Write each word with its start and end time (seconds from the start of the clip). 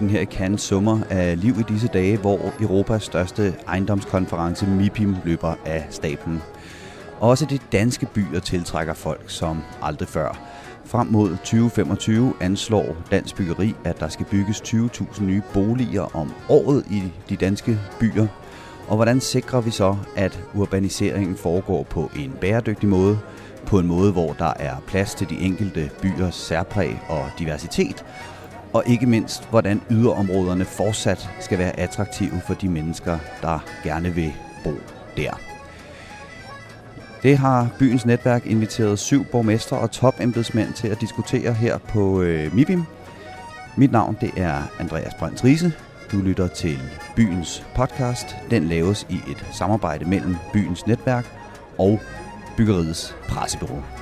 Ja, 0.00 0.06
her 0.06 0.20
i 0.20 0.24
Cannes 0.24 0.60
summer 0.60 1.00
af 1.10 1.40
liv 1.40 1.54
i 1.60 1.62
disse 1.68 1.88
dage, 1.88 2.16
hvor 2.16 2.52
Europas 2.60 3.02
største 3.02 3.54
ejendomskonference 3.68 4.66
MIPIM 4.66 5.16
løber 5.24 5.54
af 5.66 5.86
stablen. 5.90 6.42
Også 7.20 7.46
de 7.46 7.58
danske 7.72 8.06
byer 8.06 8.40
tiltrækker 8.40 8.94
folk 8.94 9.30
som 9.30 9.62
aldrig 9.82 10.08
før. 10.08 10.38
Frem 10.84 11.06
mod 11.06 11.30
2025 11.30 12.32
anslår 12.40 12.96
Dansk 13.10 13.36
Byggeri, 13.36 13.74
at 13.84 14.00
der 14.00 14.08
skal 14.08 14.26
bygges 14.26 14.60
20.000 14.60 15.22
nye 15.22 15.42
boliger 15.54 16.16
om 16.16 16.32
året 16.48 16.84
i 16.90 17.02
de 17.28 17.36
danske 17.36 17.78
byer. 18.00 18.26
Og 18.88 18.96
hvordan 18.96 19.20
sikrer 19.20 19.60
vi 19.60 19.70
så, 19.70 19.96
at 20.16 20.40
urbaniseringen 20.54 21.36
foregår 21.36 21.82
på 21.82 22.10
en 22.16 22.32
bæredygtig 22.40 22.88
måde, 22.88 23.18
på 23.66 23.78
en 23.78 23.86
måde, 23.86 24.12
hvor 24.12 24.32
der 24.32 24.52
er 24.56 24.76
plads 24.86 25.14
til 25.14 25.30
de 25.30 25.38
enkelte 25.38 25.90
byers 26.02 26.34
særpræg 26.34 27.00
og 27.08 27.30
diversitet, 27.38 28.04
og 28.72 28.82
ikke 28.86 29.06
mindst, 29.06 29.50
hvordan 29.50 29.82
yderområderne 29.90 30.64
fortsat 30.64 31.30
skal 31.40 31.58
være 31.58 31.80
attraktive 31.80 32.40
for 32.46 32.54
de 32.54 32.68
mennesker, 32.68 33.18
der 33.42 33.58
gerne 33.84 34.14
vil 34.14 34.32
bo 34.64 34.72
der. 35.16 35.40
Det 37.22 37.38
har 37.38 37.68
byens 37.78 38.06
netværk 38.06 38.46
inviteret 38.46 38.98
syv 38.98 39.24
borgmestre 39.24 39.78
og 39.78 39.90
topembedsmænd 39.90 40.72
til 40.72 40.88
at 40.88 41.00
diskutere 41.00 41.52
her 41.52 41.78
på 41.78 42.22
øh, 42.22 42.54
MIBIM. 42.54 42.82
Mit 43.76 43.92
navn 43.92 44.16
det 44.20 44.30
er 44.36 44.62
Andreas 44.78 45.14
Brønds 45.18 45.44
Riese. 45.44 45.72
Du 46.12 46.16
lytter 46.16 46.48
til 46.48 46.78
byens 47.16 47.66
podcast. 47.74 48.36
Den 48.50 48.64
laves 48.64 49.06
i 49.10 49.14
et 49.14 49.46
samarbejde 49.52 50.04
mellem 50.04 50.36
byens 50.52 50.86
netværk 50.86 51.26
og 51.78 52.00
byggeriets 52.56 53.16
pressebureau. 53.28 53.99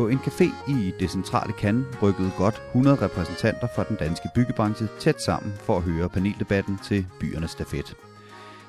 På 0.00 0.08
en 0.08 0.18
café 0.18 0.70
i 0.70 0.92
det 1.00 1.10
centrale 1.10 1.52
Cannes 1.52 2.02
rykkede 2.02 2.30
godt 2.36 2.62
100 2.66 2.96
repræsentanter 3.04 3.68
fra 3.74 3.84
den 3.84 3.96
danske 3.96 4.28
byggebranche 4.34 4.88
tæt 5.00 5.22
sammen 5.22 5.52
for 5.52 5.76
at 5.76 5.82
høre 5.82 6.08
paneldebatten 6.08 6.78
til 6.84 7.06
byernes 7.20 7.50
stafet. 7.50 7.96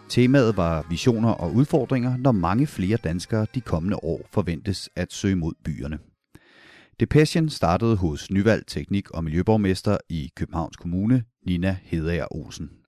Temaet 0.09 0.57
var 0.57 0.85
visioner 0.89 1.29
og 1.29 1.53
udfordringer, 1.53 2.17
når 2.17 2.31
mange 2.31 2.67
flere 2.67 2.97
danskere 2.97 3.47
de 3.55 3.61
kommende 3.61 3.97
år 4.03 4.21
forventes 4.31 4.89
at 4.95 5.13
søge 5.13 5.35
mod 5.35 5.53
byerne. 5.63 5.99
Depression 6.99 7.49
startede 7.49 7.95
hos 7.95 8.31
nyvalgt 8.31 8.67
teknik- 8.67 9.11
og 9.11 9.23
miljøborgmester 9.23 9.97
i 10.09 10.29
Københavns 10.35 10.77
Kommune, 10.77 11.23
Nina 11.45 11.77
Hedager 11.83 12.35
Olsen. 12.35 12.80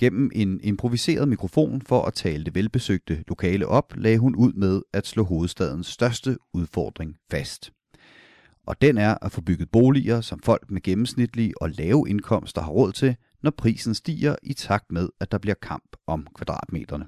Gennem 0.00 0.30
en 0.34 0.60
improviseret 0.60 1.28
mikrofon 1.28 1.82
for 1.82 2.02
at 2.02 2.14
tale 2.14 2.44
det 2.44 2.54
velbesøgte 2.54 3.24
lokale 3.28 3.66
op, 3.66 3.92
lagde 3.96 4.18
hun 4.18 4.34
ud 4.36 4.52
med 4.52 4.82
at 4.92 5.06
slå 5.06 5.24
hovedstadens 5.24 5.86
største 5.86 6.36
udfordring 6.54 7.16
fast. 7.30 7.70
Og 8.66 8.82
den 8.82 8.98
er 8.98 9.14
at 9.22 9.32
få 9.32 9.40
bygget 9.40 9.70
boliger, 9.70 10.20
som 10.20 10.40
folk 10.42 10.70
med 10.70 10.80
gennemsnitlige 10.82 11.62
og 11.62 11.70
lave 11.70 12.08
indkomster 12.08 12.62
har 12.62 12.70
råd 12.70 12.92
til, 12.92 13.16
når 13.42 13.50
prisen 13.50 13.94
stiger 13.94 14.36
i 14.42 14.52
takt 14.52 14.92
med, 14.92 15.08
at 15.20 15.32
der 15.32 15.38
bliver 15.38 15.54
kamp 15.62 15.96
om 16.06 16.26
kvadratmeterne. 16.34 17.06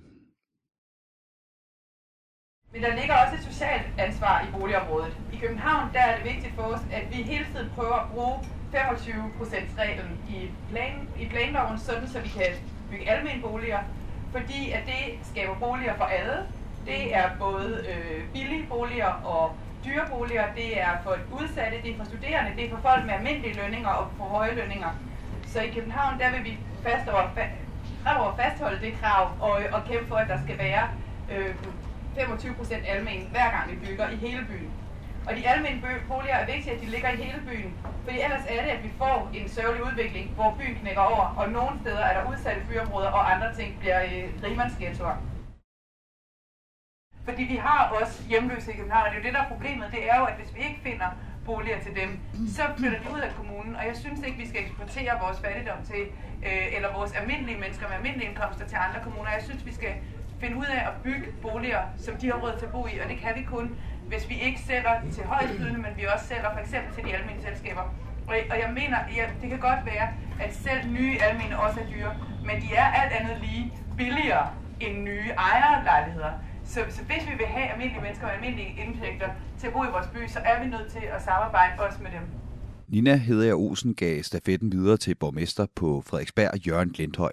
Men 2.72 2.82
der 2.82 2.96
ligger 3.00 3.14
også 3.24 3.34
et 3.36 3.52
socialt 3.52 3.86
ansvar 3.98 4.48
i 4.48 4.60
boligområdet. 4.60 5.16
I 5.32 5.36
København 5.36 5.92
der 5.92 6.00
er 6.00 6.16
det 6.16 6.32
vigtigt 6.32 6.54
for 6.54 6.62
os, 6.62 6.80
at 6.92 7.04
vi 7.10 7.16
hele 7.22 7.46
tiden 7.52 7.68
prøver 7.74 7.94
at 7.94 8.10
bruge 8.12 8.36
25%-reglen 8.74 10.18
i, 10.28 10.50
plan, 10.70 11.08
i 11.20 11.24
planloven, 11.28 11.78
sådan 11.78 12.08
så 12.08 12.20
vi 12.20 12.28
kan 12.28 12.52
bygge 12.92 13.10
almene 13.10 13.42
boliger, 13.42 13.80
fordi 14.32 14.70
at 14.70 14.82
det 14.86 15.02
skaber 15.30 15.54
boliger 15.54 15.94
for 15.96 16.04
alle. 16.04 16.36
Det 16.86 17.16
er 17.16 17.30
både 17.38 17.84
øh, 17.90 18.24
billige 18.32 18.66
boliger 18.68 19.12
og 19.34 19.56
dyre 19.84 20.04
boliger, 20.10 20.44
det 20.56 20.80
er 20.80 20.92
for 21.02 21.16
udsatte, 21.32 21.76
det 21.82 21.90
er 21.92 21.96
for 21.96 22.04
studerende, 22.04 22.50
det 22.56 22.64
er 22.64 22.70
for 22.70 22.80
folk 22.88 23.04
med 23.06 23.14
almindelige 23.14 23.56
lønninger 23.62 23.88
og 23.88 24.06
for 24.16 24.24
høje 24.24 24.54
lønninger. 24.54 24.90
Så 25.46 25.60
i 25.60 25.70
København, 25.70 26.20
der 26.20 26.30
vil 26.30 26.44
vi 26.44 26.58
fast 26.82 27.08
over, 27.08 27.28
fremover 28.02 28.36
fastholde 28.36 28.80
det 28.80 28.92
krav 29.00 29.30
og, 29.40 29.52
og 29.72 29.80
kæmpe 29.88 30.08
for, 30.08 30.16
at 30.16 30.28
der 30.28 30.38
skal 30.44 30.58
være 30.58 30.88
øh, 31.32 31.54
25% 32.16 32.90
almen 32.90 33.28
hver 33.30 33.50
gang 33.50 33.70
vi 33.70 33.86
bygger 33.86 34.10
i 34.10 34.16
hele 34.16 34.46
byen. 34.48 34.70
Og 35.26 35.36
de 35.36 35.48
almene 35.48 35.82
boliger 36.08 36.34
er 36.34 36.46
vigtige, 36.46 36.74
at 36.74 36.80
de 36.80 36.86
ligger 36.86 37.10
i 37.10 37.16
hele 37.16 37.42
byen, 37.48 37.74
fordi 38.04 38.20
ellers 38.20 38.44
er 38.48 38.62
det, 38.62 38.70
at 38.70 38.84
vi 38.84 38.90
får 38.98 39.30
en 39.34 39.48
sørgelig 39.48 39.84
udvikling, 39.84 40.30
hvor 40.30 40.56
byen 40.58 40.74
knækker 40.74 41.00
over, 41.00 41.34
og 41.38 41.48
nogle 41.50 41.80
steder 41.80 42.04
er 42.04 42.22
der 42.22 42.30
udsatte 42.30 42.62
byområder, 42.68 43.08
og 43.08 43.34
andre 43.34 43.54
ting 43.54 43.78
bliver 43.78 44.02
øh, 44.02 44.42
rimandsghettoer. 44.42 45.16
Fordi 47.24 47.42
vi 47.42 47.56
har 47.56 47.88
også 48.00 48.22
hjemløse 48.28 48.72
i 48.72 48.76
København, 48.76 49.06
og 49.06 49.10
det 49.10 49.18
er 49.18 49.22
jo 49.22 49.26
det, 49.26 49.34
der 49.34 49.42
er 49.42 49.48
problemet. 49.48 49.86
Det 49.92 50.10
er 50.10 50.18
jo, 50.18 50.24
at 50.24 50.34
hvis 50.34 50.54
vi 50.54 50.60
ikke 50.60 50.80
finder 50.82 51.10
boliger 51.44 51.80
til 51.80 51.96
dem, 51.96 52.20
så 52.48 52.62
flytter 52.76 52.98
de 52.98 53.14
ud 53.14 53.20
af 53.20 53.32
kommunen. 53.34 53.76
Og 53.76 53.86
jeg 53.86 53.96
synes 53.96 54.26
ikke, 54.26 54.38
vi 54.38 54.48
skal 54.48 54.60
eksportere 54.64 55.20
vores 55.24 55.40
fattigdom 55.40 55.84
til, 55.84 56.02
øh, 56.46 56.76
eller 56.76 56.92
vores 56.98 57.12
almindelige 57.12 57.60
mennesker 57.60 57.88
med 57.88 57.96
almindelige 57.96 58.28
indkomster 58.28 58.66
til 58.66 58.76
andre 58.86 59.00
kommuner. 59.04 59.30
Jeg 59.30 59.42
synes, 59.42 59.66
vi 59.66 59.74
skal 59.74 59.94
finde 60.40 60.56
ud 60.56 60.64
af 60.64 60.80
at 60.88 60.94
bygge 61.04 61.26
boliger, 61.42 61.82
som 61.96 62.16
de 62.16 62.26
har 62.30 62.38
råd 62.42 62.54
til 62.58 62.66
at 62.66 62.72
bo 62.72 62.86
i, 62.86 62.98
og 62.98 63.08
det 63.08 63.18
kan 63.18 63.32
vi 63.36 63.42
kun, 63.42 63.76
hvis 64.12 64.24
vi 64.32 64.36
ikke 64.46 64.60
sælger 64.68 64.94
til 65.16 65.24
højstbydende, 65.32 65.80
men 65.86 65.92
vi 65.98 66.04
også 66.14 66.26
sælger 66.32 66.50
for 66.54 66.60
eksempel 66.64 66.90
til 66.94 67.02
de 67.06 67.10
almindelige 67.16 67.46
selskaber. 67.48 67.84
Og, 68.28 68.34
og 68.52 68.56
jeg 68.62 68.70
mener, 68.80 68.98
ja, 69.18 69.24
det 69.40 69.48
kan 69.52 69.60
godt 69.70 69.82
være, 69.92 70.06
at 70.44 70.50
selv 70.64 70.82
nye 70.98 71.14
almene 71.26 71.54
også 71.64 71.80
er 71.80 71.86
dyre, 71.94 72.12
men 72.48 72.56
de 72.64 72.68
er 72.82 72.86
alt 73.00 73.12
andet 73.18 73.36
lige 73.46 73.64
billigere 73.96 74.46
end 74.80 74.94
nye 75.10 75.28
ejerlejligheder. 75.48 76.32
Så, 76.64 76.80
så 76.96 77.02
hvis 77.10 77.22
vi 77.30 77.34
vil 77.40 77.46
have 77.46 77.66
almindelige 77.72 78.02
mennesker 78.02 78.26
med 78.26 78.34
almindelige 78.34 78.72
indtægter 78.84 79.28
til 79.58 79.66
at 79.66 79.72
bo 79.72 79.80
i 79.84 79.92
vores 79.96 80.08
by, 80.14 80.20
så 80.34 80.38
er 80.50 80.56
vi 80.62 80.66
nødt 80.74 80.88
til 80.96 81.04
at 81.16 81.22
samarbejde 81.22 81.72
også 81.86 81.98
med 82.02 82.10
dem. 82.16 82.24
Nina 82.88 83.14
Hedager 83.16 83.54
Olsen 83.54 83.94
gav 83.94 84.22
stafetten 84.22 84.72
videre 84.72 84.96
til 84.96 85.14
borgmester 85.14 85.66
på 85.74 86.02
Frederiksberg, 86.06 86.66
Jørgen 86.66 86.90
Glindhøj. 86.90 87.32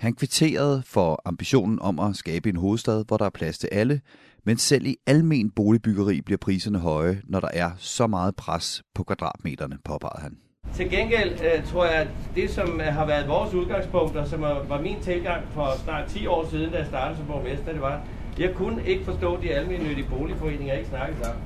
Han 0.00 0.14
kvitterede 0.14 0.82
for 0.86 1.22
ambitionen 1.24 1.78
om 1.82 1.98
at 1.98 2.16
skabe 2.16 2.48
en 2.48 2.56
hovedstad, 2.56 3.04
hvor 3.08 3.16
der 3.16 3.24
er 3.24 3.30
plads 3.30 3.58
til 3.58 3.68
alle, 3.72 4.00
men 4.44 4.56
selv 4.56 4.86
i 4.86 4.96
almen 5.06 5.50
boligbyggeri 5.50 6.20
bliver 6.20 6.38
priserne 6.38 6.78
høje, 6.78 7.22
når 7.24 7.40
der 7.40 7.48
er 7.52 7.70
så 7.78 8.06
meget 8.06 8.36
pres 8.36 8.82
på 8.94 9.04
kvadratmeterne, 9.04 9.78
påpegede 9.84 10.22
han. 10.22 10.36
Til 10.74 10.90
gengæld 10.90 11.32
øh, 11.32 11.66
tror 11.66 11.84
jeg, 11.84 11.94
at 11.94 12.08
det, 12.34 12.50
som 12.50 12.80
øh, 12.80 12.86
har 12.86 13.06
været 13.06 13.28
vores 13.28 13.54
udgangspunkt, 13.54 14.16
og 14.16 14.26
som 14.26 14.40
var 14.40 14.80
min 14.80 15.00
tilgang 15.02 15.44
for 15.54 15.68
snart 15.84 16.08
10 16.08 16.26
år 16.26 16.48
siden, 16.50 16.70
da 16.72 16.78
jeg 16.78 16.86
startede 16.86 17.18
som 17.18 17.26
borgmester, 17.26 17.72
det 17.72 17.80
var, 17.80 18.02
jeg 18.38 18.54
kunne 18.54 18.86
ikke 18.86 19.04
forstå, 19.04 19.34
at 19.34 19.42
de 19.42 19.50
almindelige 19.50 20.06
boligforeninger 20.10 20.74
ikke 20.74 20.88
snakkede 20.88 21.24
sammen. 21.24 21.42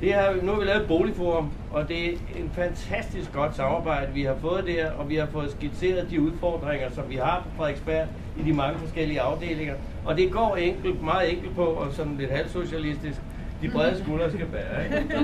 Det 0.00 0.14
har, 0.14 0.34
nu 0.42 0.52
har 0.52 0.58
vi 0.58 0.64
lavet 0.66 0.80
et 0.80 0.88
boligforum, 0.88 1.50
og 1.70 1.88
det 1.88 2.06
er 2.06 2.10
en 2.36 2.50
fantastisk 2.54 3.32
godt 3.32 3.56
samarbejde, 3.56 4.12
vi 4.14 4.22
har 4.22 4.36
fået 4.40 4.64
der, 4.66 4.90
og 4.90 5.08
vi 5.08 5.16
har 5.16 5.26
fået 5.26 5.50
skitseret 5.50 6.10
de 6.10 6.20
udfordringer, 6.20 6.90
som 6.90 7.04
vi 7.08 7.16
har 7.16 7.44
på 7.44 7.56
Frederiksberg 7.56 8.06
i 8.38 8.42
de 8.42 8.52
mange 8.52 8.78
forskellige 8.78 9.20
afdelinger. 9.20 9.74
Og 10.04 10.16
det 10.16 10.32
går 10.32 10.56
enkelt, 10.56 11.02
meget 11.02 11.32
enkelt 11.32 11.54
på, 11.54 11.64
og 11.64 11.92
sådan 11.92 12.16
lidt 12.18 12.30
halvsocialistisk, 12.30 13.20
de 13.62 13.68
brede 13.70 13.98
skuldre 14.02 14.30
skal 14.30 14.46
bære. 14.46 14.84
Ikke? 14.84 15.18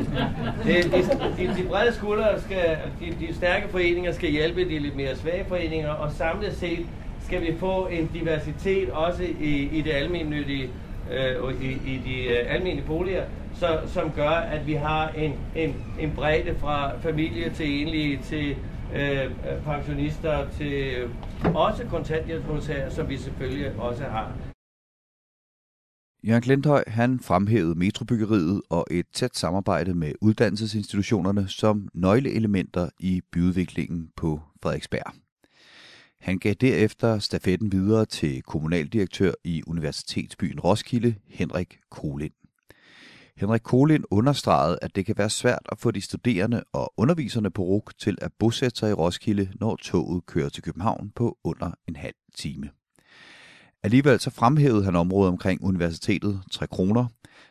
De, 0.65 1.47
de, 1.47 1.63
de 1.63 1.69
brede 1.69 1.93
skuldre 1.93 2.41
skal, 2.41 2.79
de, 3.01 3.27
de 3.27 3.35
stærke 3.35 3.69
foreninger 3.69 4.13
skal 4.13 4.31
hjælpe 4.31 4.65
de 4.65 4.79
lidt 4.79 4.97
mere 4.97 5.17
svage 5.17 5.45
foreninger, 5.49 5.91
og 5.91 6.13
samlet 6.13 6.57
set 6.57 6.87
skal 7.27 7.41
vi 7.41 7.55
få 7.59 7.87
en 7.87 8.11
diversitet 8.15 8.91
også 8.91 9.23
i, 9.41 9.69
i 9.73 9.83
det 9.83 9.93
almindelige, 9.93 10.71
øh, 11.13 11.63
i, 11.63 11.67
i 11.67 12.01
de 12.07 12.25
øh, 12.25 12.55
almindelige 12.55 12.87
boliger, 12.87 13.23
så, 13.55 13.81
som 13.87 14.11
gør, 14.11 14.31
at 14.31 14.67
vi 14.67 14.73
har 14.73 15.09
en, 15.09 15.33
en, 15.57 15.75
en 16.01 16.13
bredde 16.15 16.55
fra 16.59 16.99
familie 16.99 17.51
til 17.51 17.81
enlige, 17.81 18.21
til 18.23 18.57
øh, 18.95 19.25
øh 19.25 19.31
pensionister, 19.65 20.51
til 20.51 20.73
øh, 20.73 21.11
også 21.55 21.85
kontanthjælpsmodtagere, 21.85 22.91
som 22.91 23.09
vi 23.09 23.17
selvfølgelig 23.17 23.79
også 23.79 24.05
har. 24.05 24.33
Jørgen 26.27 26.43
Glendhøj 26.43 26.85
han 26.87 27.21
fremhævede 27.21 27.75
metrobyggeriet 27.75 28.63
og 28.71 28.87
et 28.91 29.07
tæt 29.13 29.37
samarbejde 29.37 29.95
med 29.95 30.13
uddannelsesinstitutionerne 30.21 31.49
som 31.49 31.89
nøgleelementer 31.95 32.89
i 33.01 33.21
byudviklingen 33.33 34.11
på 34.17 34.41
Frederiksberg. 34.63 35.15
Han 36.21 36.39
gav 36.39 36.55
derefter 36.55 37.19
stafetten 37.19 37.73
videre 37.73 38.05
til 38.05 38.43
kommunaldirektør 38.43 39.33
i 39.45 39.63
Universitetsbyen 39.67 40.61
Roskilde, 40.61 41.15
Henrik 41.29 41.79
Kolind. 41.91 42.33
Henrik 43.37 43.61
Kolin 43.61 44.05
understregede, 44.11 44.79
at 44.83 44.97
det 44.97 45.07
kan 45.07 45.19
være 45.19 45.31
svært 45.31 45.67
at 45.73 45.79
få 45.79 45.91
de 45.91 46.01
studerende 46.01 46.65
og 46.73 46.93
underviserne 46.97 47.51
på 47.51 47.63
RUK 47.63 47.93
til 47.99 48.19
at 48.21 48.33
bosætte 48.39 48.79
sig 48.79 48.91
i 48.91 48.93
Roskilde, 48.93 49.53
når 49.61 49.77
toget 49.77 50.27
kører 50.27 50.49
til 50.49 50.63
København 50.63 51.11
på 51.11 51.39
under 51.45 51.71
en 51.89 51.97
halv 51.97 52.15
time. 52.35 52.71
Alligevel 53.83 54.21
så 54.21 54.31
fremhævede 54.31 54.85
han 54.85 54.97
området 54.97 55.29
omkring 55.29 55.65
universitetet 55.65 56.43
3 56.51 56.67
kroner 56.67 57.07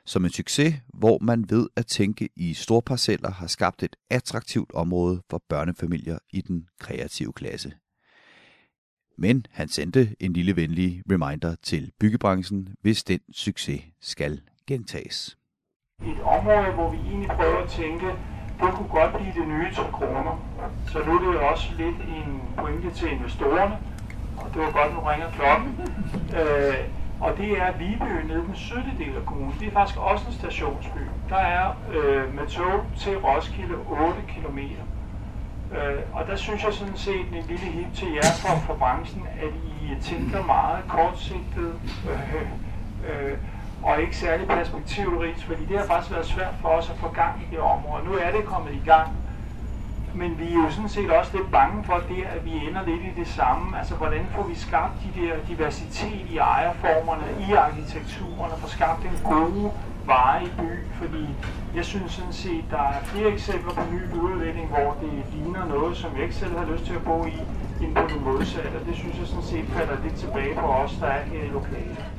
som 0.05 0.25
en 0.25 0.31
succes, 0.31 0.75
hvor 0.93 1.17
man 1.21 1.49
ved 1.49 1.67
at 1.75 1.87
tænke 1.87 2.29
i 2.35 2.53
store 2.53 2.81
parceller 2.81 3.31
har 3.31 3.47
skabt 3.47 3.83
et 3.83 3.95
attraktivt 4.09 4.73
område 4.73 5.21
for 5.29 5.43
børnefamilier 5.49 6.17
i 6.29 6.41
den 6.41 6.67
kreative 6.79 7.33
klasse. 7.33 7.73
Men 9.17 9.45
han 9.51 9.69
sendte 9.69 10.15
en 10.19 10.33
lille 10.33 10.55
venlig 10.55 11.03
reminder 11.11 11.55
til 11.63 11.91
byggebranchen, 11.99 12.75
hvis 12.81 13.03
den 13.03 13.19
succes 13.33 13.81
skal 14.01 14.41
gentages. 14.67 15.37
Et 16.01 16.21
område, 16.25 16.71
hvor 16.71 16.89
vi 16.89 16.97
egentlig 16.97 17.29
prøver 17.29 17.57
at 17.63 17.69
tænke, 17.69 18.05
det 18.61 18.71
kunne 18.73 18.87
godt 18.89 19.13
blive 19.13 19.33
det 19.33 19.47
nye 19.47 19.73
til 19.73 19.83
kroner. 19.91 20.39
Så 20.87 20.99
nu 21.05 21.11
er 21.17 21.31
det 21.31 21.39
også 21.39 21.71
lidt 21.77 21.95
en 21.95 22.41
pointe 22.57 22.91
til 22.91 23.11
investorerne, 23.11 23.77
og 24.37 24.53
det 24.53 24.61
var 24.61 24.71
godt, 24.71 24.93
nu 24.93 24.99
ringer 24.99 25.29
klokken. 25.31 25.79
Øh, 26.39 26.75
og 27.19 27.37
det 27.37 27.61
er 27.61 27.71
Viby 27.77 28.27
nede 28.27 28.43
i 28.43 28.45
den 28.47 28.55
sydlige 28.55 28.97
del 28.97 29.15
af 29.15 29.25
kommunen. 29.25 29.55
Det 29.59 29.67
er 29.67 29.71
faktisk 29.71 29.99
også 29.99 30.27
en 30.27 30.33
stationsby. 30.33 30.99
Der 31.29 31.37
er 31.37 31.75
øh, 31.93 32.35
med 32.35 32.47
tog 32.47 32.85
til 32.97 33.17
Roskilde 33.17 33.75
8 33.89 34.21
km. 34.27 34.59
Øh, 35.77 35.99
og 36.13 36.27
der 36.27 36.35
synes 36.35 36.63
jeg 36.63 36.73
sådan 36.73 36.97
set 36.97 37.27
en 37.33 37.43
lille 37.47 37.65
hip 37.65 37.93
til 37.93 38.07
jer 38.13 38.31
fra, 38.41 38.55
fra 38.55 38.73
branchen, 38.73 39.27
at 39.41 39.53
I 39.81 40.01
tænker 40.01 40.43
meget 40.43 40.83
kortsigtet 40.87 41.73
øh, 42.09 42.41
øh, 43.09 43.37
og 43.83 44.01
ikke 44.01 44.17
særlig 44.17 44.47
perspektivrigt, 44.47 45.43
fordi 45.43 45.65
det 45.65 45.77
har 45.79 45.85
faktisk 45.85 46.11
været 46.11 46.25
svært 46.25 46.55
for 46.61 46.69
os 46.69 46.89
at 46.89 46.95
få 46.95 47.07
gang 47.07 47.41
i 47.41 47.55
det 47.55 47.59
område. 47.59 48.03
Nu 48.05 48.13
er 48.13 48.31
det 48.31 48.45
kommet 48.45 48.73
i 48.73 48.81
gang, 48.85 49.09
men 50.13 50.39
vi 50.39 50.43
er 50.53 50.63
jo 50.65 50.69
sådan 50.69 50.89
set 50.89 51.11
også 51.11 51.37
lidt 51.37 51.51
bange 51.51 51.83
for 51.83 52.01
det, 52.09 52.23
at 52.35 52.45
vi 52.45 52.51
ender 52.67 52.85
lidt 52.85 53.01
i 53.01 53.19
det 53.19 53.27
samme. 53.27 53.77
Altså, 53.77 53.95
hvordan 53.95 54.25
får 54.35 54.43
vi 54.43 54.55
skabt 54.55 54.93
de 55.03 55.21
der 55.21 55.33
diversitet 55.47 56.25
i 56.29 56.37
ejerformerne, 56.37 57.23
i 57.49 57.53
arkitekturen, 57.53 58.51
og 58.51 58.59
får 58.59 58.67
skabt 58.67 59.01
en 59.05 59.19
gode 59.23 59.71
veje 60.05 60.43
i 60.43 60.49
by? 60.57 60.71
Fordi 61.01 61.25
jeg 61.75 61.85
synes 61.85 62.11
sådan 62.11 62.33
set, 62.33 62.65
der 62.71 62.81
er 62.81 63.03
flere 63.03 63.27
eksempler 63.27 63.73
på 63.73 63.81
ny 63.91 64.01
udvikling, 64.21 64.67
hvor 64.67 64.97
det 65.01 65.11
ligner 65.33 65.65
noget, 65.65 65.97
som 65.97 66.11
jeg 66.15 66.23
ikke 66.23 66.35
selv 66.35 66.57
har 66.57 66.65
lyst 66.65 66.85
til 66.85 66.93
at 66.93 67.03
bo 67.03 67.25
i, 67.25 67.37
end 67.81 67.95
på 67.95 68.01
det 68.09 68.21
modsatte. 68.21 68.75
Og 68.79 68.85
det 68.85 68.95
synes 68.95 69.19
jeg 69.19 69.27
sådan 69.27 69.43
set 69.43 69.65
falder 69.67 70.03
lidt 70.03 70.15
tilbage 70.15 70.55
på 70.55 70.65
os, 70.65 70.97
der 71.01 71.07
er 71.07 71.23
her 71.23 71.43
i 71.43 71.47
lokalet. 71.47 72.12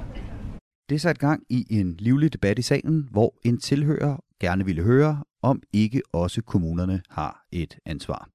Det 0.89 1.01
satte 1.01 1.27
gang 1.27 1.45
i 1.51 1.67
en 1.81 1.95
livlig 1.95 2.33
debat 2.33 2.59
i 2.59 2.63
salen, 2.63 3.09
hvor 3.11 3.35
en 3.45 3.61
tilhører 3.61 4.17
gerne 4.41 4.65
ville 4.65 4.83
høre, 4.83 5.25
om 5.43 5.63
ikke 5.73 6.03
også 6.13 6.43
kommunerne 6.43 7.03
har 7.09 7.47
et 7.53 7.79
ansvar. 7.85 8.29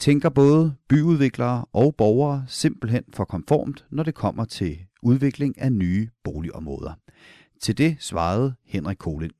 Tænker 0.00 0.28
både 0.28 0.76
byudviklere 0.88 1.64
og 1.72 1.94
borgere 1.96 2.44
simpelthen 2.48 3.04
for 3.14 3.24
konformt, 3.24 3.86
når 3.90 4.02
det 4.02 4.14
kommer 4.14 4.44
til 4.44 4.86
udvikling 5.02 5.60
af 5.60 5.72
nye 5.72 6.08
boligområder. 6.24 6.94
Til 7.60 7.78
det 7.78 7.96
svarede 8.00 8.54
Henrik 8.64 8.96
Kolind. 8.96 9.32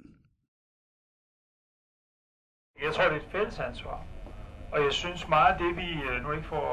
Jeg 2.83 2.95
tror, 2.95 3.05
det 3.05 3.13
er 3.13 3.17
et 3.17 3.33
fælles 3.33 3.59
ansvar. 3.59 4.16
Og 4.77 4.85
jeg 4.85 4.93
synes 4.93 5.29
meget 5.29 5.53
af 5.53 5.59
det, 5.59 5.77
vi, 5.77 6.03
øh, 6.11 6.23
nu 6.23 6.33
ikke 6.33 6.49
for 6.49 6.67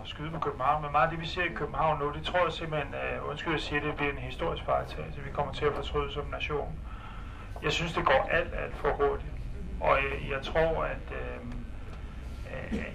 at 0.00 0.08
skyde 0.08 0.30
på 0.30 0.38
København, 0.38 0.82
men 0.82 0.92
meget 0.92 1.04
af 1.04 1.10
det, 1.10 1.20
vi 1.20 1.26
ser 1.26 1.42
i 1.44 1.54
København 1.54 1.98
nu, 1.98 2.12
det 2.12 2.22
tror 2.22 2.44
jeg 2.44 2.52
simpelthen, 2.52 2.94
uh, 2.94 3.28
undskyld 3.28 3.54
at 3.54 3.60
sige, 3.60 3.80
det 3.80 3.96
bliver 3.96 4.12
en 4.12 4.18
historisk 4.18 4.64
fejltagelse. 4.64 5.20
Vi 5.20 5.30
kommer 5.30 5.52
til 5.52 5.64
at 5.64 5.74
fortryde 5.74 6.12
som 6.12 6.26
nation. 6.26 6.78
Jeg 7.62 7.72
synes, 7.72 7.92
det 7.92 8.04
går 8.04 8.28
alt, 8.30 8.54
alt 8.54 8.76
for 8.76 8.88
hurtigt. 8.88 9.32
Og 9.80 9.98
jeg, 10.02 10.30
jeg 10.30 10.42
tror, 10.42 10.84
at 10.84 11.06
øh, 11.20 11.40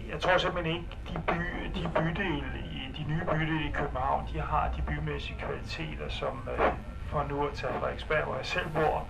jeg 0.10 0.19
tror 0.19 0.38
simpelthen 0.38 0.75
ikke, 0.75 0.88
de, 1.10 1.22
by, 1.28 1.42
de 1.75 1.92
bydele, 1.96 2.52
de 2.98 3.04
nye 3.04 3.25
bydele 3.31 3.69
i 3.69 3.72
København, 3.72 4.28
de 4.34 4.40
har 4.40 4.72
de 4.78 4.81
bymæssige 4.81 5.40
kvaliteter, 5.40 6.10
som 6.10 6.50
øh, 6.52 6.72
for 7.07 7.24
nu 7.30 7.48
at 7.48 7.54
tage 7.54 7.74
Frederiksberg, 7.74 8.24
hvor 8.24 8.36
jeg 8.36 8.46
selv 8.46 8.69
bor, 8.69 9.07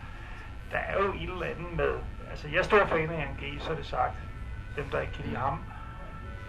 der 0.71 0.77
er 0.77 1.03
jo 1.03 1.13
et 1.13 1.21
eller 1.21 1.45
andet 1.45 1.73
med, 1.73 1.93
altså 2.29 2.47
jeg 2.47 2.65
står 2.65 2.85
for 2.85 2.95
en 2.95 3.09
af 3.09 3.27
NG, 3.33 3.61
så 3.61 3.71
er 3.71 3.75
det 3.75 3.85
sagt, 3.85 4.15
dem 4.75 4.85
der 4.91 4.99
ikke 4.99 5.13
kan 5.13 5.25
lide 5.25 5.37
ham, 5.37 5.57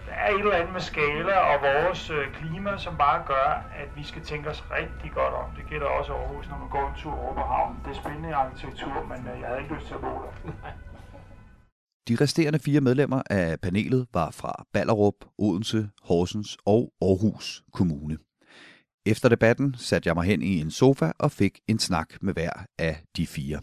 der 0.07 0.13
er 0.13 0.29
et 0.29 0.39
eller 0.39 0.55
andet 0.55 0.73
med 0.73 0.81
skala 0.81 1.35
og 1.51 1.57
vores 1.61 2.09
øh, 2.09 2.25
klima, 2.37 2.77
som 2.77 2.97
bare 2.97 3.23
gør, 3.27 3.47
at 3.81 3.89
vi 3.95 4.03
skal 4.03 4.21
tænke 4.21 4.49
os 4.49 4.63
rigtig 4.71 5.11
godt 5.11 5.33
om. 5.33 5.45
Det 5.57 5.65
gælder 5.69 5.85
også 5.85 6.13
Aarhus, 6.13 6.49
når 6.49 6.57
man 6.57 6.69
går 6.69 6.87
en 6.89 6.95
tur 7.01 7.15
over 7.23 7.33
på 7.33 7.41
havnen. 7.41 7.79
Det 7.85 7.91
er 7.91 8.01
spændende 8.03 8.35
arkitektur, 8.35 9.05
men 9.11 9.19
øh, 9.31 9.39
jeg 9.39 9.47
havde 9.47 9.61
ikke 9.61 9.75
lyst 9.75 9.87
til 9.87 9.93
at 9.93 10.01
bo 10.01 10.07
der. 10.07 10.51
De 12.07 12.17
resterende 12.21 12.59
fire 12.59 12.81
medlemmer 12.81 13.21
af 13.29 13.59
panelet 13.59 14.07
var 14.13 14.31
fra 14.31 14.65
Ballerup, 14.73 15.13
Odense, 15.37 15.89
Horsens 16.03 16.57
og 16.65 16.93
Aarhus 17.01 17.63
Kommune. 17.73 18.17
Efter 19.05 19.29
debatten 19.29 19.75
satte 19.77 20.07
jeg 20.07 20.15
mig 20.15 20.25
hen 20.25 20.41
i 20.41 20.59
en 20.59 20.71
sofa 20.71 21.11
og 21.19 21.31
fik 21.31 21.59
en 21.67 21.79
snak 21.79 22.07
med 22.21 22.33
hver 22.33 22.51
af 22.79 23.03
de 23.17 23.27
fire. 23.27 23.59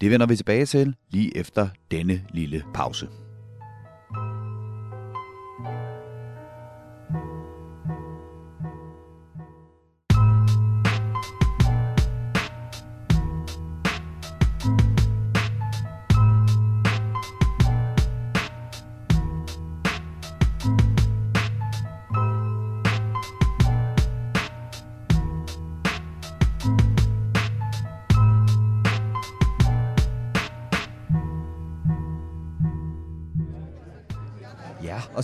Det 0.00 0.10
vender 0.10 0.26
vi 0.26 0.36
tilbage 0.36 0.66
til 0.66 0.94
lige 1.10 1.36
efter 1.36 1.68
denne 1.90 2.26
lille 2.30 2.64
pause. 2.74 3.08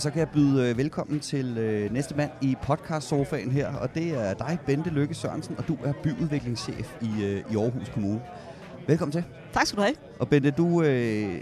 Så 0.03 0.09
kan 0.09 0.19
jeg 0.19 0.29
byde 0.29 0.69
øh, 0.69 0.77
velkommen 0.77 1.19
til 1.19 1.57
øh, 1.57 1.93
næste 1.93 2.15
mand 2.15 2.31
i 2.41 2.55
podcast-sofaen 2.61 3.51
her, 3.51 3.73
og 3.73 3.95
det 3.95 4.09
er 4.09 4.33
dig, 4.33 4.59
Bente 4.65 4.89
Lykke 4.89 5.13
Sørensen, 5.13 5.55
og 5.57 5.67
du 5.67 5.77
er 5.83 5.93
byudviklingschef 6.03 6.95
i, 7.01 7.23
øh, 7.23 7.43
i 7.51 7.55
Aarhus 7.57 7.89
Kommune. 7.89 8.21
Velkommen 8.87 9.11
til. 9.11 9.23
Tak 9.53 9.67
skal 9.67 9.77
du 9.77 9.81
have. 9.81 9.95
Og 10.19 10.29
Bente, 10.29 10.51
du 10.51 10.81
øh, 10.81 11.41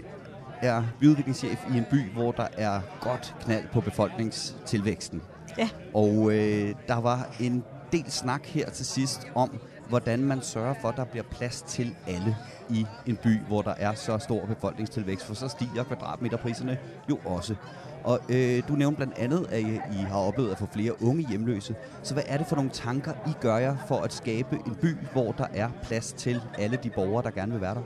er 0.60 0.82
byudviklingschef 1.00 1.64
i 1.74 1.78
en 1.78 1.84
by, 1.90 2.12
hvor 2.12 2.32
der 2.32 2.46
er 2.56 2.80
godt 3.00 3.34
knald 3.44 3.64
på 3.72 3.80
befolkningstilvæksten. 3.80 5.22
Ja. 5.58 5.68
Og 5.94 6.32
øh, 6.32 6.74
der 6.88 7.00
var 7.00 7.36
en 7.40 7.64
del 7.92 8.10
snak 8.10 8.46
her 8.46 8.70
til 8.70 8.86
sidst 8.86 9.26
om, 9.34 9.60
hvordan 9.88 10.18
man 10.18 10.42
sørger 10.42 10.74
for, 10.80 10.88
at 10.88 10.96
der 10.96 11.04
bliver 11.04 11.24
plads 11.30 11.62
til 11.62 11.94
alle 12.06 12.36
i 12.70 12.86
en 13.06 13.16
by, 13.16 13.38
hvor 13.48 13.62
der 13.62 13.74
er 13.78 13.94
så 13.94 14.18
stor 14.18 14.46
befolkningstilvækst, 14.46 15.26
for 15.26 15.34
så 15.34 15.48
stiger 15.48 15.84
kvadratmeterpriserne 15.84 16.78
jo 17.10 17.18
også. 17.24 17.54
Og 18.04 18.20
øh, 18.28 18.62
du 18.68 18.72
nævnte 18.72 18.96
blandt 18.96 19.18
andet, 19.18 19.46
at 19.50 19.60
I, 19.60 19.74
I 19.74 20.02
har 20.08 20.18
oplevet 20.18 20.50
at 20.50 20.58
få 20.58 20.66
flere 20.72 21.02
unge 21.02 21.28
hjemløse. 21.28 21.74
Så 22.02 22.14
hvad 22.14 22.22
er 22.26 22.38
det 22.38 22.46
for 22.46 22.56
nogle 22.56 22.70
tanker, 22.70 23.12
I 23.26 23.30
gør 23.40 23.56
jer 23.56 23.76
for 23.88 23.96
at 23.96 24.12
skabe 24.12 24.58
en 24.66 24.74
by, 24.74 24.96
hvor 25.12 25.32
der 25.32 25.46
er 25.54 25.68
plads 25.82 26.12
til 26.12 26.42
alle 26.58 26.78
de 26.82 26.90
borgere, 26.90 27.22
der 27.22 27.30
gerne 27.30 27.52
vil 27.52 27.60
være 27.60 27.74
der? 27.74 27.82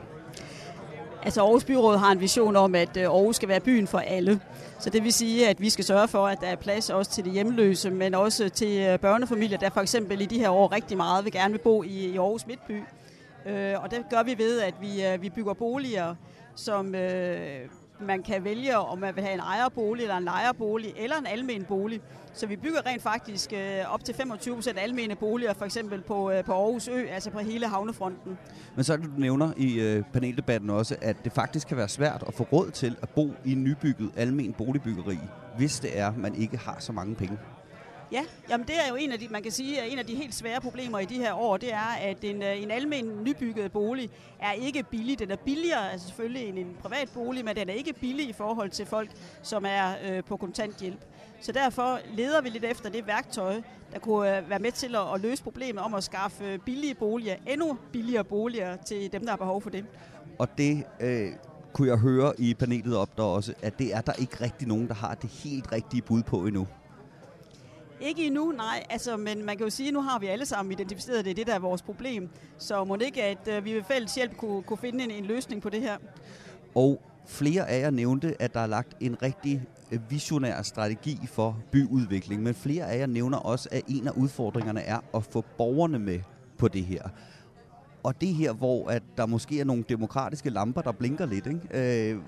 Altså 1.23 1.41
Aarhus 1.41 1.65
Byråd 1.65 1.97
har 1.99 2.13
en 2.13 2.21
vision 2.21 2.57
om, 2.57 2.75
at 2.75 2.97
øh, 2.97 3.03
Aarhus 3.03 3.37
skal 3.37 3.49
være 3.49 3.61
byen 3.61 3.87
for 3.87 3.99
alle. 3.99 4.41
Så 4.79 4.91
det 4.91 5.05
vil 5.05 5.13
sige, 5.13 5.49
at 5.49 5.61
vi 5.61 5.71
skal 5.71 5.85
sørge 5.85 6.09
for, 6.09 6.27
at 6.27 6.41
der 6.41 6.47
er 6.47 6.57
plads 6.57 6.91
også 6.91 7.11
til 7.11 7.25
de 7.25 7.31
hjemløse, 7.31 7.91
men 7.91 8.15
også 8.15 8.49
til 8.49 8.81
øh, 8.81 8.99
børnefamilier, 8.99 9.59
der 9.59 9.71
for 9.71 9.81
eksempel 9.81 10.21
i 10.21 10.27
de 10.27 10.39
her 10.39 10.51
år 10.51 10.73
rigtig 10.73 10.97
meget 10.97 11.25
vil 11.25 11.33
gerne 11.33 11.53
vil 11.53 11.59
bo 11.59 11.83
i, 11.83 11.89
i 11.89 12.17
Aarhus 12.17 12.47
Midtby. 12.47 12.83
Øh, 13.47 13.83
og 13.83 13.91
det 13.91 14.05
gør 14.11 14.23
vi 14.23 14.39
ved, 14.39 14.61
at 14.61 14.75
vi, 14.81 15.07
øh, 15.07 15.23
vi 15.23 15.31
bygger 15.31 15.55
boliger, 15.55 16.15
som 16.55 16.95
man 18.01 18.23
kan 18.23 18.45
vælge, 18.45 18.79
om 18.79 18.99
man 18.99 19.17
vil 19.17 19.25
have 19.25 19.35
en 19.35 19.41
ejerbolig, 19.41 20.03
eller 20.03 20.17
en 20.17 20.25
lejerbolig, 20.25 20.95
eller 20.97 21.17
en 21.17 21.27
almen 21.27 21.65
bolig. 21.65 22.01
Så 22.33 22.47
vi 22.47 22.57
bygger 22.57 22.87
rent 22.87 23.03
faktisk 23.03 23.53
øh, 23.53 23.95
op 23.95 24.05
til 24.05 24.15
25 24.15 24.55
procent 24.55 24.79
almene 24.79 25.17
boliger, 25.17 25.55
for 25.55 25.65
eksempel 25.65 26.03
på, 26.03 26.31
øh, 26.31 26.45
på 26.45 26.53
Aarhus 26.53 26.89
Ø, 26.89 27.07
altså 27.07 27.31
på 27.31 27.39
hele 27.39 27.69
havnefronten. 27.69 28.39
Men 28.75 28.85
så 28.85 28.97
du 28.97 29.09
nævner 29.17 29.53
i 29.57 29.81
øh, 29.81 30.03
paneldebatten 30.13 30.71
også, 30.71 30.97
at 31.03 31.17
det 31.25 31.33
faktisk 31.33 31.69
kan 31.69 31.77
være 31.77 31.89
svært 31.89 32.25
at 32.27 32.35
få 32.35 32.47
råd 32.53 32.71
til 32.71 32.97
at 33.03 33.09
bo 33.09 33.31
i 33.45 33.53
en 33.53 33.65
nybygget 33.65 34.11
almen 34.17 34.53
boligbyggeri, 34.53 35.19
hvis 35.57 35.81
det 35.81 35.99
er, 35.99 36.13
man 36.17 36.35
ikke 36.35 36.57
har 36.57 36.77
så 36.79 36.93
mange 36.93 37.15
penge. 37.15 37.39
Ja, 38.13 38.25
jamen 38.51 38.67
det 38.67 38.75
er 38.75 38.89
jo 38.91 38.95
en 38.95 39.13
af 39.13 39.19
de, 39.19 39.29
man 39.29 39.43
kan 39.43 39.53
sige, 39.53 39.89
en 39.89 39.99
af 39.99 40.07
de 40.07 40.15
helt 40.15 40.35
svære 40.35 40.61
problemer 40.61 40.99
i 40.99 41.05
de 41.05 41.15
her 41.19 41.35
år, 41.35 41.57
det 41.57 41.73
er, 41.73 41.97
at 42.01 42.25
en, 42.25 42.43
øh, 42.43 42.63
en 42.63 42.71
almen 42.71 43.25
nybygget 43.25 43.73
bolig 43.73 44.11
er 44.41 44.53
ikke 44.53 44.83
billig. 44.83 45.19
Den 45.19 45.31
er 45.31 45.37
billigere, 45.37 45.93
altså 45.93 46.07
selvfølgelig 46.07 46.49
end 46.49 46.59
en 46.59 46.77
privat 46.83 47.11
bolig, 47.15 47.45
men 47.45 47.57
den 47.57 47.69
er 47.69 47.73
ikke 47.73 47.93
billig 47.93 48.29
i 48.29 48.33
forhold 48.33 48.71
til 48.71 48.87
folk, 48.87 49.11
som 49.43 49.65
er 49.69 49.95
øh, 50.05 50.25
på 50.25 50.37
kontanthjælp. 50.37 51.01
Så 51.41 51.53
derfor 51.53 51.99
leder 52.15 52.41
vi 52.41 52.49
lidt 52.49 52.65
efter 52.65 52.91
det 52.91 53.07
værktøj, 53.07 53.63
der 53.93 53.99
kunne 53.99 54.39
øh, 54.39 54.51
være 54.51 54.59
med 54.59 54.73
til 54.73 54.97
at, 54.97 55.15
at 55.15 55.21
løse 55.21 55.43
problemet 55.43 55.83
om 55.83 55.95
at 55.95 56.05
skaffe 56.05 56.45
øh, 56.45 56.59
billige 56.59 56.95
boliger, 56.95 57.37
endnu 57.47 57.79
billigere 57.93 58.25
boliger 58.25 58.77
til 58.77 59.13
dem, 59.13 59.23
der 59.23 59.31
har 59.31 59.37
behov 59.37 59.63
for 59.63 59.71
det. 59.71 59.85
Og 60.39 60.49
det 60.59 60.85
øh, 61.01 61.29
kunne 61.73 61.89
jeg 61.89 61.99
høre 61.99 62.33
i 62.39 62.55
panelet 62.55 62.97
op 62.97 63.17
der 63.17 63.23
også, 63.23 63.55
at 63.63 63.79
det 63.79 63.95
er 63.95 64.01
der 64.01 64.13
ikke 64.13 64.41
rigtig 64.41 64.69
nogen, 64.69 64.89
der 64.89 64.95
har 64.95 65.15
det 65.15 65.31
helt 65.31 65.73
rigtige 65.73 66.03
bud 66.03 66.23
på 66.23 66.47
endnu. 66.47 66.67
Ikke 68.01 68.27
endnu, 68.27 68.53
nej. 68.53 68.85
Altså, 68.91 69.17
men 69.17 69.45
man 69.45 69.57
kan 69.57 69.67
jo 69.67 69.71
sige, 69.71 69.89
at 69.89 69.95
nu 69.95 70.01
har 70.01 70.19
vi 70.19 70.27
alle 70.27 70.47
sammen 70.47 70.73
identificeret, 70.73 71.25
det 71.25 71.31
er 71.31 71.35
det, 71.35 71.47
der 71.47 71.55
er 71.55 71.59
vores 71.59 71.83
problem. 71.83 72.29
Så 72.59 72.85
må 72.85 72.97
det 72.97 73.05
ikke, 73.05 73.23
at 73.23 73.49
øh, 73.49 73.65
vi 73.65 73.73
ved 73.73 73.83
fælles 73.83 74.15
hjælp 74.15 74.37
kunne, 74.37 74.63
kunne 74.63 74.79
finde 74.79 75.05
en, 75.05 75.11
en 75.11 75.25
løsning 75.25 75.63
på 75.63 75.69
det 75.69 75.81
her. 75.81 75.97
Og 76.75 77.03
Flere 77.27 77.69
af 77.69 77.81
jer 77.81 77.91
nævnte, 77.91 78.43
at 78.43 78.55
der 78.55 78.61
er 78.61 78.67
lagt 78.67 78.95
en 79.01 79.23
rigtig 79.23 79.63
øh, 79.93 80.11
visionær 80.11 80.63
strategi 80.63 81.19
for 81.27 81.59
byudvikling, 81.73 82.43
men 82.43 82.55
flere 82.55 82.85
af 82.85 82.99
jer 82.99 83.07
nævner 83.07 83.39
også, 83.39 83.69
at 83.73 83.83
en 83.89 84.09
af 84.09 84.13
udfordringerne 84.13 84.81
er 84.81 84.99
at 85.15 85.25
få 85.25 85.45
borgerne 85.59 85.99
med 85.99 86.21
på 86.59 86.69
det 86.69 86.85
her. 86.85 87.03
Og 88.03 88.21
det 88.21 88.29
her, 88.29 88.53
hvor 88.53 88.89
at 88.89 89.03
der 89.17 89.27
måske 89.27 89.61
er 89.61 89.65
nogle 89.65 89.85
demokratiske 89.89 90.51
lamper, 90.51 90.83
der 90.83 90.93
blinker 90.93 91.27
lidt. 91.27 91.47
Ikke? 91.47 92.11
Øh, 92.11 92.21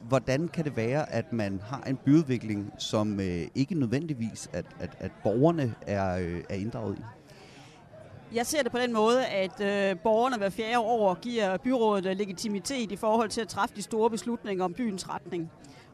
hvordan 0.00 0.48
kan 0.48 0.64
det 0.64 0.76
være, 0.76 1.12
at 1.12 1.32
man 1.32 1.60
har 1.66 1.82
en 1.86 1.96
byudvikling, 1.96 2.72
som 2.78 3.20
øh, 3.20 3.42
ikke 3.54 3.74
nødvendigvis, 3.74 4.50
at, 4.52 4.64
at, 4.80 4.90
at 4.98 5.10
borgerne 5.22 5.74
er, 5.86 6.18
øh, 6.18 6.44
er 6.48 6.54
inddraget 6.54 6.98
i? 6.98 7.02
Jeg 8.34 8.46
ser 8.46 8.62
det 8.62 8.72
på 8.72 8.78
den 8.78 8.92
måde, 8.92 9.26
at 9.26 9.60
øh, 9.60 9.98
borgerne 9.98 10.36
hver 10.36 10.50
fjerde 10.50 10.78
år 10.78 11.14
giver 11.14 11.56
byrådet 11.56 12.06
øh, 12.06 12.16
legitimitet 12.16 12.92
i 12.92 12.96
forhold 12.96 13.28
til 13.28 13.40
at 13.40 13.48
træffe 13.48 13.76
de 13.76 13.82
store 13.82 14.10
beslutninger 14.10 14.64
om 14.64 14.74
byens 14.74 15.08
retning. 15.08 15.50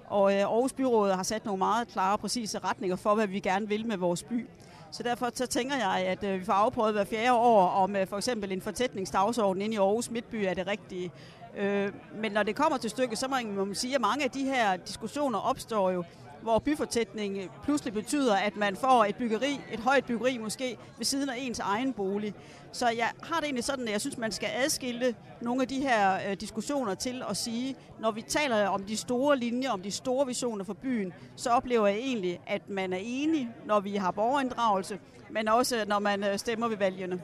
Og 0.06 0.32
øh, 0.32 0.40
Aarhus 0.40 0.72
Byråd 0.72 1.12
har 1.12 1.22
sat 1.22 1.44
nogle 1.44 1.58
meget 1.58 1.88
klare 1.88 2.12
og 2.12 2.20
præcise 2.20 2.58
retninger 2.58 2.96
for, 2.96 3.14
hvad 3.14 3.26
vi 3.26 3.40
gerne 3.40 3.68
vil 3.68 3.86
med 3.86 3.96
vores 3.96 4.22
by. 4.22 4.46
Så 4.92 5.02
derfor 5.02 5.30
så 5.34 5.46
tænker 5.46 5.76
jeg, 5.76 6.06
at 6.06 6.24
øh, 6.24 6.40
vi 6.40 6.44
får 6.44 6.52
afprøvet 6.52 6.92
hver 6.92 7.04
fjerde 7.04 7.32
år, 7.32 7.68
om 7.68 7.96
øh, 7.96 8.06
for 8.06 8.16
eksempel 8.16 8.52
en 8.52 8.60
fortætningsdagsorden 8.60 9.62
inde 9.62 9.74
i 9.74 9.78
Aarhus 9.78 10.10
Midtby 10.10 10.36
er 10.36 10.54
det 10.54 10.66
rigtige. 10.66 11.10
Øh, 11.56 11.92
men 12.14 12.32
når 12.32 12.42
det 12.42 12.56
kommer 12.56 12.78
til 12.78 12.90
stykket, 12.90 13.18
så 13.18 13.28
må 13.28 13.64
man 13.64 13.74
sige, 13.74 13.94
at 13.94 14.00
mange 14.00 14.24
af 14.24 14.30
de 14.30 14.44
her 14.44 14.76
diskussioner 14.76 15.38
opstår 15.38 15.90
jo 15.90 16.04
hvor 16.42 16.58
byfortætning 16.58 17.50
pludselig 17.62 17.94
betyder, 17.94 18.36
at 18.36 18.56
man 18.56 18.76
får 18.76 19.04
et 19.04 19.16
byggeri, 19.16 19.60
et 19.72 19.80
højt 19.80 20.04
byggeri 20.04 20.38
måske, 20.38 20.76
ved 20.98 21.04
siden 21.04 21.28
af 21.28 21.34
ens 21.38 21.58
egen 21.58 21.92
bolig. 21.92 22.34
Så 22.72 22.88
jeg 22.88 23.10
har 23.22 23.36
det 23.36 23.44
egentlig 23.44 23.64
sådan, 23.64 23.84
at 23.86 23.92
jeg 23.92 24.00
synes, 24.00 24.18
man 24.18 24.32
skal 24.32 24.48
adskille 24.54 25.14
nogle 25.40 25.62
af 25.62 25.68
de 25.68 25.80
her 25.80 26.30
øh, 26.30 26.36
diskussioner 26.40 26.94
til 26.94 27.22
at 27.30 27.36
sige, 27.36 27.76
når 28.00 28.10
vi 28.10 28.22
taler 28.22 28.68
om 28.68 28.84
de 28.84 28.96
store 28.96 29.36
linjer, 29.36 29.70
om 29.70 29.82
de 29.82 29.90
store 29.90 30.26
visioner 30.26 30.64
for 30.64 30.74
byen, 30.74 31.12
så 31.36 31.50
oplever 31.50 31.86
jeg 31.86 31.96
egentlig, 31.96 32.40
at 32.46 32.68
man 32.68 32.92
er 32.92 33.00
enig, 33.02 33.48
når 33.66 33.80
vi 33.80 33.96
har 33.96 34.10
borgerinddragelse, 34.10 34.98
men 35.30 35.48
også 35.48 35.84
når 35.88 35.98
man 35.98 36.24
øh, 36.24 36.38
stemmer 36.38 36.68
ved 36.68 36.76
valgene. 36.76 37.22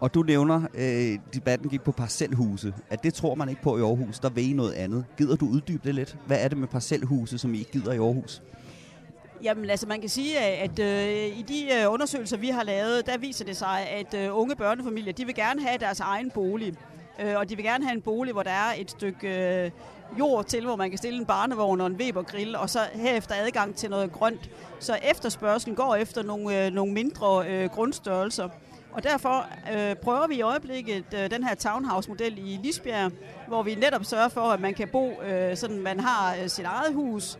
Og 0.00 0.14
du 0.14 0.22
nævner, 0.22 0.62
øh, 0.74 1.18
debatten 1.34 1.70
gik 1.70 1.82
på 1.82 1.92
parcelhuse. 1.92 2.74
At 2.90 3.02
det 3.02 3.14
tror 3.14 3.34
man 3.34 3.48
ikke 3.48 3.62
på 3.62 3.78
i 3.78 3.80
Aarhus. 3.80 4.18
Der 4.18 4.28
ved 4.30 4.42
I 4.42 4.52
noget 4.52 4.72
andet. 4.72 5.04
Gider 5.18 5.36
du 5.36 5.46
uddybe 5.46 5.80
det 5.84 5.94
lidt? 5.94 6.16
Hvad 6.26 6.38
er 6.40 6.48
det 6.48 6.58
med 6.58 6.68
parcelhuse, 6.68 7.38
som 7.38 7.54
I 7.54 7.58
ikke 7.58 7.70
gider 7.70 7.92
i 7.92 7.96
Aarhus? 7.96 8.42
Jamen 9.42 9.70
altså 9.70 9.86
man 9.86 10.00
kan 10.00 10.08
sige, 10.08 10.38
at 10.38 10.78
øh, 10.78 11.38
i 11.38 11.44
de 11.48 11.64
øh, 11.74 11.92
undersøgelser, 11.92 12.36
vi 12.36 12.48
har 12.48 12.62
lavet, 12.62 13.06
der 13.06 13.18
viser 13.18 13.44
det 13.44 13.56
sig, 13.56 13.88
at 13.88 14.14
øh, 14.14 14.38
unge 14.38 14.56
børnefamilier, 14.56 15.12
de 15.12 15.24
vil 15.24 15.34
gerne 15.34 15.62
have 15.62 15.78
deres 15.78 16.00
egen 16.00 16.30
bolig. 16.30 16.74
Øh, 17.20 17.36
og 17.36 17.48
de 17.48 17.56
vil 17.56 17.64
gerne 17.64 17.84
have 17.84 17.94
en 17.94 18.02
bolig, 18.02 18.32
hvor 18.32 18.42
der 18.42 18.50
er 18.50 18.74
et 18.78 18.90
stykke 18.90 19.28
øh, 19.64 19.70
jord 20.18 20.44
til, 20.44 20.64
hvor 20.64 20.76
man 20.76 20.90
kan 20.90 20.98
stille 20.98 21.18
en 21.18 21.26
barnevogn 21.26 21.80
og 21.80 21.86
en 21.86 21.96
Weber-grill, 21.96 22.56
og 22.56 22.70
så 22.70 22.78
herefter 22.94 23.34
adgang 23.34 23.76
til 23.76 23.90
noget 23.90 24.12
grønt. 24.12 24.50
Så 24.80 24.98
efterspørgselen 25.10 25.76
går 25.76 25.94
efter 25.94 26.22
nogle, 26.22 26.66
øh, 26.66 26.72
nogle 26.72 26.92
mindre 26.92 27.48
øh, 27.48 27.70
grundstørrelser. 27.70 28.48
Og 28.92 29.02
derfor 29.02 29.46
øh, 29.74 29.96
prøver 29.96 30.26
vi 30.26 30.34
i 30.34 30.42
øjeblikket 30.42 31.04
øh, 31.14 31.30
den 31.30 31.44
her 31.44 31.54
townhouse-model 31.54 32.38
i 32.38 32.58
Lisbjerg, 32.62 33.12
hvor 33.48 33.62
vi 33.62 33.74
netop 33.74 34.04
sørger 34.04 34.28
for, 34.28 34.40
at 34.40 34.60
man 34.60 34.74
kan 34.74 34.88
bo, 34.88 35.22
øh, 35.22 35.56
sådan 35.56 35.78
man 35.78 36.00
har 36.00 36.36
øh, 36.42 36.48
sit 36.48 36.64
eget 36.64 36.94
hus, 36.94 37.38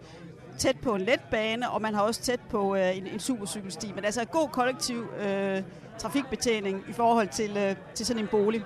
tæt 0.59 0.77
på 0.83 0.95
en 0.95 1.01
letbane, 1.01 1.71
og 1.71 1.83
man 1.83 1.95
har 1.95 2.03
også 2.03 2.23
tæt 2.23 2.41
på 2.51 2.77
øh, 2.77 2.97
en, 2.97 3.07
en 3.07 3.21
supercykelsti. 3.21 3.93
Men 3.95 4.05
altså 4.05 4.25
god 4.25 4.49
kollektiv 4.49 5.05
øh, 5.21 5.63
trafikbetjening 5.99 6.85
i 6.89 6.93
forhold 6.93 7.29
til, 7.29 7.57
øh, 7.57 7.77
til 7.95 8.07
sådan 8.07 8.23
en 8.23 8.29
bolig. 8.29 8.65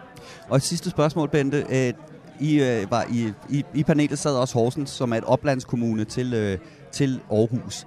Og 0.49 0.57
et 0.57 0.63
sidste 0.63 0.91
spørgsmål, 0.91 1.29
Bente. 1.29 1.67
Øh, 1.71 1.93
I, 2.41 2.61
øh, 2.61 2.91
var 2.91 3.07
i, 3.11 3.33
i, 3.51 3.65
I 3.75 3.85
panelet 3.85 4.19
sad 4.19 4.37
også 4.37 4.55
Horsens, 4.55 4.91
som 4.91 5.13
er 5.13 5.17
et 5.17 5.25
oplandskommune 5.25 6.05
til, 6.05 6.35
øh, 6.35 6.59
til 6.93 7.21
Aarhus. 7.31 7.87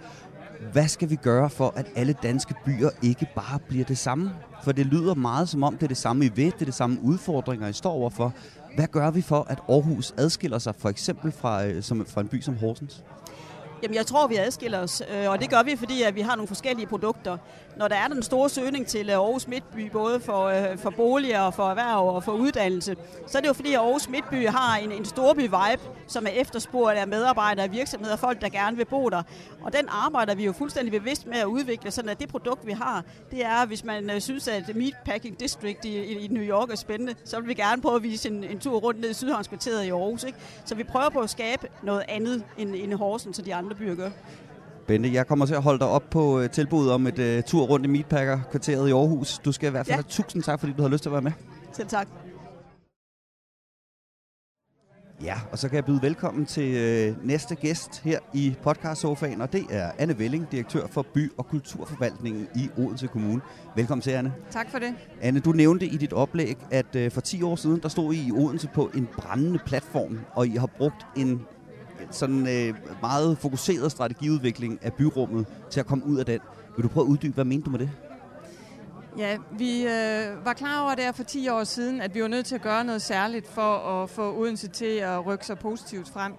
Hvad 0.72 0.88
skal 0.88 1.10
vi 1.10 1.16
gøre 1.16 1.50
for, 1.50 1.74
at 1.76 1.86
alle 1.96 2.14
danske 2.24 2.56
byer 2.66 2.90
ikke 3.04 3.28
bare 3.36 3.60
bliver 3.68 3.86
det 3.86 3.98
samme? 3.98 4.32
For 4.64 4.72
det 4.72 4.86
lyder 4.86 5.14
meget 5.14 5.50
som 5.50 5.64
om, 5.64 5.74
det 5.74 5.84
er 5.84 5.88
det 5.88 5.98
samme, 5.98 6.26
I 6.26 6.32
ved, 6.36 6.46
det 6.46 6.62
er 6.62 6.66
det 6.66 6.74
samme 6.74 7.00
udfordringer, 7.04 7.68
I 7.68 7.74
står 7.74 7.92
overfor. 7.92 8.34
Hvad 8.76 8.88
gør 8.88 9.12
vi 9.12 9.22
for, 9.22 9.46
at 9.50 9.60
Aarhus 9.70 10.14
adskiller 10.18 10.60
sig 10.60 10.76
for 10.76 10.90
eksempel 10.90 11.32
fra, 11.32 11.66
øh, 11.66 11.84
som, 11.84 12.06
fra 12.06 12.22
en 12.22 12.28
by 12.28 12.42
som 12.42 12.58
Horsens? 12.58 13.04
Jamen, 13.84 13.96
jeg 13.96 14.06
tror, 14.06 14.28
vi 14.28 14.36
adskiller 14.36 14.80
os, 14.80 15.02
øh, 15.10 15.30
og 15.30 15.40
det 15.40 15.50
gør 15.50 15.64
vi, 15.64 15.76
fordi 15.76 16.02
at 16.02 16.16
vi 16.16 16.22
har 16.22 16.36
nogle 16.36 16.48
forskellige 16.48 16.88
produkter. 16.88 17.38
Når 17.76 17.88
der 17.88 17.96
er 17.96 18.08
den 18.08 18.24
store 18.24 18.50
søgning 18.50 18.88
til 18.88 19.10
øh, 19.10 19.16
Aarhus 19.16 19.48
Midtby, 19.48 19.92
både 19.92 20.20
for, 20.20 20.46
øh, 20.46 20.78
for 20.78 20.90
boliger 20.90 21.42
og 21.42 21.54
for 21.54 21.70
erhverv 21.70 22.08
og 22.08 22.24
for 22.24 22.32
uddannelse, 22.32 22.96
så 23.28 23.38
er 23.38 23.42
det 23.42 23.48
jo 23.48 23.54
fordi, 23.54 23.74
at 23.74 23.80
Aarhus 23.80 24.10
Midtby 24.10 24.48
har 24.48 24.78
en, 24.78 24.92
en 24.92 25.06
storby-vibe, 25.06 25.82
som 26.08 26.26
er 26.26 26.30
efterspurgt 26.30 26.98
af 26.98 27.08
medarbejdere, 27.08 27.70
virksomheder 27.70 28.14
og 28.14 28.20
folk, 28.20 28.42
der 28.42 28.50
gerne 28.50 28.78
vil 28.78 28.86
bo 28.86 29.10
der. 29.10 29.24
Og 29.62 29.74
den 29.74 29.88
arbejder 29.90 30.36
vi 30.36 30.46
jo 30.46 30.52
fuldstændig 30.52 30.92
bevidst 30.92 31.28
med 31.28 31.38
at 31.38 31.46
udvikle, 31.46 31.92
sådan 31.92 32.10
at 32.10 32.20
det 32.20 32.30
produkt, 32.30 32.68
vi 32.68 32.72
har, 32.72 33.04
det 33.32 33.46
er, 33.46 33.66
hvis 33.66 33.84
man 33.84 34.22
synes, 34.22 34.48
at 34.48 34.76
Meatpacking 34.76 35.40
District 35.40 35.86
i, 35.86 35.98
i, 35.98 36.26
i 36.26 36.28
New 36.28 36.44
York 36.44 36.72
er 36.72 36.76
spændende, 36.76 37.16
så 37.26 37.40
vil 37.40 37.50
vi 37.50 37.54
gerne 37.54 37.82
prøve 37.82 37.96
at 37.96 38.04
vise 38.04 38.30
en, 38.30 38.44
en 38.44 38.60
tur 38.60 38.80
rundt 38.80 39.02
ned 39.02 39.10
i 39.10 39.14
Sydhavnskvarteret 39.14 39.84
i 39.84 39.90
Aarhus. 39.90 40.24
Ikke? 40.24 40.38
Så 40.66 40.76
vi 40.76 40.84
prøver 40.84 41.10
på 41.10 41.20
at 41.20 41.30
skabe 41.30 41.68
noget 41.84 42.04
andet 42.08 42.44
end, 42.58 42.76
end 42.76 42.94
Horsens 42.94 43.40
og 43.40 43.46
de 43.46 43.56
andre 43.56 43.67
andre 43.68 43.78
byer 43.78 43.96
gør. 43.96 44.10
Bente, 44.88 45.14
jeg 45.14 45.28
kommer 45.28 45.46
til 45.46 45.54
at 45.54 45.64
holde 45.64 45.80
dig 45.80 45.88
op 45.88 46.04
på 46.10 46.40
uh, 46.40 46.50
tilbuddet 46.50 46.92
om 46.94 47.08
et 47.08 47.20
uh, 47.20 47.44
tur 47.44 47.66
rundt 47.66 47.86
i 47.86 47.90
Meatpacker-kvarteret 47.90 48.90
i 48.90 48.92
Aarhus. 48.92 49.40
Du 49.40 49.52
skal 49.52 49.68
i 49.68 49.72
hvert 49.72 49.86
fald 49.86 49.92
ja. 49.92 49.96
have 49.96 50.10
tusind 50.10 50.44
tak, 50.44 50.60
fordi 50.60 50.74
du 50.74 50.82
har 50.82 50.90
lyst 50.90 51.04
til 51.04 51.10
at 51.10 51.14
være 51.14 51.22
med. 51.22 51.32
Selv 51.74 51.88
tak. 51.88 52.08
Ja, 55.24 55.36
og 55.52 55.58
så 55.58 55.70
kan 55.70 55.76
jeg 55.76 55.86
byde 55.86 56.02
velkommen 56.02 56.46
til 56.46 56.76
øh, 56.76 57.26
næste 57.26 57.56
gæst 57.56 58.02
her 58.04 58.20
i 58.34 58.56
podcastsofaen, 58.64 59.42
og 59.42 59.54
det 59.54 59.66
er 59.70 59.92
Anne 59.98 60.20
Velling, 60.20 60.52
direktør 60.52 60.88
for 60.88 61.06
By- 61.14 61.32
og 61.38 61.48
Kulturforvaltningen 61.48 62.48
i 62.56 62.70
Odense 62.78 63.08
Kommune. 63.08 63.42
Velkommen 63.76 64.02
til, 64.02 64.12
Anne. 64.12 64.34
Tak 64.52 64.72
for 64.72 64.80
det. 64.80 64.96
Anne, 65.22 65.40
du 65.40 65.52
nævnte 65.52 65.86
i 65.86 65.98
dit 65.98 66.14
oplæg, 66.14 66.58
at 66.72 66.96
øh, 66.96 67.12
for 67.12 67.22
10 67.22 67.44
år 67.44 67.56
siden, 67.56 67.80
der 67.82 67.90
stod 67.90 68.14
I 68.14 68.28
i 68.28 68.32
Odense 68.32 68.70
på 68.74 68.92
en 68.96 69.08
brændende 69.18 69.60
platform, 69.66 70.20
og 70.34 70.48
I 70.48 70.56
har 70.56 70.68
brugt 70.68 71.08
en 71.16 71.42
sådan 72.12 72.48
øh, 72.48 72.76
meget 73.02 73.38
fokuseret 73.38 73.92
strategiudvikling 73.92 74.80
af 74.82 74.94
byrummet 74.94 75.46
til 75.70 75.80
at 75.80 75.86
komme 75.86 76.06
ud 76.06 76.18
af 76.18 76.26
den. 76.26 76.40
Vil 76.76 76.84
du 76.84 76.90
prøve 76.90 77.06
at 77.06 77.10
uddybe, 77.10 77.34
hvad 77.34 77.46
mente 77.46 77.66
du 77.66 77.70
med 77.70 77.80
det? 77.80 77.90
Ja, 79.18 79.38
vi 79.52 79.84
øh, 79.84 80.46
var 80.46 80.54
klar 80.54 80.84
over 80.84 80.96
der 80.96 81.12
for 81.12 81.24
10 81.24 81.50
år 81.50 81.64
siden, 81.64 82.02
at 82.02 82.16
vi 82.16 82.22
var 82.22 82.28
nødt 82.28 82.46
til 82.46 82.56
at 82.56 82.62
gøre 82.62 82.84
noget 82.84 83.02
særligt 83.02 83.48
for 83.48 83.78
at 83.78 84.10
få 84.10 84.38
Odense 84.38 84.68
til 84.68 84.98
at 84.98 85.26
rykke 85.26 85.46
sig 85.46 85.60
positivt 85.60 86.10
frem. 86.10 86.34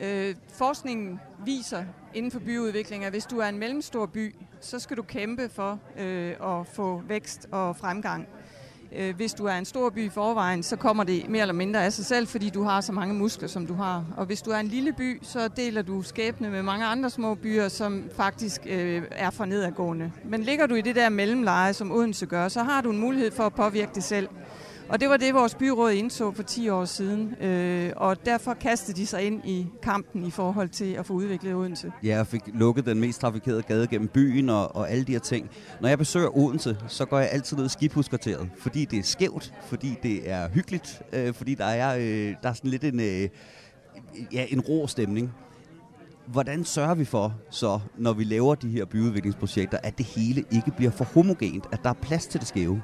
Øh, 0.00 0.34
forskningen 0.52 1.20
viser 1.44 1.84
inden 2.14 2.30
for 2.30 2.38
byudvikling, 2.38 3.04
at 3.04 3.12
hvis 3.12 3.24
du 3.24 3.38
er 3.38 3.46
en 3.46 3.58
mellemstor 3.58 4.06
by, 4.06 4.34
så 4.60 4.78
skal 4.78 4.96
du 4.96 5.02
kæmpe 5.02 5.48
for 5.48 5.78
øh, 5.98 6.30
at 6.30 6.66
få 6.66 7.02
vækst 7.08 7.48
og 7.50 7.76
fremgang. 7.76 8.28
Øh, 8.96 9.16
hvis 9.16 9.34
du 9.34 9.46
er 9.46 9.52
en 9.52 9.64
stor 9.64 9.90
by 9.90 10.04
i 10.04 10.08
forvejen, 10.08 10.62
så 10.62 10.76
kommer 10.76 11.04
det 11.04 11.28
mere 11.28 11.40
eller 11.40 11.54
mindre 11.54 11.84
af 11.84 11.92
sig 11.92 12.04
selv, 12.04 12.26
fordi 12.26 12.50
du 12.50 12.62
har 12.62 12.80
så 12.80 12.92
mange 12.92 13.14
muskler, 13.14 13.48
som 13.48 13.66
du 13.66 13.74
har. 13.74 14.04
Og 14.16 14.26
hvis 14.26 14.42
du 14.42 14.50
er 14.50 14.56
en 14.56 14.68
lille 14.68 14.92
by, 14.92 15.20
så 15.22 15.48
deler 15.48 15.82
du 15.82 16.02
skæbne 16.02 16.50
med 16.50 16.62
mange 16.62 16.86
andre 16.86 17.10
små 17.10 17.34
byer, 17.34 17.68
som 17.68 18.04
faktisk 18.16 18.60
øh, 18.66 19.02
er 19.10 19.30
for 19.30 19.44
nedadgående. 19.44 20.12
Men 20.24 20.42
ligger 20.42 20.66
du 20.66 20.74
i 20.74 20.80
det 20.80 20.96
der 20.96 21.08
mellemleje, 21.08 21.72
som 21.72 21.92
Odense 21.92 22.26
gør, 22.26 22.48
så 22.48 22.62
har 22.62 22.80
du 22.80 22.90
en 22.90 22.98
mulighed 22.98 23.30
for 23.30 23.42
at 23.42 23.54
påvirke 23.54 23.90
det 23.94 24.04
selv. 24.04 24.28
Og 24.88 25.00
det 25.00 25.08
var 25.08 25.16
det, 25.16 25.34
vores 25.34 25.54
byråd 25.54 25.92
indså 25.92 26.32
for 26.32 26.42
10 26.42 26.68
år 26.68 26.84
siden, 26.84 27.34
øh, 27.42 27.92
og 27.96 28.26
derfor 28.26 28.54
kastede 28.54 28.96
de 28.96 29.06
sig 29.06 29.22
ind 29.22 29.44
i 29.44 29.66
kampen 29.82 30.26
i 30.26 30.30
forhold 30.30 30.68
til 30.68 30.92
at 30.92 31.06
få 31.06 31.12
udviklet 31.12 31.54
Odense. 31.54 31.92
Ja, 32.02 32.20
og 32.20 32.26
fik 32.26 32.42
lukket 32.46 32.86
den 32.86 33.00
mest 33.00 33.20
trafikerede 33.20 33.62
gade 33.62 33.86
gennem 33.86 34.08
byen 34.08 34.48
og, 34.48 34.76
og 34.76 34.90
alle 34.90 35.04
de 35.04 35.12
her 35.12 35.18
ting. 35.18 35.50
Når 35.80 35.88
jeg 35.88 35.98
besøger 35.98 36.36
Odense, 36.36 36.76
så 36.88 37.04
går 37.04 37.18
jeg 37.18 37.28
altid 37.32 37.56
ned 37.56 37.66
i 37.66 37.68
skibhuskvarteret, 37.68 38.50
fordi 38.58 38.84
det 38.84 38.98
er 38.98 39.02
skævt, 39.02 39.54
fordi 39.66 39.98
det 40.02 40.30
er 40.30 40.48
hyggeligt, 40.48 41.02
øh, 41.12 41.34
fordi 41.34 41.54
der 41.54 41.64
er, 41.64 41.96
øh, 41.96 42.34
der 42.42 42.48
er 42.48 42.52
sådan 42.52 42.70
lidt 42.70 42.84
en, 42.84 43.00
øh, 43.00 43.28
ja, 44.32 44.46
en 44.48 44.60
rå 44.60 44.86
stemning. 44.86 45.32
Hvordan 46.26 46.64
sørger 46.64 46.94
vi 46.94 47.04
for, 47.04 47.34
så 47.50 47.80
når 47.98 48.12
vi 48.12 48.24
laver 48.24 48.54
de 48.54 48.68
her 48.68 48.84
byudviklingsprojekter, 48.84 49.78
at 49.82 49.98
det 49.98 50.06
hele 50.06 50.44
ikke 50.50 50.72
bliver 50.76 50.90
for 50.90 51.04
homogent, 51.04 51.64
at 51.72 51.80
der 51.82 51.90
er 51.90 51.94
plads 52.02 52.26
til 52.26 52.40
det 52.40 52.48
skæve? 52.48 52.82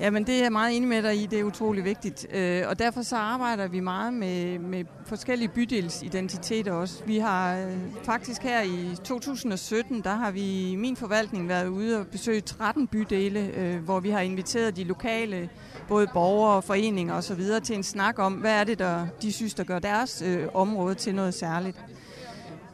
Jamen 0.00 0.26
det 0.26 0.34
er 0.34 0.42
jeg 0.42 0.52
meget 0.52 0.76
enig 0.76 0.88
med 0.88 1.02
dig 1.02 1.22
i, 1.22 1.26
det 1.26 1.40
er 1.40 1.44
utrolig 1.44 1.84
vigtigt. 1.84 2.26
Øh, 2.34 2.62
og 2.68 2.78
derfor 2.78 3.02
så 3.02 3.16
arbejder 3.16 3.68
vi 3.68 3.80
meget 3.80 4.14
med, 4.14 4.58
med 4.58 4.84
forskellige 5.06 5.48
bydelsidentiteter 5.48 6.72
også. 6.72 7.04
Vi 7.06 7.18
har 7.18 7.58
øh, 7.58 7.76
faktisk 8.02 8.42
her 8.42 8.62
i 8.62 8.96
2017, 9.04 10.00
der 10.00 10.14
har 10.14 10.30
vi 10.30 10.70
i 10.70 10.76
min 10.76 10.96
forvaltning 10.96 11.48
været 11.48 11.68
ude 11.68 12.00
og 12.00 12.06
besøge 12.06 12.40
13 12.40 12.86
bydele, 12.86 13.40
øh, 13.56 13.84
hvor 13.84 14.00
vi 14.00 14.10
har 14.10 14.20
inviteret 14.20 14.76
de 14.76 14.84
lokale, 14.84 15.48
både 15.88 16.06
borgere, 16.12 16.62
foreninger 16.62 17.14
osv. 17.14 17.42
til 17.64 17.76
en 17.76 17.82
snak 17.82 18.18
om, 18.18 18.32
hvad 18.32 18.52
er 18.52 18.64
det, 18.64 18.78
der 18.78 19.06
de 19.22 19.32
synes, 19.32 19.54
der 19.54 19.64
gør 19.64 19.78
deres 19.78 20.24
område 20.54 20.94
til 20.94 21.14
noget 21.14 21.34
særligt. 21.34 21.76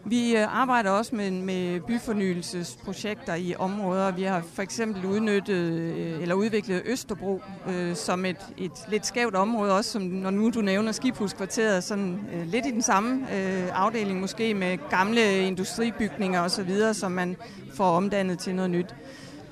Vi 0.09 0.37
øh, 0.37 0.61
arbejder 0.61 0.91
også 0.91 1.15
med, 1.15 1.31
med 1.31 1.81
byfornyelsesprojekter 1.81 3.35
i 3.35 3.55
områder. 3.59 4.11
Vi 4.11 4.23
har 4.23 4.43
for 4.53 4.63
eksempel 4.63 5.05
udnyttet 5.05 5.73
øh, 5.73 6.23
eller 6.23 6.35
udviklet 6.35 6.83
Østerbro 6.85 7.43
øh, 7.69 7.97
som 7.97 8.25
et, 8.25 8.37
et 8.59 8.73
lidt 8.89 9.07
skævt 9.07 9.35
område, 9.35 9.77
også 9.77 9.91
som 9.91 10.03
når 10.03 10.31
nu 10.31 10.51
du 10.51 10.61
nævner 10.61 10.93
Skibhuskvarteret, 10.93 11.85
sådan 11.85 12.21
øh, 12.35 12.47
lidt 12.47 12.67
i 12.67 12.71
den 12.71 12.83
samme 12.83 13.27
øh, 13.37 13.69
afdeling 13.73 14.21
måske 14.21 14.55
med 14.55 14.79
gamle 14.91 15.41
industribygninger 15.41 16.41
osv., 16.41 16.93
som 16.93 17.13
man 17.13 17.37
får 17.75 17.91
omdannet 17.91 18.39
til 18.39 18.55
noget 18.55 18.71
nyt. 18.71 18.95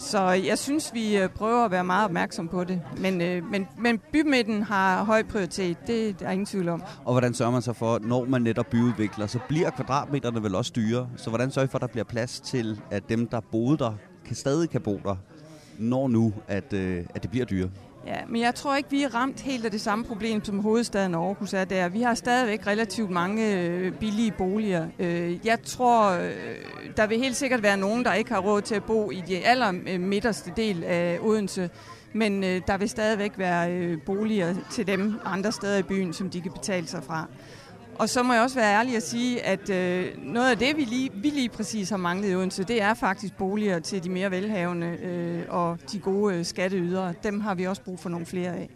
Så 0.05 0.31
jeg 0.31 0.59
synes, 0.59 0.95
vi 0.95 1.17
øh, 1.17 1.29
prøver 1.29 1.65
at 1.65 1.71
være 1.71 1.85
meget 1.85 2.05
opmærksom 2.05 2.49
på 2.49 2.65
det. 2.65 2.81
Men, 2.99 3.21
øh, 3.21 3.51
men, 3.51 3.69
men 3.79 4.01
bymidten 4.13 4.63
har 4.63 5.05
høj 5.05 5.23
prioritet, 5.23 5.77
det 5.87 6.17
er 6.23 6.31
ingen 6.31 6.47
tvivl 6.47 6.69
om. 6.69 6.83
Og 7.05 7.13
hvordan 7.13 7.35
sørger 7.35 7.53
man 7.53 7.63
så 7.63 7.73
for, 7.73 7.99
når 7.99 8.25
man 8.25 8.43
netop 8.43 8.67
byudvikler, 8.67 9.27
så 9.27 9.39
bliver 9.49 9.71
kvadratmeterne 9.71 10.43
vel 10.43 10.55
også 10.55 10.73
dyre. 10.77 11.09
Så 11.17 11.31
hvordan 11.31 11.51
sørger 11.51 11.67
I 11.67 11.71
for, 11.71 11.79
at 11.79 11.83
der 11.83 11.87
bliver 11.87 12.05
plads 12.05 12.41
til, 12.41 12.81
at 12.91 13.09
dem, 13.09 13.27
der 13.27 13.41
boede 13.41 13.79
der, 13.79 13.93
kan 14.27 14.37
stadig 14.37 14.71
kan 14.71 14.81
bo 14.81 15.01
der, 15.05 15.17
når 15.79 16.09
nu, 16.09 16.33
at, 16.49 16.73
øh, 16.73 17.05
at 17.15 17.23
det 17.23 17.31
bliver 17.31 17.47
dyre? 17.47 17.69
Ja, 18.07 18.17
men 18.29 18.41
jeg 18.41 18.55
tror 18.55 18.77
ikke, 18.77 18.91
vi 18.91 19.03
er 19.03 19.15
ramt 19.15 19.41
helt 19.41 19.65
af 19.65 19.71
det 19.71 19.81
samme 19.81 20.05
problem, 20.05 20.45
som 20.45 20.59
hovedstaden 20.59 21.15
Aarhus 21.15 21.53
er 21.53 21.65
der. 21.65 21.89
Vi 21.89 22.03
har 22.03 22.15
stadigvæk 22.15 22.67
relativt 22.67 23.11
mange 23.11 23.61
øh, 23.61 23.93
billige 23.93 24.31
boliger. 24.39 24.87
Øh, 24.99 25.47
jeg 25.47 25.63
tror, 25.63 26.11
øh, 26.11 26.31
der 26.97 27.07
vil 27.07 27.19
helt 27.19 27.37
sikkert 27.37 27.63
være 27.63 27.77
nogen, 27.77 28.05
der 28.05 28.15
ikke 28.15 28.33
har 28.33 28.41
råd 28.41 28.63
til 28.63 28.75
at 28.75 28.85
bo 28.85 29.11
i 29.11 29.23
de 29.27 29.47
aller 29.47 29.99
midterste 29.99 30.53
del 30.57 30.85
af 30.85 31.19
Odense. 31.23 31.71
Men 32.13 32.43
der 32.43 32.77
vil 32.77 32.89
stadigvæk 32.89 33.33
være 33.37 33.97
boliger 33.97 34.55
til 34.71 34.87
dem 34.87 35.15
andre 35.25 35.53
steder 35.53 35.79
i 35.79 35.83
byen, 35.83 36.13
som 36.13 36.31
de 36.31 36.41
kan 36.41 36.53
betale 36.53 36.87
sig 36.87 37.05
fra. 37.05 37.27
Og 37.99 38.09
så 38.09 38.23
må 38.23 38.33
jeg 38.33 38.43
også 38.43 38.57
være 38.57 38.79
ærlig 38.79 38.97
at 38.97 39.03
sige, 39.03 39.43
at 39.43 39.71
øh, 39.71 40.07
noget 40.25 40.51
af 40.51 40.59
det, 40.59 40.77
vi 40.77 40.85
lige, 40.85 41.11
vi 41.15 41.29
lige 41.29 41.49
præcis 41.49 41.91
har 41.91 41.97
manglet 41.97 42.31
i 42.31 42.35
Odense, 42.35 42.65
det 42.65 42.83
er 42.83 42.95
faktisk 42.95 43.37
boliger 43.37 43.79
til 43.79 44.05
de 44.05 44.11
mere 44.11 44.31
velhavende 44.31 44.87
øh, 44.87 45.43
og 45.49 45.79
de 45.93 45.99
gode 45.99 46.35
øh, 46.35 46.45
skatteydere. 46.45 47.15
Dem 47.23 47.41
har 47.41 47.55
vi 47.55 47.65
også 47.65 47.83
brug 47.83 48.01
for 48.01 48.09
nogle 48.09 48.27
flere 48.27 48.57
af. 48.57 48.71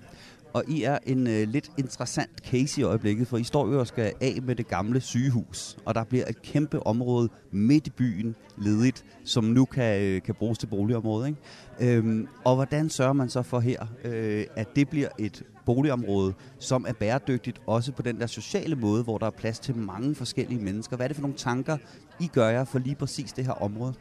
Og 0.52 0.64
I 0.68 0.82
er 0.82 0.98
en 1.06 1.26
øh, 1.26 1.48
lidt 1.48 1.70
interessant 1.78 2.30
case 2.46 2.80
i 2.80 2.84
øjeblikket, 2.84 3.28
for 3.28 3.36
I 3.36 3.44
står 3.44 3.68
jo 3.68 3.80
og 3.80 3.86
skal 3.86 4.12
af 4.20 4.38
med 4.42 4.54
det 4.54 4.68
gamle 4.68 5.00
sygehus, 5.00 5.76
og 5.84 5.94
der 5.94 6.04
bliver 6.04 6.24
et 6.28 6.42
kæmpe 6.42 6.86
område 6.86 7.28
midt 7.50 7.86
i 7.86 7.90
byen 7.90 8.36
ledigt, 8.56 9.04
som 9.24 9.44
nu 9.44 9.64
kan, 9.64 10.02
øh, 10.02 10.22
kan 10.22 10.34
bruges 10.34 10.58
til 10.58 10.66
boligområdet. 10.66 11.28
Ikke? 11.28 11.96
Øhm, 11.96 12.28
og 12.44 12.54
hvordan 12.54 12.90
sørger 12.90 13.12
man 13.12 13.28
så 13.28 13.42
for 13.42 13.60
her, 13.60 13.86
øh, 14.04 14.44
at 14.56 14.76
det 14.76 14.88
bliver 14.88 15.08
et 15.18 15.42
boligområde, 15.68 16.34
som 16.58 16.86
er 16.88 16.92
bæredygtigt, 16.92 17.60
også 17.66 17.92
på 17.92 18.02
den 18.02 18.20
der 18.20 18.26
sociale 18.26 18.76
måde, 18.76 19.02
hvor 19.02 19.18
der 19.18 19.26
er 19.26 19.30
plads 19.30 19.58
til 19.58 19.76
mange 19.76 20.14
forskellige 20.14 20.60
mennesker. 20.60 20.96
Hvad 20.96 21.06
er 21.06 21.08
det 21.08 21.16
for 21.16 21.22
nogle 21.22 21.36
tanker, 21.36 21.76
I 22.20 22.26
gør 22.26 22.48
jer 22.48 22.64
for 22.64 22.78
lige 22.78 22.94
præcis 22.94 23.32
det 23.32 23.44
her 23.44 23.52
område? 23.52 23.94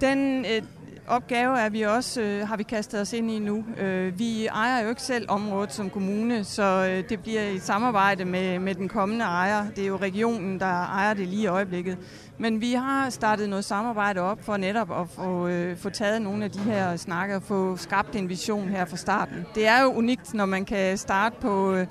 Den 0.00 0.44
øh, 0.44 0.62
opgave 1.08 1.60
er 1.60 1.68
vi 1.68 1.82
også, 1.82 2.20
øh, 2.20 2.48
har 2.48 2.56
vi 2.56 2.62
kastet 2.62 3.00
os 3.00 3.12
ind 3.12 3.30
i 3.30 3.38
nu. 3.38 3.64
Øh, 3.78 4.18
vi 4.18 4.46
ejer 4.46 4.82
jo 4.82 4.88
ikke 4.88 5.02
selv 5.02 5.26
området 5.28 5.72
som 5.72 5.90
kommune, 5.90 6.44
så 6.44 6.88
øh, 6.90 7.08
det 7.08 7.20
bliver 7.20 7.42
i 7.42 7.58
samarbejde 7.58 8.24
med, 8.24 8.58
med 8.58 8.74
den 8.74 8.88
kommende 8.88 9.24
ejer. 9.24 9.70
Det 9.76 9.84
er 9.84 9.88
jo 9.88 9.96
regionen, 9.96 10.60
der 10.60 10.66
ejer 10.66 11.14
det 11.14 11.28
lige 11.28 11.42
i 11.42 11.46
øjeblikket. 11.46 11.98
Men 12.38 12.60
vi 12.60 12.72
har 12.72 13.10
startet 13.10 13.48
noget 13.48 13.64
samarbejde 13.64 14.20
op 14.20 14.44
for 14.44 14.56
netop 14.56 15.00
at 15.00 15.08
få, 15.08 15.48
øh, 15.48 15.76
få 15.76 15.90
taget 15.90 16.22
nogle 16.22 16.44
af 16.44 16.50
de 16.50 16.58
her 16.58 16.96
snakker 16.96 17.36
og 17.36 17.42
få 17.42 17.76
skabt 17.76 18.16
en 18.16 18.28
vision 18.28 18.68
her 18.68 18.84
fra 18.84 18.96
starten. 18.96 19.46
Det 19.54 19.66
er 19.66 19.82
jo 19.82 19.92
unikt, 19.92 20.34
når 20.34 20.46
man 20.46 20.64
kan 20.64 20.98
starte 20.98 21.36
på... 21.40 21.74
Øh, 21.74 21.86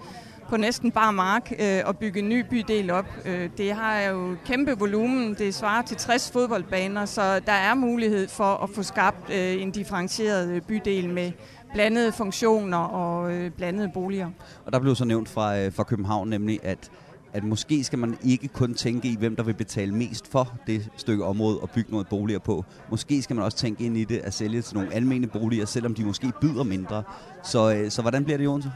på 0.49 0.57
næsten 0.57 0.91
bare 0.91 1.13
mark 1.13 1.51
øh, 1.59 1.81
og 1.85 1.97
bygge 1.97 2.19
en 2.19 2.29
ny 2.29 2.45
bydel 2.49 2.91
op. 2.91 3.05
Øh, 3.25 3.49
det 3.57 3.73
har 3.73 4.01
jo 4.01 4.35
kæmpe 4.45 4.71
volumen. 4.79 5.33
Det 5.33 5.55
svarer 5.55 5.81
til 5.81 5.97
60 5.97 6.31
fodboldbaner, 6.31 7.05
så 7.05 7.39
der 7.39 7.51
er 7.51 7.75
mulighed 7.75 8.27
for 8.27 8.63
at 8.63 8.69
få 8.69 8.83
skabt 8.83 9.29
øh, 9.33 9.61
en 9.61 9.71
differentieret 9.71 10.49
øh, 10.49 10.61
bydel 10.61 11.09
med 11.09 11.31
blandede 11.73 12.11
funktioner 12.11 12.77
og 12.77 13.33
øh, 13.33 13.51
blandede 13.51 13.91
boliger. 13.93 14.29
Og 14.65 14.73
der 14.73 14.79
blev 14.79 14.95
så 14.95 15.05
nævnt 15.05 15.29
fra, 15.29 15.59
øh, 15.59 15.73
fra 15.73 15.83
København 15.83 16.29
nemlig, 16.29 16.59
at 16.63 16.91
at 17.33 17.43
måske 17.43 17.83
skal 17.83 17.99
man 17.99 18.17
ikke 18.23 18.47
kun 18.47 18.73
tænke 18.73 19.07
i, 19.07 19.15
hvem 19.19 19.35
der 19.35 19.43
vil 19.43 19.53
betale 19.53 19.91
mest 19.91 20.31
for 20.31 20.53
det 20.67 20.89
stykke 20.97 21.25
område 21.25 21.59
og 21.59 21.69
bygge 21.69 21.91
noget 21.91 22.07
boliger 22.07 22.39
på. 22.39 22.65
Måske 22.91 23.21
skal 23.21 23.35
man 23.35 23.45
også 23.45 23.57
tænke 23.57 23.83
ind 23.85 23.97
i 23.97 24.03
det 24.03 24.17
at 24.17 24.33
sælge 24.33 24.61
til 24.61 24.75
nogle 24.75 24.93
almene 24.93 25.27
boliger, 25.27 25.65
selvom 25.65 25.95
de 25.95 26.05
måske 26.05 26.31
byder 26.41 26.63
mindre. 26.63 27.03
Så, 27.43 27.73
øh, 27.75 27.91
så 27.91 28.01
hvordan 28.01 28.23
bliver 28.23 28.37
det, 28.37 28.45
Jonsen? 28.45 28.71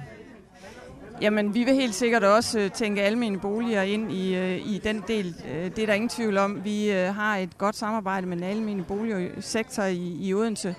Jamen, 1.22 1.54
vi 1.54 1.64
vil 1.64 1.76
helt 1.76 1.96
sikkert 1.96 2.24
også 2.24 2.60
øh, 2.60 2.72
tænke 2.72 3.02
almene 3.02 3.40
boliger 3.40 3.82
ind 3.82 4.12
i, 4.12 4.36
øh, 4.36 4.68
i 4.68 4.82
den 4.84 5.04
del. 5.08 5.36
Øh, 5.52 5.64
det 5.76 5.80
er 5.80 5.86
der 5.86 5.94
ingen 5.94 6.10
tvivl 6.10 6.38
om. 6.38 6.64
Vi 6.64 6.88
har 6.90 7.38
et 7.38 7.58
godt 7.58 7.76
samarbejde 7.76 8.28
med 8.28 8.38
den 8.38 8.44
almene 8.44 8.84
boligsektor 8.84 9.84
i, 9.84 10.18
i 10.22 10.34
Odense, 10.34 10.76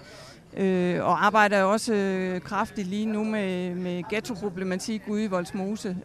og 1.00 1.24
arbejder 1.26 1.62
også 1.62 2.40
kraftigt 2.44 2.88
lige 2.88 3.06
nu 3.06 3.24
med, 3.24 3.74
med 3.74 4.02
ghetto-problematik 4.10 5.02
ude 5.08 5.24
i 5.24 5.26
Voldsmose. 5.26 5.96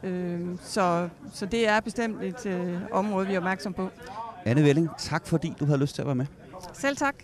så, 0.62 1.10
så 1.34 1.46
det 1.46 1.68
er 1.68 1.80
bestemt 1.80 2.24
et 2.24 2.70
område, 2.92 3.28
vi 3.28 3.34
er 3.34 3.38
opmærksom 3.38 3.74
på. 3.74 3.90
Anne 4.46 4.64
Velling, 4.64 4.90
tak 4.98 5.28
fordi 5.28 5.54
du 5.60 5.66
havde 5.66 5.80
lyst 5.80 5.96
til 5.96 6.02
at 6.02 6.06
være 6.06 6.16
med. 6.16 6.26
Selv 6.74 6.98
tak. 6.98 7.16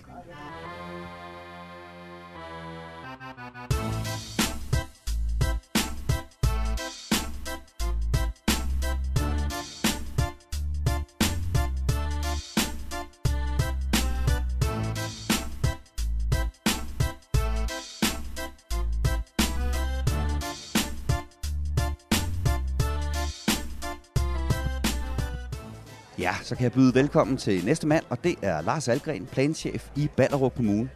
Ja, 26.24 26.34
så 26.42 26.56
kan 26.56 26.64
jeg 26.64 26.72
byde 26.72 26.96
velkommen 26.96 27.38
til 27.38 27.66
næste 27.66 27.88
mand, 27.88 28.04
og 28.10 28.24
det 28.24 28.36
er 28.42 28.62
Lars 28.62 28.88
Algren, 28.88 29.26
planchef 29.26 29.90
i 29.96 30.10
Ballerup 30.18 30.56
Kommune. 30.56 30.90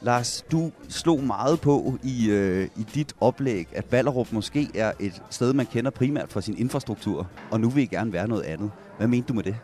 Lars, 0.00 0.44
du 0.52 0.72
slog 0.88 1.22
meget 1.22 1.60
på 1.60 1.98
i, 2.04 2.30
øh, 2.30 2.68
i 2.76 2.86
dit 2.94 3.14
oplæg, 3.20 3.68
at 3.72 3.84
Ballerup 3.84 4.32
måske 4.32 4.68
er 4.74 4.92
et 5.00 5.22
sted, 5.30 5.52
man 5.52 5.66
kender 5.66 5.90
primært 5.90 6.32
fra 6.32 6.40
sin 6.40 6.58
infrastruktur, 6.58 7.30
og 7.50 7.60
nu 7.60 7.68
vil 7.68 7.82
I 7.82 7.86
gerne 7.86 8.12
være 8.12 8.28
noget 8.28 8.42
andet. 8.42 8.70
Hvad 8.98 9.08
mente 9.08 9.28
du 9.28 9.34
med 9.34 9.42
det? 9.42 9.56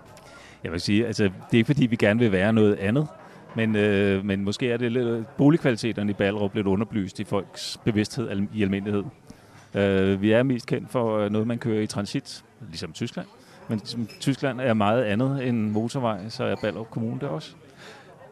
Jeg 0.65 0.73
vil 0.73 0.81
sige, 0.81 1.07
altså, 1.07 1.25
det 1.25 1.33
er 1.53 1.57
ikke 1.57 1.67
fordi, 1.67 1.87
vi 1.87 1.97
gerne 1.97 2.21
vil 2.21 2.33
være 2.33 2.53
noget 2.53 2.75
andet, 2.75 3.07
men, 3.57 3.77
øh, 3.77 4.25
men 4.25 4.45
måske 4.45 4.73
er 4.73 4.77
det 4.77 4.93
lidt, 4.93 5.37
boligkvaliteterne 5.37 6.11
i 6.11 6.15
Ballerup 6.15 6.55
lidt 6.55 6.67
underbelyst 6.67 7.21
i 7.21 7.25
folks 7.25 7.79
bevidsthed 7.85 8.47
i 8.55 8.63
almindelighed. 8.63 9.05
Øh, 9.75 10.23
vi 10.23 10.33
er 10.33 10.43
mest 10.43 10.67
kendt 10.67 10.91
for 10.91 11.19
øh, 11.19 11.31
noget, 11.31 11.47
man 11.47 11.59
kører 11.59 11.83
i 11.83 11.87
transit, 11.87 12.45
ligesom 12.69 12.93
Tyskland. 12.93 13.27
Men 13.69 13.81
Tyskland 14.21 14.61
er 14.61 14.75
meget 14.75 15.05
andet 15.05 15.49
end 15.49 15.71
motorvej, 15.71 16.29
så 16.29 16.45
er 16.45 16.57
Ballerup 16.63 16.91
Kommune 16.91 17.21
det 17.21 17.29
også. 17.29 17.55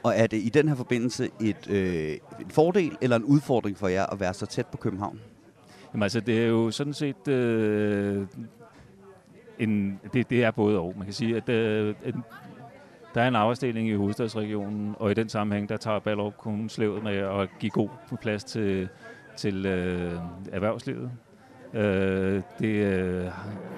Og 0.03 0.13
er 0.17 0.27
det 0.27 0.37
i 0.37 0.49
den 0.49 0.69
her 0.69 0.75
forbindelse 0.75 1.29
et, 1.41 1.71
øh, 1.71 2.17
en 2.41 2.51
fordel 2.51 2.97
eller 3.01 3.17
en 3.17 3.25
udfordring 3.25 3.79
for 3.79 3.89
jer 3.89 4.07
at 4.07 4.21
være 4.21 4.35
så 4.35 4.47
tæt 4.47 4.67
på 4.67 4.77
København? 4.77 5.21
Jamen 5.93 6.03
altså, 6.03 6.21
det 6.21 6.43
er 6.43 6.47
jo 6.47 6.71
sådan 6.71 6.95
set... 6.95 7.29
Øh, 7.29 8.27
en, 9.59 10.01
det, 10.13 10.31
det 10.31 10.45
er 10.45 10.51
både 10.51 10.79
og. 10.79 10.95
Man 10.97 11.05
kan 11.05 11.15
sige, 11.15 11.37
at 11.37 11.49
øh, 11.49 11.95
en, 12.05 12.25
der 13.15 13.23
er 13.23 13.29
en 13.29 13.37
arbejdsdeling 13.37 13.89
i 13.89 13.95
hovedstadsregionen, 13.95 14.95
og 14.99 15.11
i 15.11 15.15
den 15.15 15.29
sammenhæng, 15.29 15.69
der 15.69 15.77
tager 15.77 15.99
Ballerup 15.99 16.37
Kommune 16.39 16.71
slevet 16.71 17.03
med 17.03 17.17
at 17.17 17.49
give 17.61 17.71
god 17.71 17.89
plads 18.21 18.45
til, 18.45 18.89
til 19.37 19.67
øh, 19.67 20.21
erhvervslivet. 20.53 21.11
Øh, 21.77 22.43
det, 22.59 22.75
øh, 22.75 23.31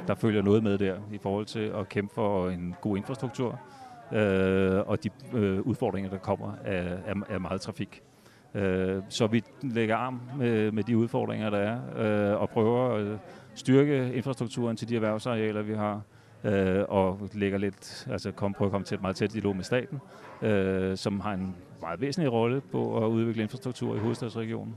der 0.06 0.14
følger 0.14 0.42
noget 0.42 0.62
med 0.62 0.78
der 0.78 0.96
i 1.12 1.18
forhold 1.18 1.46
til 1.46 1.72
at 1.80 1.88
kæmpe 1.88 2.14
for 2.14 2.48
en 2.48 2.74
god 2.80 2.96
infrastruktur, 2.96 3.60
øh, 4.12 4.80
og 4.86 5.04
de 5.04 5.10
øh, 5.34 5.60
udfordringer, 5.60 6.10
der 6.10 6.18
kommer 6.18 6.52
af, 6.64 6.98
af, 7.06 7.14
af 7.28 7.40
meget 7.40 7.60
trafik. 7.60 8.02
Øh, 8.54 9.02
så 9.08 9.26
vi 9.26 9.42
lægger 9.62 9.96
arm 9.96 10.20
med, 10.36 10.72
med 10.72 10.84
de 10.84 10.96
udfordringer, 10.96 11.50
der 11.50 11.58
er, 11.58 11.78
øh, 12.32 12.40
og 12.40 12.50
prøver 12.50 12.94
at 12.94 13.18
styrke 13.54 14.12
infrastrukturen 14.14 14.76
til 14.76 14.88
de 14.88 14.94
erhvervsarealer, 14.96 15.62
vi 15.62 15.74
har, 15.74 16.00
øh, 16.44 16.84
og 16.88 17.28
lægger 17.32 17.58
lidt, 17.58 18.06
altså 18.10 18.32
kom, 18.32 18.52
prøver 18.52 18.68
at 18.68 18.72
komme 18.72 18.84
til 18.84 18.94
et 18.94 19.02
meget 19.02 19.16
tæt 19.16 19.32
dialog 19.32 19.56
med 19.56 19.64
staten, 19.64 20.00
øh, 20.42 20.96
som 20.96 21.20
har 21.20 21.32
en 21.32 21.56
meget 21.80 22.00
væsentlig 22.00 22.32
rolle 22.32 22.60
på 22.60 23.04
at 23.04 23.08
udvikle 23.08 23.42
infrastruktur 23.42 23.96
i 23.96 23.98
hovedstadsregionen. 23.98 24.74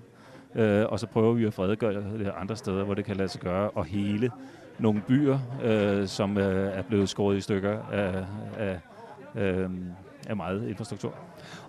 Øh, 0.56 0.86
og 0.90 1.00
så 1.00 1.08
prøver 1.08 1.34
vi 1.34 1.46
at 1.46 1.54
fredegøre 1.54 1.94
det 1.94 2.32
andre 2.38 2.56
steder, 2.56 2.84
hvor 2.84 2.94
det 2.94 3.06
kan 3.06 3.18
lade 3.18 3.30
sig 3.30 3.42
gøre, 3.42 3.70
og 3.70 3.86
hele 3.86 4.32
nogle 4.80 5.02
byer, 5.08 5.40
øh, 5.64 6.08
som 6.08 6.38
øh, 6.38 6.78
er 6.78 6.82
blevet 6.82 7.10
skåret 7.10 7.38
i 7.38 7.42
stykker 7.42 7.80
af, 7.92 8.26
af, 8.58 8.80
øh, 9.36 9.70
af 10.28 10.36
meget 10.36 10.68
infrastruktur. 10.68 11.14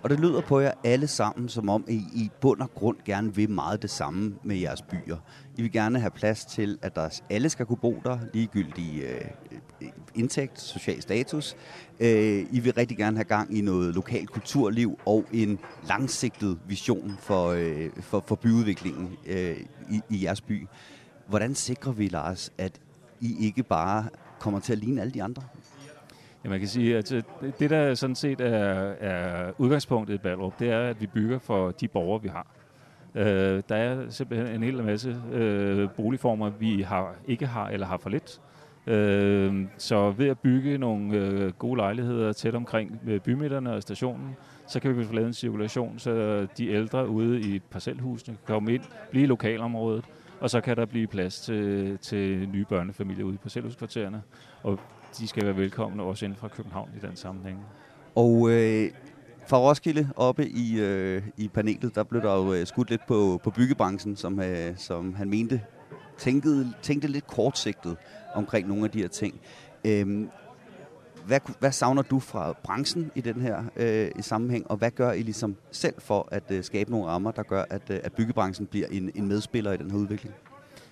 Og 0.01 0.09
det 0.09 0.19
lyder 0.19 0.41
på 0.41 0.59
jer 0.59 0.71
alle 0.83 1.07
sammen, 1.07 1.49
som 1.49 1.69
om 1.69 1.85
I 1.87 1.95
i 1.95 2.31
bund 2.41 2.61
og 2.61 2.73
grund 2.73 2.97
gerne 3.05 3.35
vil 3.35 3.49
meget 3.49 3.81
det 3.81 3.89
samme 3.89 4.35
med 4.43 4.55
jeres 4.55 4.81
byer. 4.81 5.17
I 5.57 5.61
vil 5.61 5.71
gerne 5.71 5.99
have 5.99 6.11
plads 6.11 6.45
til, 6.45 6.77
at 6.81 6.95
der 6.95 7.19
alle 7.29 7.49
skal 7.49 7.65
kunne 7.65 7.77
bo 7.77 8.01
der, 8.03 8.19
ligegyldig 8.33 9.03
øh, 9.03 9.89
indtægt, 10.15 10.61
social 10.61 11.01
status. 11.01 11.55
Øh, 11.99 12.45
I 12.51 12.59
vil 12.59 12.73
rigtig 12.73 12.97
gerne 12.97 13.17
have 13.17 13.23
gang 13.23 13.57
i 13.57 13.61
noget 13.61 13.95
lokalt 13.95 14.31
kulturliv 14.31 14.99
og 15.05 15.25
en 15.31 15.59
langsigtet 15.87 16.59
vision 16.67 17.17
for, 17.19 17.47
øh, 17.47 17.89
for, 18.01 18.23
for 18.27 18.35
byudviklingen 18.35 19.17
øh, 19.25 19.57
i, 19.91 20.01
i 20.09 20.23
jeres 20.23 20.41
by. 20.41 20.67
Hvordan 21.27 21.55
sikrer 21.55 21.91
vi, 21.91 22.07
Lars, 22.07 22.51
at 22.57 22.81
I 23.21 23.45
ikke 23.45 23.63
bare 23.63 24.05
kommer 24.39 24.59
til 24.59 24.73
at 24.73 24.79
ligne 24.79 25.01
alle 25.01 25.13
de 25.13 25.23
andre? 25.23 25.43
Ja, 26.43 26.49
man 26.49 26.59
kan 26.59 26.67
sige, 26.67 26.97
at 26.97 27.11
øh, 27.11 27.23
det, 27.59 27.69
der 27.69 27.95
sådan 27.95 28.15
set 28.15 28.41
er, 28.41 28.93
er 28.99 29.51
udgangspunktet 29.57 30.13
i 30.13 30.17
Ballerup, 30.17 30.59
det 30.59 30.69
er, 30.69 30.79
at 30.79 31.01
vi 31.01 31.07
bygger 31.07 31.39
for 31.39 31.71
de 31.71 31.87
borgere, 31.87 32.21
vi 32.21 32.27
har. 32.27 32.47
Øh, 33.15 33.63
der 33.69 33.75
er 33.75 34.09
simpelthen 34.09 34.55
en 34.55 34.63
hel 34.63 34.83
masse 34.83 35.21
øh, 35.31 35.89
boligformer, 35.97 36.49
vi 36.49 36.81
har, 36.81 37.15
ikke 37.27 37.45
har 37.45 37.67
eller 37.67 37.87
har 37.87 37.97
for 37.97 38.09
lidt. 38.09 38.41
Øh, 38.87 39.65
så 39.77 40.11
ved 40.11 40.27
at 40.27 40.39
bygge 40.39 40.77
nogle 40.77 41.17
øh, 41.17 41.51
gode 41.51 41.77
lejligheder 41.77 42.33
tæt 42.33 42.55
omkring 42.55 42.99
øh, 43.07 43.19
bymidterne 43.19 43.73
og 43.73 43.81
stationen, 43.81 44.35
så 44.67 44.79
kan 44.79 44.97
vi 44.97 45.03
få 45.03 45.13
lavet 45.13 45.27
en 45.27 45.33
cirkulation, 45.33 45.99
så 45.99 46.47
de 46.57 46.69
ældre 46.69 47.07
ude 47.07 47.41
i 47.41 47.59
parcelhusene 47.59 48.37
kan 48.45 48.53
komme 48.53 48.73
ind, 48.73 48.83
blive 49.11 49.23
i 49.23 49.27
lokalområdet, 49.27 50.05
og 50.39 50.49
så 50.49 50.61
kan 50.61 50.77
der 50.77 50.85
blive 50.85 51.07
plads 51.07 51.41
til, 51.41 51.97
til 51.97 52.49
nye 52.49 52.65
børnefamilier 52.65 53.25
ude 53.25 53.35
i 53.35 53.37
parcelhuskvartererne. 53.37 54.21
Og 54.63 54.79
de 55.19 55.27
skal 55.27 55.45
være 55.45 55.57
velkomne 55.57 56.03
også 56.03 56.25
inden 56.25 56.39
fra 56.39 56.47
København 56.47 56.89
i 56.97 57.05
den 57.05 57.15
sammenhæng. 57.15 57.59
Og 58.15 58.49
øh, 58.49 58.91
fra 59.47 59.57
Roskilde 59.57 60.09
oppe 60.15 60.49
i, 60.49 60.79
øh, 60.79 61.23
i 61.37 61.47
panelet, 61.47 61.95
der 61.95 62.03
blev 62.03 62.21
der 62.21 62.35
jo 62.35 62.53
øh, 62.53 62.67
skudt 62.67 62.89
lidt 62.89 63.01
på, 63.07 63.39
på 63.43 63.51
byggebranchen, 63.51 64.15
som, 64.15 64.39
øh, 64.39 64.77
som 64.77 65.13
han 65.13 65.29
mente 65.29 65.61
tænkede, 66.17 66.73
tænkte 66.81 67.07
lidt 67.07 67.27
kortsigtet 67.27 67.97
omkring 68.35 68.67
nogle 68.67 68.83
af 68.83 68.91
de 68.91 69.01
her 69.01 69.07
ting. 69.07 69.41
Øh, 69.85 70.27
hvad, 71.25 71.39
hvad 71.59 71.71
savner 71.71 72.01
du 72.01 72.19
fra 72.19 72.53
branchen 72.63 73.11
i 73.15 73.21
den 73.21 73.41
her 73.41 73.63
øh, 73.75 74.11
i 74.19 74.21
sammenhæng, 74.21 74.71
og 74.71 74.77
hvad 74.77 74.91
gør 74.91 75.11
I 75.11 75.21
ligesom 75.21 75.55
selv 75.71 75.95
for 75.99 76.27
at 76.31 76.43
øh, 76.51 76.63
skabe 76.63 76.91
nogle 76.91 77.07
rammer, 77.07 77.31
der 77.31 77.43
gør, 77.43 77.65
at, 77.69 77.89
øh, 77.89 77.99
at 78.03 78.13
byggebranchen 78.13 78.67
bliver 78.67 78.87
en, 78.91 79.11
en 79.15 79.27
medspiller 79.27 79.71
i 79.71 79.77
den 79.77 79.91
her 79.91 79.97
udvikling? 79.97 80.35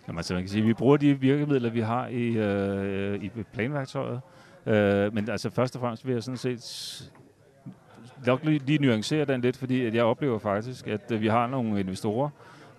Jamen, 0.07 0.17
altså, 0.17 0.33
man 0.33 0.43
kan 0.43 0.49
sige, 0.49 0.61
at 0.61 0.67
vi 0.67 0.73
bruger 0.73 0.97
de 0.97 1.19
virkemidler, 1.19 1.69
vi 1.69 1.81
har 1.81 2.07
i, 2.07 2.27
øh, 2.27 3.23
i 3.23 3.29
planværktøjet. 3.53 4.21
Øh, 4.65 5.13
men 5.13 5.29
altså, 5.29 5.49
først 5.49 5.75
og 5.75 5.79
fremmest 5.79 6.07
vil 6.07 6.13
jeg 6.13 6.23
sådan 6.23 6.37
set 6.37 7.11
nok 8.25 8.43
lige, 8.43 8.59
lige 8.59 8.79
nuancere 8.79 9.25
den 9.25 9.41
lidt, 9.41 9.57
fordi 9.57 9.85
at 9.85 9.95
jeg 9.95 10.03
oplever 10.03 10.39
faktisk, 10.39 10.87
at 10.87 11.11
øh, 11.11 11.21
vi 11.21 11.27
har 11.27 11.47
nogle 11.47 11.79
investorer, 11.79 12.29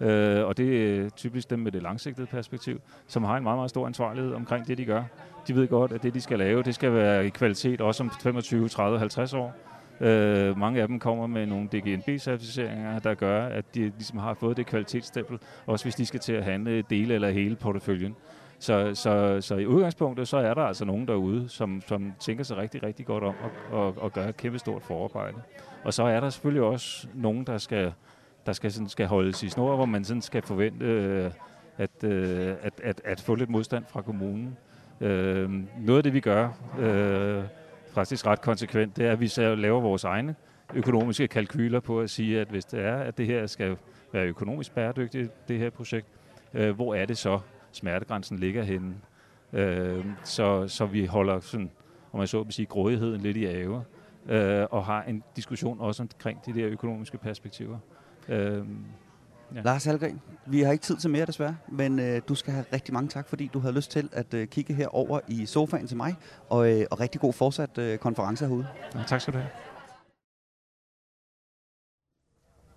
øh, 0.01 0.47
og 0.47 0.57
det 0.57 0.99
er 0.99 1.11
typisk 1.11 1.51
dem 1.51 1.59
med 1.59 1.73
det 1.73 1.83
langsigtede 1.83 2.27
perspektiv, 2.27 2.81
som 3.07 3.25
har 3.25 3.37
en 3.37 3.43
meget, 3.43 3.59
meget 3.59 3.71
stor 3.71 3.87
ansvarlighed 3.87 4.33
omkring 4.33 4.67
det, 4.67 4.79
de 4.79 4.85
gør. 4.85 5.05
De 5.49 5.55
ved 5.55 5.69
godt, 5.69 5.93
at 5.93 6.03
det, 6.03 6.15
de 6.15 6.21
skal 6.21 6.39
lave, 6.39 6.63
det 6.63 6.75
skal 6.75 6.95
være 6.95 7.27
i 7.27 7.29
kvalitet 7.29 7.81
også 7.81 8.03
om 8.03 8.11
25, 8.23 8.69
30, 8.69 8.99
50 8.99 9.35
år. 9.35 9.55
Øh, 10.03 10.59
mange 10.59 10.83
af 10.83 10.88
dem 10.88 10.99
kommer 10.99 11.27
med 11.27 11.47
nogle 11.47 11.69
DGNB-certificeringer, 11.73 12.99
der 12.99 13.15
gør, 13.15 13.47
at 13.47 13.75
de 13.75 13.81
ligesom 13.81 14.19
har 14.19 14.35
fået 14.35 14.57
det 14.57 14.67
kvalitetsstempel, 14.67 15.38
også 15.67 15.85
hvis 15.85 15.95
de 15.95 16.07
skal 16.07 16.21
til 16.21 16.33
at 16.33 16.45
handle 16.45 16.83
dele 16.83 17.15
eller 17.15 17.31
hele 17.31 17.57
porteføljen. 17.57 18.17
Så, 18.59 18.95
så, 18.95 19.41
så 19.41 19.57
i 19.57 19.67
udgangspunktet, 19.67 20.29
så 20.29 20.37
er 20.37 20.55
der 20.55 20.62
altså 20.62 20.85
nogen 20.85 21.09
derude, 21.09 21.49
som, 21.49 21.83
som 21.87 22.12
tænker 22.21 22.45
sig 22.45 22.57
rigtig, 22.57 22.83
rigtig 22.83 23.07
godt 23.07 23.25
om 23.25 23.35
at, 23.45 23.79
at, 23.79 23.95
at 24.05 24.12
gøre 24.12 24.29
et 24.29 24.37
kæmpe 24.37 24.59
stort 24.59 24.83
forarbejde. 24.83 25.37
Og 25.85 25.95
så 25.95 26.03
er 26.03 26.21
der 26.21 26.31
selvfølgelig 26.31 26.62
også 26.62 27.09
nogen, 27.15 27.45
der 27.45 27.59
skal, 27.59 27.93
der 28.47 28.53
skal, 28.53 28.73
sådan, 28.73 28.88
skal 28.88 29.07
holdes 29.07 29.43
i 29.43 29.49
snor, 29.49 29.77
hvor 29.77 29.85
man 29.85 30.05
sådan 30.05 30.23
skal 30.23 30.43
forvente 30.43 30.85
øh, 30.87 31.31
at, 31.79 32.05
øh, 32.05 32.55
at, 32.62 32.81
at, 32.83 33.01
at 33.05 33.21
få 33.21 33.35
lidt 33.35 33.51
modstand 33.51 33.85
fra 33.88 34.03
kommunen. 34.03 34.57
Øh, 35.01 35.51
noget 35.79 35.97
af 35.97 36.03
det, 36.03 36.12
vi 36.12 36.21
gør, 36.21 36.49
øh, 36.79 37.45
faktisk 37.92 38.26
ret 38.26 38.40
konsekvent, 38.40 38.96
det 38.96 39.07
er, 39.07 39.12
at 39.12 39.20
vi 39.20 39.28
så 39.28 39.55
laver 39.55 39.81
vores 39.81 40.05
egne 40.05 40.35
økonomiske 40.74 41.28
kalkyler 41.28 41.81
på 41.81 42.00
at 42.00 42.11
sige, 42.11 42.40
at 42.40 42.48
hvis 42.48 42.64
det 42.64 42.85
er, 42.85 42.96
at 42.96 43.18
det 43.18 43.26
her 43.26 43.46
skal 43.46 43.76
være 44.12 44.26
økonomisk 44.26 44.74
bæredygtigt, 44.74 45.48
det 45.48 45.59
her 45.59 45.70
projekt, 45.70 46.07
øh, 46.55 46.74
hvor 46.74 46.94
er 46.94 47.07
det 47.07 47.18
så, 47.18 47.40
smertegrænsen 47.72 48.38
ligger 48.38 48.62
henne? 48.62 48.94
Øh, 49.52 50.05
så, 50.24 50.68
så 50.68 50.87
vi 50.87 51.07
holder 51.07 51.40
sådan, 51.40 51.70
om 52.12 52.18
man 52.18 52.26
så 52.26 52.42
vil 52.42 52.52
sige, 52.52 52.66
grådigheden 52.66 53.20
lidt 53.20 53.37
i 53.37 53.44
ave, 53.46 53.85
øh, 54.28 54.66
og 54.70 54.85
har 54.85 55.02
en 55.02 55.22
diskussion 55.37 55.81
også 55.81 56.02
omkring 56.02 56.46
de 56.46 56.55
der 56.55 56.68
økonomiske 56.68 57.18
perspektiver. 57.18 57.78
Øh, 58.28 58.64
Ja. 59.55 59.61
Lars 59.62 59.85
Halgren, 59.85 60.21
vi 60.47 60.61
har 60.61 60.73
ikke 60.73 60.83
tid 60.83 60.97
til 60.97 61.11
mere 61.11 61.27
desværre, 61.27 61.57
men 61.69 61.99
øh, 61.99 62.23
du 62.29 62.35
skal 62.35 62.53
have 62.53 62.65
rigtig 62.73 62.95
mange 62.95 63.09
tak, 63.09 63.29
fordi 63.29 63.51
du 63.55 63.59
havde 63.59 63.75
lyst 63.75 63.91
til 63.91 64.09
at 64.12 64.35
øh, 64.35 64.47
kigge 64.49 64.75
herover 64.75 65.21
i 65.29 65.47
sofaen 65.47 65.87
til 65.87 65.97
mig, 65.97 66.15
og, 66.49 66.81
øh, 66.81 66.87
og 66.91 67.01
rigtig 67.01 67.21
god 67.21 67.33
fortsat 67.33 67.79
øh, 67.79 67.99
konference 67.99 68.47
herude. 68.47 68.67
Ja, 68.95 69.03
tak 69.07 69.21
skal 69.21 69.35
du 69.35 69.38
have. 69.38 69.51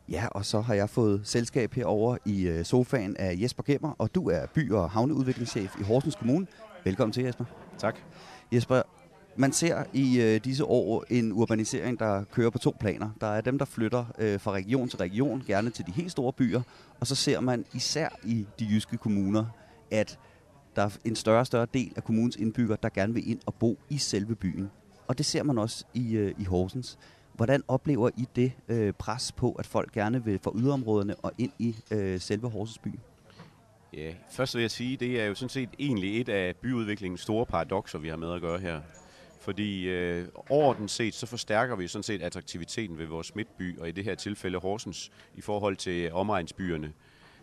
Ja, 0.10 0.28
og 0.32 0.46
så 0.46 0.62
har 0.62 0.74
jeg 0.74 0.90
fået 0.90 1.22
selskab 1.24 1.74
herover 1.74 2.18
i 2.26 2.48
øh, 2.48 2.66
sofaen 2.66 3.18
af 3.20 3.36
Jesper 3.42 3.64
Gemmer, 3.64 3.92
og 3.98 4.16
du 4.16 4.30
er 4.30 4.46
by- 4.54 4.72
og 4.72 4.90
havneudviklingschef 4.90 5.80
i 5.80 5.84
Horsens 5.84 6.16
Kommune. 6.16 6.48
Velkommen 6.84 7.14
til, 7.14 7.24
Jesper. 7.24 7.46
Tak. 7.78 7.96
Jesper, 8.52 8.82
man 9.36 9.54
ser 9.54 9.84
i 9.93 10.21
øh, 10.21 10.39
disse 10.43 10.65
år 10.65 11.06
en 11.10 11.32
urbanisering, 11.32 12.00
der 12.00 12.24
kører 12.24 12.50
på 12.50 12.58
to 12.58 12.76
planer. 12.80 13.10
Der 13.21 13.28
er 13.28 13.41
dem, 13.41 13.58
der 13.58 13.65
flytter 13.65 14.06
øh, 14.19 14.39
fra 14.39 14.52
region 14.52 14.89
til 14.89 14.98
region, 14.98 15.43
gerne 15.48 15.69
til 15.69 15.86
de 15.86 15.91
helt 15.91 16.12
store 16.12 16.34
byer, 16.34 16.62
og 17.00 17.08
så 17.08 17.15
ser 17.15 17.39
man 17.39 17.65
især 17.74 18.10
i 18.24 18.45
de 18.60 18.67
jyske 18.69 18.98
kommuner, 18.98 19.45
at 19.91 20.19
der 20.76 20.82
er 20.82 20.98
en 21.06 21.15
større 21.15 21.39
og 21.39 21.48
større 21.48 21.67
del 21.74 21.93
af 21.95 22.04
kommunens 22.04 22.36
indbyggere, 22.36 22.78
der 22.84 22.89
gerne 22.89 23.13
vil 23.13 23.30
ind 23.30 23.39
og 23.45 23.54
bo 23.54 23.80
i 23.89 23.98
selve 23.98 24.36
byen. 24.36 24.71
Og 25.08 25.17
det 25.17 25.26
ser 25.26 25.43
man 25.43 25.58
også 25.58 25.86
i, 25.93 26.15
øh, 26.15 26.34
i 26.38 26.43
Horsens. 26.43 26.98
Hvordan 27.34 27.63
oplever 27.67 28.10
I 28.17 28.28
det 28.36 28.52
øh, 28.67 28.93
pres 28.93 29.32
på, 29.32 29.52
at 29.52 29.65
folk 29.65 29.91
gerne 29.91 30.26
vil 30.26 30.39
fra 30.43 30.52
yderområderne 30.56 31.15
og 31.15 31.32
ind 31.38 31.52
i 31.60 31.76
øh, 31.91 32.19
selve 32.19 32.50
Horsens 32.50 32.78
by? 32.78 32.89
Ja, 33.93 34.13
først 34.32 34.56
vil 34.56 34.62
jeg 34.62 34.71
sige, 34.71 34.98
det 34.98 35.21
er 35.21 35.26
jo 35.26 35.36
sådan 35.36 35.50
set 35.50 35.69
egentlig 35.80 36.21
et 36.21 36.30
af 36.30 36.56
byudviklingens 36.56 37.21
store 37.21 37.45
paradoxer, 37.45 38.00
vi 38.00 38.08
har 38.08 38.17
med 38.17 38.34
at 38.34 38.41
gøre 38.41 38.60
her. 38.60 38.82
Fordi 39.46 39.90
øh, 39.90 40.28
overordnet 40.50 40.92
set, 40.92 41.14
så 41.14 41.26
forstærker 41.26 41.76
vi 41.76 41.88
sådan 41.88 42.04
set 42.04 42.22
attraktiviteten 42.22 42.98
ved 42.98 43.06
vores 43.06 43.36
midtby, 43.36 43.80
og 43.80 43.90
i 43.90 43.92
det 43.92 44.04
her 44.04 44.16
tilfælde 44.16 44.58
Horsens, 44.58 45.12
i 45.36 45.42
forhold 45.42 45.76
til 45.76 46.14
omegnsbyerne. 46.14 46.94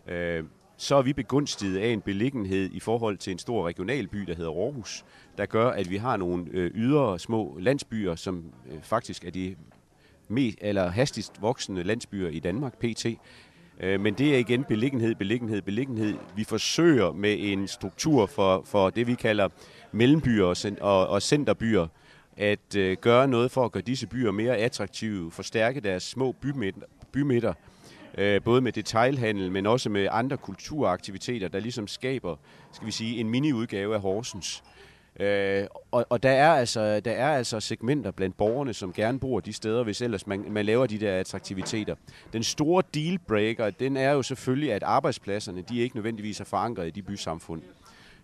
Øh, 0.08 0.44
så 0.76 0.96
er 0.96 1.02
vi 1.02 1.12
begunstiget 1.12 1.78
af 1.78 1.88
en 1.88 2.00
beliggenhed 2.00 2.70
i 2.72 2.80
forhold 2.80 3.18
til 3.18 3.30
en 3.30 3.38
stor 3.38 3.66
regional 3.66 4.08
by, 4.08 4.18
der 4.18 4.34
hedder 4.34 4.50
Aarhus, 4.50 5.04
der 5.38 5.46
gør, 5.46 5.70
at 5.70 5.90
vi 5.90 5.96
har 5.96 6.16
nogle 6.16 6.46
øh, 6.50 6.70
ydre 6.74 7.18
små 7.18 7.58
landsbyer, 7.60 8.14
som 8.14 8.44
øh, 8.70 8.82
faktisk 8.82 9.24
er 9.24 9.30
de 9.30 9.56
mest, 10.28 10.58
eller 10.60 10.88
hastigst 10.88 11.42
voksende 11.42 11.82
landsbyer 11.82 12.28
i 12.28 12.38
Danmark, 12.38 12.78
PT. 12.78 13.06
Øh, 13.80 14.00
men 14.00 14.14
det 14.14 14.34
er 14.34 14.38
igen 14.38 14.64
beliggenhed, 14.64 15.14
beliggenhed, 15.14 15.62
beliggenhed. 15.62 16.14
Vi 16.36 16.44
forsøger 16.44 17.12
med 17.12 17.36
en 17.38 17.68
struktur 17.68 18.26
for, 18.26 18.62
for 18.64 18.90
det, 18.90 19.06
vi 19.06 19.14
kalder 19.14 19.48
mellembyer 19.92 20.44
og, 20.44 20.56
og, 20.80 21.08
og 21.08 21.22
centerbyer, 21.22 21.86
at 22.36 22.76
øh, 22.76 22.96
gøre 23.00 23.28
noget 23.28 23.50
for 23.50 23.64
at 23.64 23.72
gøre 23.72 23.82
disse 23.82 24.06
byer 24.06 24.30
mere 24.30 24.56
attraktive, 24.56 25.30
forstærke 25.30 25.80
deres 25.80 26.02
små 26.02 26.32
bymidter, 26.32 26.80
bymidter 27.12 27.54
øh, 28.18 28.42
både 28.42 28.60
med 28.60 28.72
detailhandel, 28.72 29.52
men 29.52 29.66
også 29.66 29.90
med 29.90 30.08
andre 30.10 30.36
kulturaktiviteter, 30.36 31.48
der 31.48 31.60
ligesom 31.60 31.86
skaber, 31.86 32.36
skal 32.72 32.86
vi 32.86 32.92
sige, 32.92 33.20
en 33.20 33.28
mini-udgave 33.28 33.94
af 33.94 34.00
Horsens. 34.00 34.62
Øh, 35.20 35.66
og, 35.90 36.06
og 36.08 36.22
der 36.22 36.30
er 36.30 36.52
altså 36.52 37.00
der 37.00 37.10
er 37.10 37.36
altså 37.36 37.60
segmenter 37.60 38.10
blandt 38.10 38.36
borgerne, 38.36 38.74
som 38.74 38.92
gerne 38.92 39.18
bor 39.18 39.40
de 39.40 39.52
steder, 39.52 39.82
hvis 39.84 40.02
ellers 40.02 40.26
man, 40.26 40.44
man 40.50 40.66
laver 40.66 40.86
de 40.86 41.00
der 41.00 41.18
attraktiviteter. 41.18 41.94
Den 42.32 42.42
store 42.42 42.82
dealbreaker, 42.94 43.70
den 43.70 43.96
er 43.96 44.12
jo 44.12 44.22
selvfølgelig, 44.22 44.72
at 44.72 44.82
arbejdspladserne, 44.82 45.62
de 45.62 45.78
er 45.78 45.82
ikke 45.82 45.96
nødvendigvis 45.96 46.40
er 46.40 46.44
forankret 46.44 46.86
i 46.86 46.90
de 46.90 47.02
bysamfund. 47.02 47.62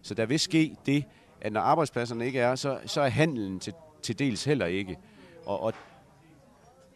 Så 0.02 0.14
der 0.14 0.26
vil 0.26 0.40
ske 0.40 0.76
det, 0.86 1.04
at 1.40 1.52
når 1.52 1.60
arbejdspladserne 1.60 2.26
ikke 2.26 2.40
er, 2.40 2.54
så, 2.54 2.78
så 2.86 3.00
er 3.00 3.08
handelen 3.08 3.60
til, 3.60 3.72
til 4.02 4.18
dels 4.18 4.44
heller 4.44 4.66
ikke. 4.66 4.98
Og, 5.46 5.62
og 5.62 5.74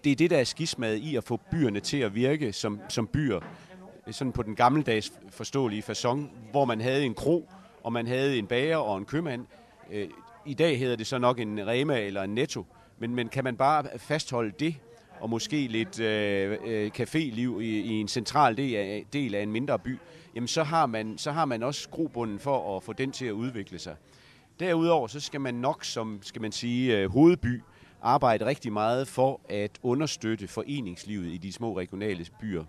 det 0.05 0.13
er 0.13 0.17
det, 0.17 0.31
der 0.31 0.39
er 0.39 0.45
skismad 0.45 0.95
i 0.95 1.17
at 1.17 1.25
få 1.25 1.41
byerne 1.51 1.81
til 1.81 1.97
at 1.97 2.15
virke 2.15 2.53
som, 2.53 2.81
som 2.89 3.07
byer, 3.07 3.41
sådan 4.11 4.33
på 4.33 4.43
den 4.43 4.55
gammeldags 4.55 5.13
forståelige 5.31 5.83
façon, 5.91 6.19
hvor 6.51 6.65
man 6.65 6.81
havde 6.81 7.05
en 7.05 7.15
kro, 7.15 7.49
og 7.83 7.93
man 7.93 8.07
havde 8.07 8.39
en 8.39 8.47
bager 8.47 8.77
og 8.77 8.99
en 8.99 9.05
købmand. 9.05 9.47
Øh, 9.93 10.09
I 10.47 10.55
dag 10.55 10.79
hedder 10.79 10.97
det 10.97 11.07
så 11.07 11.19
nok 11.19 11.41
en 11.41 11.67
Rema 11.67 12.01
eller 12.01 12.23
en 12.23 12.35
Netto, 12.35 12.67
men, 12.99 13.15
men 13.15 13.29
kan 13.29 13.45
man 13.45 13.57
bare 13.57 13.85
fastholde 13.99 14.53
det, 14.61 14.75
og 15.21 15.31
måske 15.31 15.67
lidt 15.67 16.01
øh, 16.01 16.59
øh, 16.65 16.91
caféliv 17.01 17.61
i, 17.61 17.81
i 17.81 18.01
en 18.01 18.09
central 18.09 18.57
del 18.57 18.75
af, 18.75 19.05
del 19.13 19.35
af 19.35 19.43
en 19.43 19.53
mindre 19.53 19.79
by, 19.79 19.99
jamen 20.35 20.49
så 20.49 20.63
har 20.63 20.87
man, 20.87 21.19
så 21.19 21.33
har 21.33 21.45
man 21.45 21.63
også 21.63 21.89
grobunden 21.89 22.39
for 22.39 22.77
at 22.77 22.83
få 22.83 22.93
den 22.93 23.13
til 23.13 23.27
at 23.27 23.33
udvikle 23.33 23.79
sig. 23.79 23.97
Derudover 24.61 25.07
så 25.07 25.21
skal 25.21 25.41
man 25.41 25.55
nok 25.55 25.85
som, 25.85 26.19
skal 26.23 26.43
man 26.43 26.53
sige, 26.53 26.99
øh, 26.99 27.11
hovedby 27.11 27.63
arbejde 28.03 28.47
rigtig 28.47 28.73
meget 28.73 29.09
for 29.09 29.41
at 29.49 29.79
understøtte 29.83 30.49
foreningslivet 30.49 31.27
i 31.27 31.37
de 31.37 31.53
små 31.53 31.79
regionale 31.79 32.27
byer. 32.41 32.65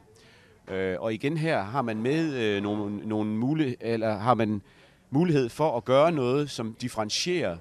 Øh, 0.68 0.96
og 1.00 1.14
igen 1.14 1.38
her 1.38 1.62
har 1.64 1.82
man 1.82 2.02
med 2.02 2.34
øh, 2.34 2.64
nogle, 2.64 2.98
nogle 3.08 3.30
mulighed, 3.30 3.78
eller 3.82 4.18
har 4.18 4.34
man 4.34 4.62
mulighed 5.10 5.50
for 5.50 5.78
at 5.78 5.86
gøre 5.86 6.12
noget, 6.12 6.50
som 6.50 6.76
differentierer 6.82 7.58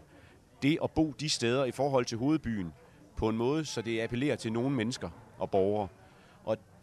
det 0.62 0.78
at 0.85 0.90
bo 0.90 1.14
de 1.20 1.28
steder 1.28 1.64
i 1.64 1.70
forhold 1.70 2.04
til 2.04 2.18
hovedbyen 2.18 2.72
på 3.16 3.28
en 3.28 3.37
måde, 3.37 3.64
så 3.64 3.82
det 3.82 4.00
appellerer 4.00 4.37
til 4.37 4.52
nogle 4.52 4.70
mennesker 4.70 5.11
og 5.38 5.50
borgere. 5.50 5.88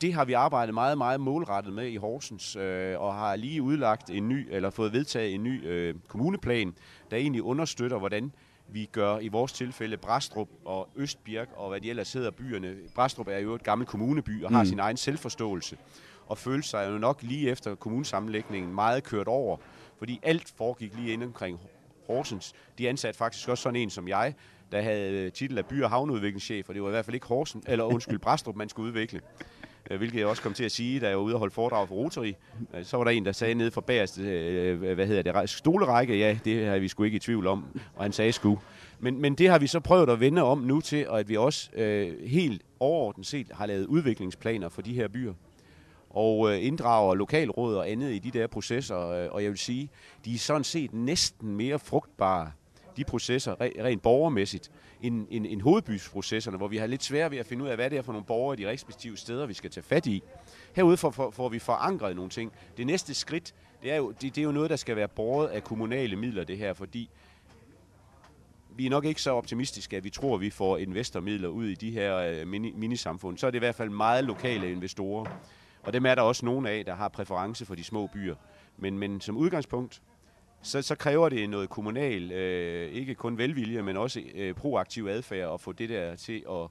Det 0.02 0.14
har 0.14 0.26
vi 0.26 0.34
arbejdet 0.34 0.74
meget, 0.74 0.98
meget 0.98 1.20
målrettet 1.20 1.74
med 1.74 1.88
i 1.88 1.96
Horsens, 1.96 2.56
øh, 2.56 3.00
og 3.00 3.16
har 3.16 3.36
lige 3.36 3.62
udlagt 3.62 4.10
en 4.10 4.30
ny, 4.30 4.48
eller 4.52 4.70
fået 4.70 4.94
vedtaget 4.94 5.34
en 5.34 5.44
ny 5.44 5.68
øh, 5.68 5.96
kommuneplan, 6.08 6.76
der 7.12 7.18
egentlig 7.18 7.44
understøtter, 7.44 7.98
hvordan 7.98 8.32
vi 8.68 8.90
gør 8.92 9.20
i 9.20 9.28
vores 9.28 9.54
tilfælde 9.54 9.98
Brastrup 9.98 10.50
og 10.66 10.90
Østbirk 10.96 11.50
og 11.56 11.70
hvad 11.70 11.82
de 11.82 11.90
ellers 11.90 12.14
hedder 12.14 12.32
byerne. 12.32 12.76
Brastrup 12.96 13.28
er 13.28 13.38
jo 13.38 13.56
et 13.56 13.64
gammelt 13.64 13.90
kommuneby 13.90 14.44
og 14.44 14.52
har 14.52 14.64
mm. 14.64 14.70
sin 14.70 14.80
egen 14.80 14.98
selvforståelse 14.98 15.78
og 16.28 16.38
følte 16.38 16.68
sig 16.68 16.92
jo 16.92 16.98
nok 16.98 17.24
lige 17.24 17.50
efter 17.50 17.76
kommunesammenlægningen 17.76 18.74
meget 18.76 19.04
kørt 19.04 19.28
over, 19.28 19.58
fordi 19.98 20.20
alt 20.24 20.54
foregik 20.58 20.96
lige 20.96 21.14
inde 21.14 21.26
omkring 21.26 21.60
Horsens. 22.08 22.54
De 22.78 22.90
ansatte 22.90 23.18
faktisk 23.18 23.50
også 23.50 23.62
sådan 23.62 23.76
en 23.76 23.90
som 23.90 24.08
jeg, 24.08 24.34
der 24.72 24.82
havde 24.82 25.30
titel 25.30 25.58
af 25.58 25.66
by- 25.66 25.84
og 25.84 25.90
havneudviklingschef, 25.90 26.70
og 26.70 26.76
det 26.76 26.84
var 26.84 26.90
i 26.90 26.92
hvert 26.92 27.06
fald 27.06 27.16
ikke 27.16 27.28
Horsen, 27.28 27.64
eller 27.68 27.84
undskyld, 27.84 28.20
Brastrup, 28.26 28.56
man 28.56 28.70
skulle 28.70 28.88
udvikle. 28.88 29.22
Øh, 29.89 29.97
hvilket 29.97 30.19
jeg 30.19 30.28
også 30.28 30.41
kom 30.41 30.54
til 30.54 30.63
at 30.63 30.71
sige, 30.71 30.99
da 30.99 31.08
jeg 31.08 31.17
var 31.17 31.23
ude 31.23 31.36
og 31.36 31.39
holde 31.39 31.54
foredrag 31.54 31.88
for 31.88 31.95
Rotary. 31.95 32.34
Øh, 32.73 32.84
så 32.84 32.97
var 32.97 33.04
der 33.04 33.12
en, 33.12 33.25
der 33.25 33.32
sagde 33.32 33.54
nede 33.54 33.71
for 33.71 33.82
bagerst, 33.82 34.19
øh, 34.19 34.93
hvad 34.93 35.08
hedder 35.08 35.32
det, 35.41 35.49
stolerække, 35.49 36.17
ja, 36.17 36.38
det 36.45 36.65
har 36.65 36.80
vi 36.80 36.88
sgu 36.88 37.04
ikke 37.04 37.15
i 37.15 37.19
tvivl 37.19 37.47
om, 37.47 37.65
og 37.95 38.04
han 38.04 38.12
sagde 38.12 38.32
sgu. 38.32 38.60
Men, 38.99 39.21
men 39.21 39.36
det 39.36 39.49
har 39.49 39.60
vi 39.60 39.67
så 39.67 39.80
prøvet 39.80 40.10
at 40.10 40.19
vende 40.19 40.43
om 40.43 40.58
nu 40.58 40.82
til, 40.82 41.10
og 41.10 41.19
at 41.19 41.30
vi 41.30 41.38
også 41.38 41.69
øh, 41.73 42.28
helt 42.28 42.62
overordnet 42.80 43.25
set 43.25 43.47
har 43.52 43.65
lavet 43.65 43.86
udviklingsplaner 43.86 44.69
for 44.69 44.82
de 44.82 44.93
her 44.93 45.08
byer 45.08 45.34
og 46.10 46.52
øh, 46.52 46.65
inddrager 46.65 47.15
lokalråd 47.15 47.75
og 47.75 47.89
andet 47.89 48.12
i 48.12 48.19
de 48.19 48.32
der 48.32 48.47
processer. 48.47 49.10
Øh, 49.10 49.28
og 49.32 49.43
jeg 49.43 49.52
vil 49.52 49.60
sige, 49.60 49.89
de 50.25 50.34
er 50.34 50.38
sådan 50.38 50.63
set 50.63 50.93
næsten 50.93 51.56
mere 51.56 51.80
frugtbare, 51.80 52.52
de 52.97 53.04
processer, 53.04 53.56
rent 53.62 54.02
borgermæssigt, 54.02 54.71
end, 55.02 55.28
end, 55.30 55.46
end 55.50 55.62
hovedbysprocesserne, 55.62 56.58
hvor 56.58 56.68
vi 56.68 56.78
har 56.78 56.88
lidt 56.88 57.04
svært 57.04 57.32
ved 57.32 57.38
at 57.38 57.46
finde 57.46 57.64
ud 57.64 57.70
af, 57.70 57.76
hvad 57.76 57.90
det 57.90 57.98
er 57.98 58.02
for 58.02 58.12
nogle 58.12 58.26
borgere 58.26 58.60
i 58.60 58.64
de 58.64 58.70
respektive 58.70 59.18
steder, 59.18 59.46
vi 59.46 59.54
skal 59.54 59.72
tage 59.72 59.84
fat 59.84 60.06
i. 60.06 60.24
Herude 60.76 60.98
får, 60.98 61.12
får, 61.12 61.32
får 61.32 61.50
vi 61.50 61.60
forankret 61.60 62.16
nogle 62.16 62.30
ting. 62.30 62.52
Det 62.78 62.88
næste 62.88 63.14
skridt, 63.14 63.54
det 63.82 63.92
er, 63.92 63.96
jo, 63.96 64.12
det, 64.12 64.36
det 64.36 64.38
er 64.38 64.46
jo 64.46 64.52
noget, 64.52 64.70
der 64.70 64.76
skal 64.76 64.96
være 64.96 65.08
båret 65.08 65.48
af 65.48 65.64
kommunale 65.64 66.16
midler, 66.16 66.44
det 66.44 66.58
her, 66.58 66.74
fordi 66.74 67.10
vi 68.76 68.86
er 68.86 68.90
nok 68.90 69.06
ikke 69.06 69.22
så 69.22 69.32
optimistiske, 69.32 69.98
at 69.98 70.04
vi 70.04 70.10
tror, 70.10 70.36
at 70.36 70.42
vi 70.42 70.50
får 70.50 70.78
investormidler 70.78 71.48
ud 71.48 71.66
i 71.66 71.76
de 71.76 71.92
her 71.92 72.18
øh, 72.18 72.48
mini, 72.48 72.72
minisamfund. 72.72 73.38
Så 73.38 73.48
er 73.48 73.52
det 73.52 73.58
i 73.58 73.60
hvert 73.60 73.76
fald 73.76 73.90
meget 73.90 74.24
lokale 74.24 74.72
investorer. 74.72 75.26
Og 75.84 75.94
dem 75.94 76.06
er 76.06 76.16
der 76.16 76.22
også 76.22 76.46
nogle 76.46 76.70
af, 76.70 76.86
der 76.86 76.96
har 76.96 77.08
præference 77.08 77.66
for 77.66 77.76
de 77.76 77.84
små 77.84 78.08
byer. 78.08 78.36
Men, 78.78 79.00
men 79.00 79.22
som 79.22 79.38
udgangspunkt, 79.38 80.02
så, 80.62 80.82
så 80.82 80.95
kræver 80.95 81.30
det 81.30 81.50
noget 81.50 81.69
kommunal, 81.69 82.32
øh, 82.32 82.91
ikke 82.91 83.15
kun 83.15 83.38
velvilje, 83.38 83.82
men 83.82 83.98
også 83.98 84.22
øh, 84.36 84.54
proaktiv 84.54 85.08
adfærd 85.10 85.54
at 85.54 85.62
få 85.62 85.72
det 85.72 85.89
der 85.89 86.15
til 86.15 86.43
at, 86.50 86.67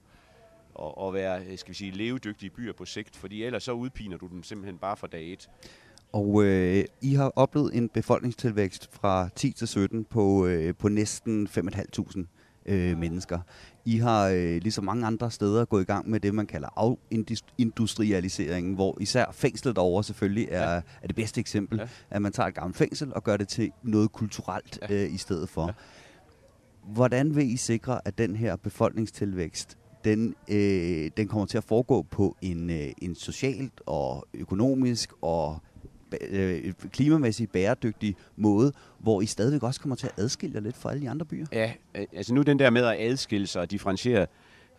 at, 0.79 1.07
at 1.07 1.15
være 1.15 1.43
øh, 1.45 1.59
skal 1.59 1.71
vi 1.71 1.75
sige, 1.75 1.91
levedygtige 1.91 2.51
byer 2.51 2.73
på 2.73 2.85
sigt, 2.85 3.17
fordi 3.17 3.45
ellers 3.45 3.63
så 3.63 3.73
udpiner 3.73 4.17
du 4.17 4.27
dem 4.27 4.43
simpelthen 4.43 4.79
bare 4.79 4.97
fra 4.97 5.07
dag 5.07 5.33
et. 5.33 5.51
Og 6.13 6.45
øh, 6.45 6.85
I 7.01 7.15
har 7.15 7.33
oplevet 7.37 7.77
en 7.77 7.89
befolkningstilvækst 7.89 8.89
fra 8.93 9.29
10 9.37 9.53
til 9.53 9.69
17 9.69 10.05
på, 10.05 10.47
øh, 10.47 10.75
på 10.75 10.89
næsten 10.89 11.47
5.500 11.47 12.25
øh, 12.69 12.99
mennesker. 12.99 13.39
I 13.85 13.99
har, 13.99 14.29
øh, 14.29 14.63
ligesom 14.63 14.85
mange 14.85 15.07
andre 15.07 15.31
steder, 15.31 15.65
gået 15.65 15.83
i 15.83 15.85
gang 15.85 16.11
med 16.11 16.21
det, 16.21 16.35
man 16.35 16.47
kalder 16.47 16.69
afindustrialiseringen, 16.77 18.75
hvor 18.75 18.99
især 19.01 19.27
fængslet 19.33 19.79
over 19.79 20.03
selvfølgelig 20.03 20.49
er, 20.51 20.73
ja. 20.73 20.81
er 21.03 21.07
det 21.07 21.17
bedste 21.17 21.41
eksempel, 21.41 21.79
ja. 21.79 21.89
at 22.11 22.23
man 22.23 22.33
tager 22.33 22.47
et 22.47 22.55
gammelt 22.55 22.77
fængsel 22.77 23.15
og 23.15 23.25
gør 23.25 23.37
det 23.37 23.49
til 23.49 23.71
noget 23.83 24.13
kulturelt 24.13 24.79
ja. 24.91 24.95
øh, 24.95 25.15
i 25.15 25.17
stedet 25.17 25.49
for. 25.49 25.67
Ja. 25.67 25.73
Hvordan 26.93 27.37
vil 27.37 27.53
I 27.53 27.57
sikre, 27.57 28.01
at 28.05 28.19
den 28.19 28.37
her 28.37 28.57
befolkningstilvækst 28.57 29.79
den, 30.05 30.35
øh, 30.49 31.11
den 31.17 31.29
kommer 31.29 31.47
til 31.47 31.59
at 31.59 31.65
foregå 31.65 32.03
på 32.03 32.37
en, 32.43 32.71
øh, 32.71 32.89
en 33.03 33.15
socialt 33.15 33.81
og 33.87 34.27
økonomisk 34.35 35.13
og 35.23 35.63
øh, 36.31 36.73
klimamæssigt 36.93 37.53
bæredygtig 37.53 38.17
måde, 38.37 38.73
hvor 38.99 39.21
I 39.21 39.27
stadigvæk 39.27 39.63
også 39.63 39.81
kommer 39.81 39.97
til 39.97 40.07
at 40.07 40.19
adskille 40.19 40.55
jer 40.55 40.61
lidt 40.61 40.77
fra 40.77 40.91
alle 40.91 41.03
de 41.03 41.11
andre 41.11 41.27
byer? 41.27 41.47
Ja, 41.53 41.73
altså 41.95 42.35
nu 42.35 42.43
den 42.43 42.59
der 42.59 42.71
med 42.71 42.85
at 42.85 42.97
adskille 42.99 43.47
sig 43.47 43.63
og 43.63 43.71
differentiere 43.71 44.27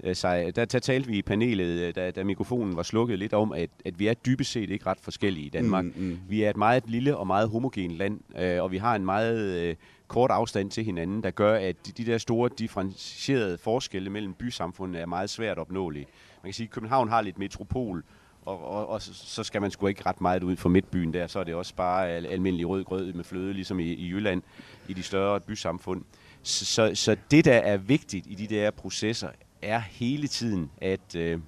øh, 0.04 0.16
sig, 0.16 0.56
der, 0.56 0.66
der 0.66 0.80
talte 0.80 1.08
vi 1.10 1.18
i 1.18 1.22
panelet, 1.22 1.88
øh, 1.88 1.96
da, 1.96 2.12
da 2.12 2.24
mikrofonen 2.24 2.76
var 2.76 2.84
slukket 2.84 3.20
lidt 3.20 3.34
om, 3.34 3.52
at, 3.52 3.70
at 3.86 4.00
vi 4.00 4.08
er 4.08 4.14
dybest 4.14 4.52
set 4.52 4.70
ikke 4.70 4.86
ret 4.86 5.00
forskellige 5.02 5.46
i 5.46 5.50
Danmark. 5.50 5.86
Mm, 5.86 5.94
mm. 5.96 6.20
Vi 6.30 6.44
er 6.44 6.50
et 6.50 6.58
meget 6.58 6.84
lille 6.88 7.18
og 7.18 7.28
meget 7.28 7.50
homogen 7.50 7.92
land, 7.92 8.20
øh, 8.40 8.64
og 8.64 8.72
vi 8.72 8.78
har 8.78 8.96
en 8.96 9.06
meget 9.06 9.40
øh, 9.40 9.76
kort 10.08 10.32
afstand 10.32 10.72
til 10.72 10.84
hinanden, 10.84 11.24
der 11.24 11.32
gør, 11.32 11.56
at 11.56 11.76
de, 11.86 11.92
de 11.92 12.12
der 12.12 12.18
store 12.18 12.50
differentierede 12.58 13.58
forskelle 13.58 14.10
mellem 14.10 14.34
bysamfundene 14.34 15.00
er 15.00 15.06
meget 15.06 15.30
svært 15.30 15.58
opnåelige. 15.58 16.06
Man 16.44 16.48
kan 16.48 16.54
sige, 16.54 16.68
at 16.68 16.72
København 16.72 17.10
har 17.10 17.22
lidt 17.22 17.40
metropol, 17.40 18.04
og, 18.50 18.68
og, 18.68 18.90
og 18.90 19.02
så 19.02 19.44
skal 19.44 19.62
man 19.62 19.72
sgu 19.72 19.88
ikke 19.88 20.06
ret 20.06 20.22
meget 20.22 20.44
ud 20.44 20.56
for 20.56 20.70
midtbyen 20.70 21.14
der, 21.14 21.28
så 21.28 21.40
er 21.40 21.44
det 21.44 21.56
også 21.56 21.76
bare 21.76 22.08
almindelig 22.10 22.70
rød 22.70 22.84
grød 22.84 23.14
med 23.14 23.24
fløde, 23.24 23.54
ligesom 23.54 23.80
i, 23.80 23.84
i 23.84 24.10
Jylland, 24.10 24.42
i 24.88 24.94
de 24.94 25.04
større 25.04 25.40
bysamfund. 25.40 26.04
Så, 26.44 26.66
så, 26.66 26.92
så 26.96 27.18
det, 27.32 27.46
der 27.46 27.54
er 27.54 27.78
vigtigt 27.78 28.26
i 28.30 28.36
de 28.36 28.48
der 28.48 28.72
processer, 28.72 29.30
er 29.62 29.80
hele 29.80 30.28
tiden 30.28 30.72
at, 30.82 31.16
øh, 31.16 31.40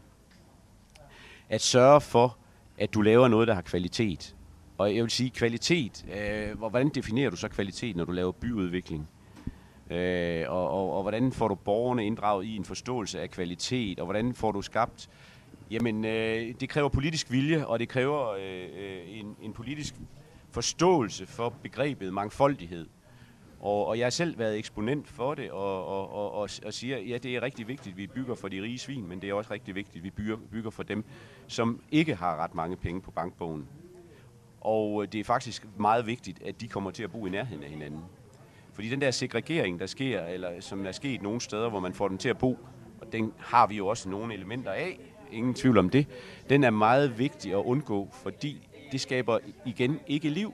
at 1.49 1.61
sørge 1.61 2.01
for, 2.01 2.37
at 2.77 2.93
du 2.93 3.01
laver 3.01 3.27
noget, 3.27 3.47
der 3.47 3.53
har 3.53 3.61
kvalitet. 3.61 4.35
Og 4.77 4.95
jeg 4.95 5.03
vil 5.03 5.11
sige, 5.11 5.29
kvalitet, 5.29 6.05
øh, 6.15 6.57
hvordan 6.57 6.89
definerer 6.89 7.29
du 7.29 7.35
så 7.35 7.47
kvalitet, 7.47 7.95
når 7.95 8.05
du 8.05 8.11
laver 8.11 8.31
byudvikling? 8.31 9.09
Øh, 9.89 10.45
og, 10.47 10.69
og, 10.69 10.95
og 10.95 11.01
hvordan 11.01 11.31
får 11.31 11.47
du 11.47 11.55
borgerne 11.55 12.05
inddraget 12.05 12.45
i 12.45 12.55
en 12.55 12.65
forståelse 12.65 13.21
af 13.21 13.29
kvalitet, 13.29 13.99
og 13.99 14.05
hvordan 14.05 14.33
får 14.33 14.51
du 14.51 14.61
skabt 14.61 15.09
Jamen, 15.71 16.05
øh, 16.05 16.53
det 16.59 16.69
kræver 16.69 16.89
politisk 16.89 17.31
vilje, 17.31 17.65
og 17.65 17.79
det 17.79 17.89
kræver 17.89 18.29
øh, 18.29 18.67
øh, 18.77 19.01
en, 19.07 19.35
en 19.41 19.53
politisk 19.53 19.95
forståelse 20.49 21.27
for 21.27 21.49
begrebet 21.63 22.13
mangfoldighed. 22.13 22.87
Og, 23.59 23.87
og 23.87 23.97
jeg 23.97 24.05
har 24.05 24.09
selv 24.09 24.39
været 24.39 24.57
eksponent 24.57 25.07
for 25.07 25.35
det, 25.35 25.51
og, 25.51 25.85
og, 25.85 26.13
og, 26.13 26.31
og, 26.31 26.49
og 26.65 26.73
siger, 26.73 26.97
ja, 26.97 27.17
det 27.17 27.35
er 27.35 27.41
rigtig 27.41 27.67
vigtigt, 27.67 27.93
at 27.93 27.97
vi 27.97 28.07
bygger 28.07 28.35
for 28.35 28.47
de 28.47 28.61
rige 28.61 28.79
svin, 28.79 29.07
men 29.07 29.21
det 29.21 29.29
er 29.29 29.33
også 29.33 29.53
rigtig 29.53 29.75
vigtigt, 29.75 29.97
at 29.97 30.03
vi 30.03 30.09
bygger, 30.09 30.37
bygger 30.51 30.69
for 30.69 30.83
dem, 30.83 31.03
som 31.47 31.81
ikke 31.91 32.15
har 32.15 32.35
ret 32.35 32.55
mange 32.55 32.77
penge 32.77 33.01
på 33.01 33.11
bankbogen. 33.11 33.67
Og 34.61 35.03
øh, 35.03 35.11
det 35.11 35.19
er 35.19 35.23
faktisk 35.23 35.67
meget 35.77 36.07
vigtigt, 36.07 36.43
at 36.43 36.61
de 36.61 36.67
kommer 36.67 36.91
til 36.91 37.03
at 37.03 37.11
bo 37.11 37.25
i 37.25 37.29
nærheden 37.29 37.63
af 37.63 37.69
hinanden. 37.69 38.01
Fordi 38.73 38.89
den 38.89 39.01
der 39.01 39.11
segregering, 39.11 39.79
der 39.79 39.85
sker, 39.85 40.21
eller 40.21 40.49
som 40.59 40.85
er 40.85 40.91
sket 40.91 41.21
nogle 41.21 41.41
steder, 41.41 41.69
hvor 41.69 41.79
man 41.79 41.93
får 41.93 42.07
dem 42.07 42.17
til 42.17 42.29
at 42.29 42.37
bo, 42.37 42.57
og 43.01 43.11
den 43.11 43.33
har 43.37 43.67
vi 43.67 43.75
jo 43.75 43.87
også 43.87 44.09
nogle 44.09 44.33
elementer 44.33 44.71
af, 44.71 44.99
ingen 45.31 45.53
tvivl 45.53 45.77
om 45.77 45.89
det, 45.89 46.07
den 46.49 46.63
er 46.63 46.69
meget 46.69 47.19
vigtig 47.19 47.51
at 47.51 47.57
undgå, 47.57 48.09
fordi 48.11 48.67
det 48.91 49.01
skaber 49.01 49.37
igen 49.65 49.99
ikke 50.07 50.29
liv. 50.29 50.53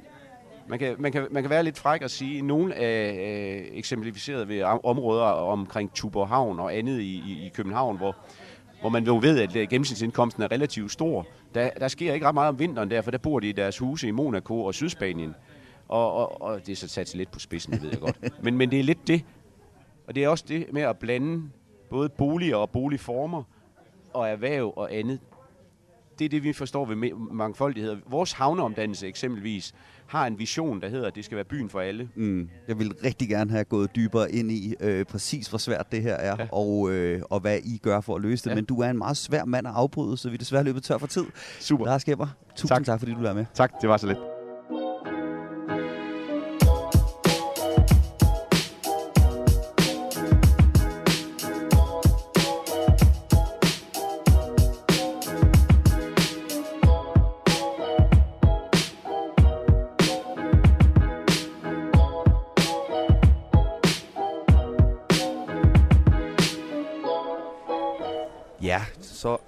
Man 0.70 0.80
kan, 0.80 0.96
man 1.00 1.12
kan, 1.12 1.28
man 1.32 1.44
kan 1.44 1.50
være 1.50 1.64
lidt 1.64 1.78
fræk 1.78 2.02
og 2.02 2.10
sige, 2.10 2.38
at 2.38 2.44
nogle 2.44 2.76
af 2.76 3.12
øh, 3.12 3.78
eksemplificeret 3.78 4.48
ved 4.48 4.64
områder 4.84 5.24
omkring 5.24 5.94
Tuborghavn 5.94 6.60
og 6.60 6.78
andet 6.78 7.00
i, 7.00 7.24
i, 7.28 7.46
i 7.46 7.52
København, 7.54 7.98
hvor, 7.98 8.16
hvor 8.82 8.90
man 8.90 9.04
jo 9.04 9.20
ved, 9.22 9.40
at 9.40 9.56
øh, 9.56 9.68
gennemsnitsindkomsten 9.70 10.44
er 10.44 10.52
relativt 10.52 10.92
stor. 10.92 11.28
Der, 11.56 11.70
der 11.70 11.88
sker 11.88 12.14
ikke 12.14 12.26
ret 12.26 12.34
meget 12.34 12.50
om 12.50 12.60
vinteren 12.60 12.92
der, 12.92 13.02
for 13.02 13.12
der 13.12 13.18
bor 13.18 13.40
de 13.40 13.50
i 13.50 13.52
deres 13.52 13.78
huse 13.78 14.08
i 14.08 14.12
Monaco 14.12 14.64
og 14.64 14.74
Sydspanien. 14.74 15.36
Og, 15.88 16.14
og, 16.14 16.42
og 16.42 16.66
det 16.66 16.72
er 16.72 16.76
så 16.76 16.88
sat 16.88 17.16
lidt 17.16 17.32
på 17.32 17.40
spidsen, 17.40 17.74
det 17.74 17.82
ved 17.84 17.90
jeg 17.90 18.00
godt. 18.00 18.44
Men, 18.44 18.58
men 18.58 18.72
det 18.72 18.80
er 18.80 18.84
lidt 18.84 19.08
det. 19.08 19.24
Og 20.08 20.16
det 20.16 20.24
er 20.24 20.30
også 20.30 20.46
det 20.48 20.74
med 20.74 20.82
at 20.82 20.98
blande 20.98 21.50
både 21.90 22.10
boliger 22.10 22.56
og 22.56 22.70
boligformer, 22.70 23.44
og 24.18 24.30
erhverv 24.30 24.74
og 24.76 24.94
andet. 24.94 25.20
Det 26.20 26.26
er 26.26 26.30
det, 26.30 26.44
vi 26.44 26.54
forstår 26.54 26.86
ved 26.86 26.96
mangfoldighed. 27.32 27.98
Vores 28.10 28.32
havneomdannelse 28.32 29.08
eksempelvis 29.08 29.74
har 30.08 30.28
en 30.28 30.40
vision, 30.40 30.82
der 30.82 30.90
hedder, 30.90 31.08
at 31.08 31.16
det 31.16 31.26
skal 31.26 31.36
være 31.36 31.46
byen 31.46 31.70
for 31.70 31.80
alle. 31.80 32.10
Mm. 32.16 32.50
Jeg 32.68 32.80
vil 32.80 32.94
rigtig 33.04 33.30
gerne 33.30 33.52
have 33.52 33.64
gået 33.64 33.96
dybere 33.96 34.32
ind 34.32 34.52
i 34.52 34.76
øh, 34.80 35.06
præcis, 35.06 35.48
hvor 35.48 35.58
svært 35.58 35.92
det 35.92 36.02
her 36.02 36.14
er, 36.14 36.36
ja. 36.40 36.48
og, 36.52 36.92
øh, 36.92 37.22
og 37.30 37.40
hvad 37.40 37.60
I 37.64 37.78
gør 37.78 38.02
for 38.02 38.16
at 38.16 38.22
løse 38.22 38.44
det. 38.44 38.50
Ja. 38.50 38.56
Men 38.56 38.66
du 38.66 38.82
er 38.82 38.90
en 38.90 38.98
meget 38.98 39.18
svær 39.18 39.46
mand 39.46 39.68
at 39.68 39.74
afbryde, 39.76 40.18
så 40.18 40.30
vi 40.30 40.34
er 40.34 40.38
desværre 40.38 40.64
løbet 40.64 40.84
tør 40.84 40.98
for 40.98 41.08
tid. 41.08 41.26
Super. 41.60 41.86
Lars 41.86 42.06
Gemmer, 42.06 42.28
tusind 42.56 42.70
tak. 42.70 42.86
tak, 42.86 43.00
fordi 43.00 43.14
du 43.14 43.24
er 43.24 43.34
med. 43.34 43.46
Tak, 43.54 43.82
det 43.82 43.90
var 43.90 43.98
så 43.98 44.08
lidt. 44.08 44.37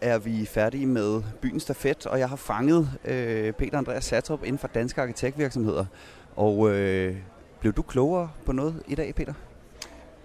Er 0.10 0.18
vi 0.18 0.46
færdige 0.46 0.86
med 0.86 1.22
byens 1.42 1.64
stafet, 1.64 2.06
og 2.06 2.20
jeg 2.20 2.30
har 2.30 2.36
fanget 2.36 2.90
øh, 3.06 3.54
Peter 3.54 3.78
Andreas 3.78 4.06
Satrup 4.06 4.44
inden 4.44 4.60
for 4.60 4.68
danske 4.68 5.02
arkitektvirksomheder. 5.02 5.86
Og 6.36 6.70
øh, 6.70 7.16
blev 7.60 7.74
du 7.74 7.82
klogere 7.82 8.30
på 8.46 8.52
noget 8.52 8.84
i 8.88 8.96
dag, 8.96 9.16
Peter? 9.16 9.34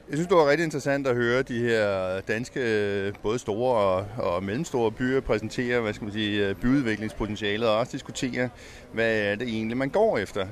Jeg 0.09 0.17
synes, 0.17 0.29
det 0.29 0.37
var 0.37 0.51
rigtig 0.51 0.65
interessant 0.65 1.07
at 1.07 1.17
høre 1.17 1.43
de 1.43 1.59
her 1.59 2.21
danske, 2.21 2.61
øh, 2.61 3.13
både 3.23 3.39
store 3.39 3.79
og, 3.79 4.07
og 4.19 4.45
mellemstore 4.45 4.93
byer 4.93 5.21
præsentere, 5.21 5.81
hvad 5.81 5.93
skal 5.93 6.05
man 6.05 6.13
sige, 6.13 6.49
øh, 6.49 6.55
byudviklingspotentialet 6.55 7.69
og 7.69 7.79
også 7.79 7.93
diskutere, 7.93 8.49
hvad 8.93 9.21
er 9.21 9.35
det 9.35 9.49
egentlig, 9.49 9.77
man 9.77 9.91
går 9.91 10.19
efter. 10.19 10.47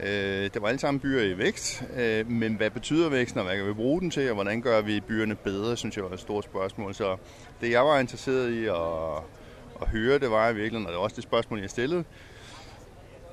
Øh, 0.00 0.50
det 0.54 0.62
var 0.62 0.68
alle 0.68 0.80
sammen 0.80 1.00
byer 1.00 1.22
i 1.22 1.38
vækst, 1.38 1.84
øh, 1.96 2.30
men 2.30 2.54
hvad 2.54 2.70
betyder 2.70 3.08
væksten, 3.08 3.38
og 3.40 3.46
hvad 3.46 3.56
kan 3.56 3.66
vi 3.66 3.72
bruge 3.72 4.00
den 4.00 4.10
til, 4.10 4.28
og 4.28 4.34
hvordan 4.34 4.60
gør 4.60 4.80
vi 4.80 5.00
byerne 5.00 5.34
bedre, 5.34 5.76
synes 5.76 5.96
jeg 5.96 6.04
var 6.04 6.10
et 6.10 6.20
stort 6.20 6.44
spørgsmål. 6.44 6.94
Så 6.94 7.16
det, 7.60 7.70
jeg 7.70 7.84
var 7.84 7.98
interesseret 7.98 8.50
i 8.50 8.66
at, 8.66 8.76
at 9.82 9.88
høre, 9.88 10.18
det 10.18 10.30
var 10.30 10.48
i 10.48 10.54
virkeligheden, 10.54 10.86
og 10.86 10.92
det 10.92 10.98
var 10.98 11.04
også 11.04 11.16
det 11.16 11.22
spørgsmål, 11.22 11.60
jeg 11.60 11.70
stillede, 11.70 12.04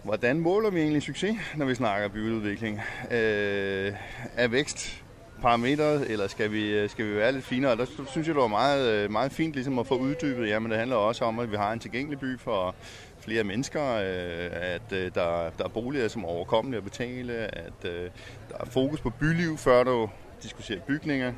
hvordan 0.04 0.40
måler 0.40 0.70
vi 0.70 0.80
egentlig 0.80 1.02
succes, 1.02 1.36
når 1.56 1.66
vi 1.66 1.76
snakker 1.76 2.08
byudvikling? 2.08 2.82
Øh, 3.12 3.94
er 4.36 4.48
vækst 4.48 5.04
parametret, 5.42 6.12
eller 6.12 6.28
skal 6.28 6.52
vi, 6.52 6.88
skal 6.88 7.06
vi 7.06 7.16
være 7.16 7.32
lidt 7.32 7.46
finere? 7.46 7.78
Der 7.78 7.86
synes 7.86 8.28
jeg, 8.28 8.36
det 8.36 8.42
var 8.42 8.48
meget, 8.48 9.12
meget 9.12 9.32
fint 9.32 9.54
ligesom 9.54 9.80
at 9.80 9.88
få 9.88 9.98
uddybet, 9.98 10.48
jamen 10.48 10.72
det 10.72 10.80
handler 10.80 10.96
også 10.96 11.26
om, 11.26 11.40
at 11.40 11.52
vi 11.52 11.56
har 11.56 11.74
en 11.74 11.80
tilgængelig 11.80 12.20
by 12.20 12.40
for, 12.40 12.76
flere 13.24 13.44
mennesker, 13.44 13.94
øh, 13.94 14.50
at 14.52 14.92
øh, 14.92 15.12
der, 15.16 15.50
der 15.58 15.64
er 15.64 15.70
boliger, 15.70 16.08
som 16.08 16.24
er 16.24 16.28
overkommelige 16.28 16.78
at 16.78 16.84
betale, 16.84 17.34
at 17.34 17.86
øh, 17.86 18.10
der 18.50 18.58
er 18.60 18.66
fokus 18.66 19.02
på 19.02 19.10
byliv, 19.10 19.58
før 19.58 19.84
du 19.84 20.10
diskuterer 20.44 20.80
bygninger. 20.80 21.34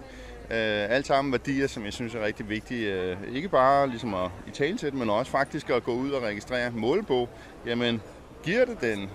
Øh, 0.51 0.89
alt 0.89 1.07
sammen 1.07 1.31
værdier, 1.31 1.67
som 1.67 1.85
jeg 1.85 1.93
synes 1.93 2.15
er 2.15 2.25
rigtig 2.25 2.49
vigtige. 2.49 2.93
Øh, 2.93 3.17
ikke 3.33 3.49
bare 3.49 3.89
ligesom 3.89 4.13
at 4.13 4.31
i 4.47 4.51
det 4.51 4.93
men 4.93 5.09
også 5.09 5.31
faktisk 5.31 5.69
at 5.69 5.83
gå 5.83 5.93
ud 5.93 6.11
og 6.11 6.23
registrere 6.23 6.71
mål 6.71 7.03
på, 7.03 7.29
jamen 7.65 8.01
giver 8.43 8.65
det 8.65 8.81
den 8.81 9.09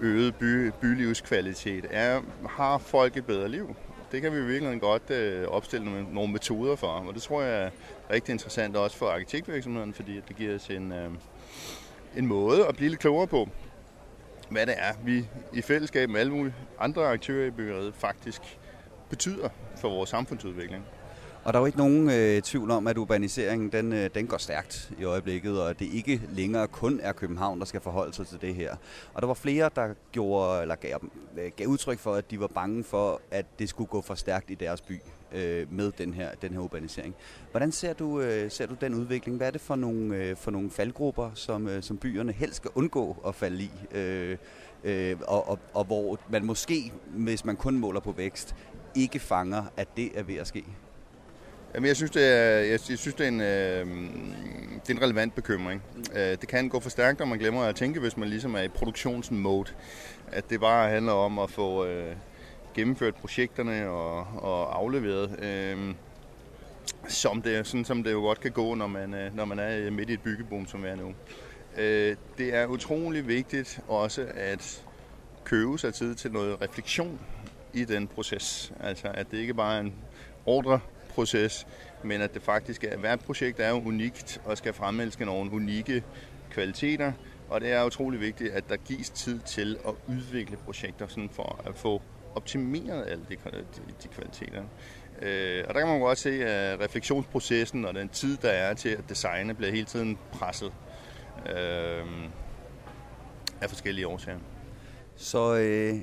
øget 0.00 0.34
by, 0.34 0.72
bylivskvalitet? 0.80 1.86
Er, 1.90 2.20
har 2.48 2.78
folk 2.78 3.16
et 3.16 3.26
bedre 3.26 3.48
liv? 3.48 3.76
Det 4.12 4.22
kan 4.22 4.32
vi 4.32 4.40
virkelig 4.40 4.80
godt 4.80 5.10
øh, 5.10 5.48
opstille 5.48 5.86
nogle, 5.86 6.06
nogle 6.12 6.32
metoder 6.32 6.76
for, 6.76 6.86
og 6.86 7.14
det 7.14 7.22
tror 7.22 7.42
jeg 7.42 7.62
er 7.64 7.70
rigtig 8.10 8.32
interessant 8.32 8.76
også 8.76 8.96
for 8.96 9.06
arkitektvirksomheden, 9.06 9.94
fordi 9.94 10.20
det 10.28 10.36
giver 10.36 10.54
os 10.54 10.68
en, 10.68 10.92
øh, 10.92 11.10
en 12.16 12.26
måde 12.26 12.66
at 12.66 12.76
blive 12.76 12.88
lidt 12.88 13.00
klogere 13.00 13.26
på, 13.26 13.48
hvad 14.50 14.66
det 14.66 14.74
er, 14.78 14.92
vi 15.04 15.26
i 15.52 15.62
fællesskab 15.62 16.10
med 16.10 16.20
alle 16.20 16.32
mulige 16.32 16.54
andre 16.78 17.06
aktører 17.06 17.46
i 17.46 17.50
byggeriet 17.50 17.94
faktisk 17.94 18.58
betyder 19.10 19.48
for 19.76 19.88
vores 19.88 20.10
samfundsudvikling. 20.10 20.84
Og 21.44 21.52
der 21.52 21.58
er 21.58 21.62
jo 21.62 21.66
ikke 21.66 21.78
nogen 21.78 22.10
øh, 22.10 22.42
tvivl 22.42 22.70
om, 22.70 22.86
at 22.86 22.98
urbaniseringen 22.98 23.72
den, 23.72 23.92
øh, 23.92 24.10
den 24.14 24.26
går 24.26 24.36
stærkt 24.36 24.92
i 24.98 25.04
øjeblikket, 25.04 25.60
og 25.60 25.70
at 25.70 25.78
det 25.78 25.88
ikke 25.92 26.20
længere 26.30 26.66
kun 26.66 27.00
er 27.02 27.12
København, 27.12 27.58
der 27.58 27.64
skal 27.64 27.80
forholde 27.80 28.12
sig 28.14 28.26
til 28.26 28.40
det 28.40 28.54
her. 28.54 28.76
Og 29.14 29.22
der 29.22 29.26
var 29.26 29.34
flere, 29.34 29.70
der 29.76 29.94
gjorde, 30.12 30.62
eller 30.62 30.74
gav, 30.74 31.04
øh, 31.38 31.50
gav 31.56 31.66
udtryk 31.66 31.98
for, 31.98 32.14
at 32.14 32.30
de 32.30 32.40
var 32.40 32.46
bange 32.46 32.84
for, 32.84 33.20
at 33.30 33.46
det 33.58 33.68
skulle 33.68 33.88
gå 33.88 34.02
for 34.02 34.14
stærkt 34.14 34.50
i 34.50 34.54
deres 34.54 34.80
by 34.80 35.00
øh, 35.34 35.72
med 35.72 35.92
den 35.92 36.14
her, 36.14 36.28
den 36.42 36.52
her 36.52 36.60
urbanisering. 36.60 37.14
Hvordan 37.50 37.72
ser 37.72 37.92
du, 37.92 38.20
øh, 38.20 38.50
ser 38.50 38.66
du 38.66 38.74
den 38.80 38.94
udvikling? 38.94 39.36
Hvad 39.36 39.46
er 39.46 39.50
det 39.50 39.60
for 39.60 39.76
nogle, 39.76 40.16
øh, 40.16 40.36
for 40.36 40.50
nogle 40.50 40.70
faldgrupper, 40.70 41.30
som, 41.34 41.68
øh, 41.68 41.82
som 41.82 41.98
byerne 41.98 42.32
helst 42.32 42.56
skal 42.56 42.70
undgå 42.74 43.16
at 43.26 43.34
falde 43.34 43.62
i? 43.62 43.70
Øh, 43.92 44.36
øh, 44.84 45.16
og, 45.26 45.48
og, 45.48 45.58
og 45.74 45.84
hvor 45.84 46.18
man 46.30 46.44
måske, 46.44 46.92
hvis 47.06 47.44
man 47.44 47.56
kun 47.56 47.78
måler 47.78 48.00
på 48.00 48.12
vækst, 48.12 48.54
ikke 48.94 49.18
fanger, 49.18 49.64
at 49.76 49.88
det 49.96 50.18
er 50.18 50.22
ved 50.22 50.36
at 50.36 50.46
ske? 50.46 50.64
Jamen, 51.74 51.88
jeg 51.88 51.96
synes, 51.96 52.10
det 52.10 52.24
er, 52.24 52.48
jeg, 52.48 52.80
synes, 52.80 53.14
det 53.14 53.20
er, 53.20 53.28
en, 53.28 53.40
øh, 53.40 53.86
det 54.86 54.90
er 54.90 54.94
en 54.94 55.02
relevant 55.02 55.34
bekymring. 55.34 55.82
Øh, 56.14 56.20
det 56.20 56.48
kan 56.48 56.68
gå 56.68 56.80
for 56.80 56.90
stærkt, 56.90 57.18
når 57.18 57.26
man 57.26 57.38
glemmer 57.38 57.62
at 57.62 57.76
tænke, 57.76 58.00
hvis 58.00 58.16
man 58.16 58.28
ligesom 58.28 58.54
er 58.54 58.60
i 58.60 58.68
produktionsmode. 58.68 59.70
At 60.32 60.50
det 60.50 60.60
bare 60.60 60.90
handler 60.90 61.12
om 61.12 61.38
at 61.38 61.50
få 61.50 61.86
øh, 61.86 62.16
gennemført 62.74 63.14
projekterne 63.14 63.88
og, 63.88 64.26
og 64.42 64.76
afleveret. 64.76 65.44
Øh, 65.44 65.94
som 67.08 67.42
det, 67.42 67.66
sådan 67.66 67.84
som 67.84 68.02
det 68.02 68.12
jo 68.12 68.20
godt 68.20 68.40
kan 68.40 68.50
gå, 68.50 68.74
når 68.74 68.86
man, 68.86 69.14
øh, 69.14 69.36
når 69.36 69.44
man 69.44 69.58
er 69.58 69.78
øh, 69.78 69.92
midt 69.92 70.10
i 70.10 70.12
et 70.12 70.22
byggeboom, 70.22 70.66
som 70.66 70.82
vi 70.82 70.88
er 70.88 70.96
nu. 70.96 71.14
Øh, 71.76 72.16
det 72.38 72.54
er 72.54 72.66
utrolig 72.66 73.28
vigtigt 73.28 73.80
også 73.88 74.26
at 74.34 74.84
købe 75.44 75.78
sig 75.78 75.94
tid 75.94 76.14
til 76.14 76.32
noget 76.32 76.62
refleksion 76.62 77.20
i 77.72 77.84
den 77.84 78.08
proces. 78.08 78.72
Altså 78.80 79.08
at 79.14 79.30
det 79.30 79.38
ikke 79.38 79.54
bare 79.54 79.76
er 79.76 79.80
en 79.80 79.94
ordreproces, 80.46 81.66
men 82.04 82.20
at 82.20 82.34
det 82.34 82.42
faktisk 82.42 82.84
er, 82.84 82.96
hvert 82.96 83.20
projekt 83.20 83.60
er 83.60 83.68
jo 83.68 83.82
unikt 83.82 84.40
og 84.44 84.58
skal 84.58 84.72
fremelske 84.72 85.24
nogle 85.24 85.52
unikke 85.52 86.02
kvaliteter, 86.50 87.12
og 87.48 87.60
det 87.60 87.72
er 87.72 87.84
utrolig 87.84 88.20
vigtigt, 88.20 88.52
at 88.52 88.68
der 88.68 88.76
gives 88.76 89.10
tid 89.10 89.40
til 89.40 89.76
at 89.88 89.94
udvikle 90.08 90.56
projekter 90.56 91.06
sådan 91.06 91.30
for 91.32 91.60
at 91.66 91.74
få 91.76 92.02
optimeret 92.34 93.06
alle 93.08 93.24
de, 93.28 93.36
de, 93.52 93.60
de 94.02 94.08
kvaliteter. 94.08 94.62
Øh, 95.22 95.64
og 95.68 95.74
der 95.74 95.80
kan 95.80 95.88
man 95.88 96.00
godt 96.00 96.18
se, 96.18 96.44
at 96.46 96.80
refleksionsprocessen 96.80 97.84
og 97.84 97.94
den 97.94 98.08
tid, 98.08 98.36
der 98.36 98.48
er 98.48 98.74
til 98.74 98.88
at 98.88 99.08
designe, 99.08 99.54
bliver 99.54 99.70
hele 99.70 99.84
tiden 99.84 100.18
presset 100.32 100.72
øh, 101.46 102.06
af 103.60 103.68
forskellige 103.68 104.06
årsager. 104.06 104.38
Så 105.16 105.54
øh, 105.54 105.94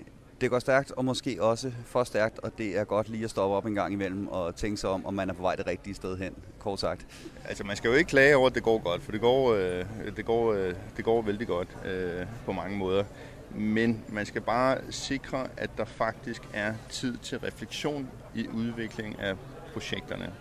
det 0.41 0.50
går 0.50 0.60
stærkt, 0.60 0.91
og 0.91 1.06
måske 1.06 1.38
også 1.44 1.72
for 1.86 2.04
stærkt, 2.04 2.39
og 2.39 2.52
det 2.58 2.78
er 2.78 2.84
godt 2.84 3.10
lige 3.10 3.24
at 3.24 3.30
stoppe 3.30 3.56
op 3.56 3.65
en 3.65 3.76
gang 3.76 3.94
imellem 3.94 4.28
og 4.28 4.56
tænke 4.56 4.78
sig 4.78 4.89
om, 4.89 5.06
om 5.06 5.13
man 5.13 5.30
er 5.30 5.34
på 5.34 5.41
vej 5.41 5.56
det 5.56 5.67
rigtige 5.67 5.94
sted 5.94 6.17
hen, 6.17 6.36
kort 6.60 6.80
sagt. 6.80 7.06
Altså, 7.46 7.63
man 7.63 7.76
skal 7.76 7.89
jo 7.89 7.94
ikke 7.94 8.10
klage 8.10 8.36
over, 8.36 8.48
at 8.48 8.56
det 8.56 8.63
går 8.63 8.78
godt, 8.78 9.02
for 9.02 9.12
det 9.12 9.22
går, 9.22 9.54
øh, 9.54 9.86
det 10.17 10.26
går, 10.26 10.54
øh, 10.54 10.74
det 10.98 11.06
går 11.06 11.22
vældig 11.22 11.48
godt 11.48 11.78
øh, 11.86 12.26
på 12.46 12.52
mange 12.52 12.78
måder. 12.78 13.04
Men 13.56 14.04
man 14.10 14.26
skal 14.26 14.42
bare 14.42 14.78
sikre, 14.90 15.48
at 15.58 15.70
der 15.78 15.86
faktisk 15.86 16.42
er 16.54 16.74
tid 16.90 17.18
til 17.18 17.40
refleksion 17.40 18.10
i 18.36 18.48
udviklingen 18.48 19.20
af 19.20 19.36
projekterne. 19.74 20.34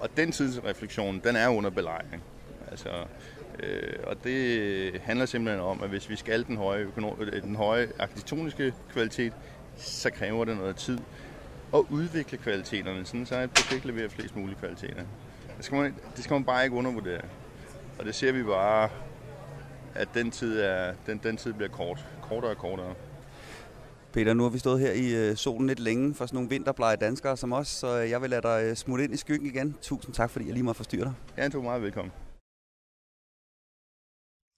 Og 0.00 0.08
den 0.16 0.32
tid 0.32 0.52
til 0.52 0.62
refleksion, 0.62 1.20
den 1.24 1.36
er 1.36 1.48
under 1.48 1.70
belejring. 1.70 2.22
Altså, 2.70 2.88
Øh, 3.62 3.92
og 4.06 4.24
det 4.24 5.00
handler 5.00 5.26
simpelthen 5.26 5.64
om, 5.64 5.82
at 5.82 5.88
hvis 5.88 6.10
vi 6.10 6.16
skal 6.16 6.46
den 6.46 6.56
høje, 6.56 6.84
økonom- 6.84 7.22
øh, 7.22 7.42
den 7.42 7.56
høje 7.56 7.88
arkitektoniske 7.98 8.74
kvalitet, 8.92 9.32
så 9.76 10.10
kræver 10.10 10.44
det 10.44 10.56
noget 10.56 10.76
tid 10.76 10.98
at 11.74 11.80
udvikle 11.88 12.38
kvaliteterne, 12.38 13.06
sådan 13.06 13.26
så 13.26 13.40
et 13.40 13.50
projekt 13.50 13.84
leverer 13.84 14.08
flest 14.08 14.36
mulige 14.36 14.58
kvaliteter. 14.58 15.02
Det 15.56 15.64
skal, 15.64 15.78
man, 15.78 15.94
det 16.16 16.24
skal 16.24 16.34
man 16.34 16.44
bare 16.44 16.64
ikke 16.64 16.76
undervurdere. 16.76 17.20
Og 17.98 18.04
det 18.04 18.14
ser 18.14 18.32
vi 18.32 18.42
bare, 18.42 18.88
at 19.94 20.08
den 20.14 20.30
tid, 20.30 20.60
er, 20.60 20.92
den, 21.06 21.20
den 21.22 21.36
tid 21.36 21.52
bliver 21.52 21.70
kort. 21.70 22.06
Kortere 22.28 22.50
og 22.50 22.56
kortere. 22.56 22.94
Peter, 24.12 24.34
nu 24.34 24.42
har 24.42 24.50
vi 24.50 24.58
stået 24.58 24.80
her 24.80 24.92
i 24.92 25.14
øh, 25.14 25.36
solen 25.36 25.66
lidt 25.66 25.80
længe 25.80 26.14
for 26.14 26.26
sådan 26.26 26.36
nogle 26.36 26.50
vinterblege 26.50 26.96
danskere 26.96 27.36
som 27.36 27.52
os, 27.52 27.68
så 27.68 27.88
jeg 27.88 28.22
vil 28.22 28.30
lade 28.30 28.42
dig 28.42 28.64
øh, 28.64 28.76
smutte 28.76 29.04
ind 29.04 29.14
i 29.14 29.16
skyggen 29.16 29.46
igen. 29.46 29.76
Tusind 29.82 30.14
tak, 30.14 30.30
fordi 30.30 30.46
jeg 30.46 30.54
lige 30.54 30.64
må 30.64 30.72
forstyrre 30.72 31.04
dig. 31.04 31.14
Ja, 31.36 31.48
du 31.48 31.58
er 31.58 31.62
meget 31.62 31.82
velkommen. 31.82 32.12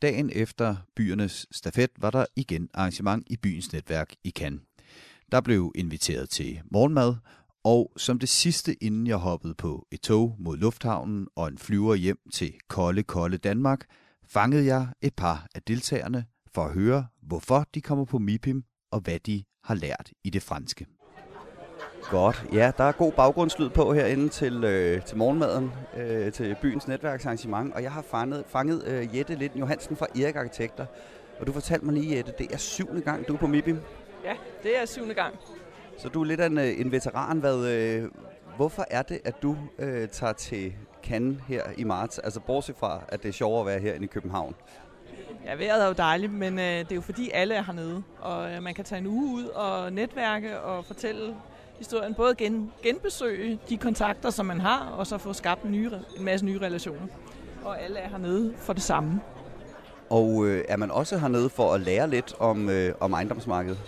Dagen 0.02 0.30
efter 0.34 0.76
byernes 0.96 1.46
stafet 1.50 1.90
var 1.98 2.10
der 2.10 2.24
igen 2.36 2.68
arrangement 2.74 3.26
i 3.30 3.36
byens 3.36 3.72
netværk 3.72 4.14
i 4.24 4.30
Cannes. 4.30 4.60
Der 5.32 5.40
blev 5.40 5.72
inviteret 5.74 6.30
til 6.30 6.60
morgenmad, 6.70 7.14
og 7.64 7.92
som 7.96 8.18
det 8.18 8.28
sidste, 8.28 8.84
inden 8.84 9.06
jeg 9.06 9.16
hoppede 9.16 9.54
på 9.54 9.86
et 9.90 10.00
tog 10.00 10.36
mod 10.38 10.56
lufthavnen 10.56 11.28
og 11.36 11.48
en 11.48 11.58
flyver 11.58 11.94
hjem 11.94 12.18
til 12.32 12.54
kolde, 12.68 13.02
kolde 13.02 13.38
Danmark, 13.38 13.86
fangede 14.24 14.64
jeg 14.64 14.86
et 15.02 15.14
par 15.14 15.46
af 15.54 15.62
deltagerne 15.62 16.24
for 16.54 16.64
at 16.64 16.72
høre, 16.72 17.06
hvorfor 17.22 17.64
de 17.74 17.80
kommer 17.80 18.04
på 18.04 18.18
MIPIM 18.18 18.62
og 18.92 19.00
hvad 19.00 19.18
de 19.18 19.44
har 19.64 19.74
lært 19.74 20.10
i 20.24 20.30
det 20.30 20.42
franske. 20.42 20.86
Godt. 22.10 22.46
Ja, 22.52 22.72
der 22.76 22.84
er 22.84 22.92
god 22.92 23.12
baggrundslyd 23.12 23.70
på 23.70 23.92
herinde 23.92 24.28
til, 24.28 24.64
øh, 24.64 25.04
til 25.04 25.16
morgenmaden, 25.16 25.70
øh, 25.96 26.32
til 26.32 26.56
byens 26.62 26.88
netværksarrangement. 26.88 27.74
Og 27.74 27.82
jeg 27.82 27.92
har 27.92 28.02
fanget, 28.02 28.44
fanget 28.48 28.86
øh, 28.86 29.16
Jette 29.16 29.34
Lind 29.34 29.56
Johansen 29.56 29.96
fra 29.96 30.06
Erik 30.22 30.36
Arkitekter. 30.36 30.86
Og 31.40 31.46
du 31.46 31.52
fortalte 31.52 31.84
mig 31.84 31.94
lige, 31.94 32.16
Jette, 32.16 32.32
det 32.38 32.52
er 32.52 32.56
syvende 32.56 33.00
gang, 33.00 33.28
du 33.28 33.34
er 33.34 33.38
på 33.38 33.46
MIBIM. 33.46 33.78
Ja, 34.24 34.34
det 34.62 34.82
er 34.82 34.86
syvende 34.86 35.14
gang. 35.14 35.34
Så 35.98 36.08
du 36.08 36.20
er 36.20 36.24
lidt 36.24 36.40
af 36.40 36.46
en, 36.46 36.58
øh, 36.58 36.80
en 36.80 36.92
veteran. 36.92 37.38
Hvad, 37.38 37.66
øh, 37.66 38.10
hvorfor 38.56 38.84
er 38.90 39.02
det, 39.02 39.20
at 39.24 39.42
du 39.42 39.56
øh, 39.78 40.08
tager 40.08 40.32
til 40.32 40.74
Cannes 41.02 41.38
her 41.48 41.62
i 41.76 41.84
marts? 41.84 42.18
Altså 42.18 42.40
bortset 42.40 42.76
fra, 42.76 43.02
at 43.08 43.22
det 43.22 43.28
er 43.28 43.32
sjovere 43.32 43.60
at 43.60 43.66
være 43.66 43.80
her 43.80 43.94
i 43.94 44.06
København. 44.06 44.54
Ja, 45.46 45.54
vejret 45.54 45.82
er 45.82 45.86
jo 45.86 45.92
dejligt, 45.92 46.32
men 46.32 46.58
øh, 46.58 46.64
det 46.64 46.90
er 46.90 46.94
jo 46.94 47.00
fordi 47.00 47.30
alle 47.34 47.54
er 47.54 47.62
hernede. 47.62 48.02
Og 48.20 48.52
øh, 48.52 48.62
man 48.62 48.74
kan 48.74 48.84
tage 48.84 48.98
en 48.98 49.06
uge 49.06 49.34
ud 49.34 49.44
og 49.44 49.92
netværke 49.92 50.60
og 50.60 50.84
fortælle 50.84 51.34
historien. 51.78 52.14
Både 52.14 52.34
gen, 52.34 52.72
genbesøge 52.82 53.58
de 53.68 53.76
kontakter, 53.76 54.30
som 54.30 54.46
man 54.46 54.60
har, 54.60 54.94
og 54.98 55.06
så 55.06 55.18
få 55.18 55.32
skabt 55.32 55.62
en, 55.62 55.72
nye, 55.72 55.90
en 56.18 56.24
masse 56.24 56.46
nye 56.46 56.58
relationer. 56.58 57.06
Og 57.64 57.82
alle 57.82 57.98
er 57.98 58.08
hernede 58.08 58.54
for 58.56 58.72
det 58.72 58.82
samme. 58.82 59.20
Og 60.10 60.46
øh, 60.46 60.64
er 60.68 60.76
man 60.76 60.90
også 60.90 61.18
hernede 61.18 61.50
for 61.50 61.74
at 61.74 61.80
lære 61.80 62.10
lidt 62.10 62.34
om, 62.38 62.68
øh, 62.68 62.94
om 63.00 63.12
ejendomsmarkedet? 63.12 63.78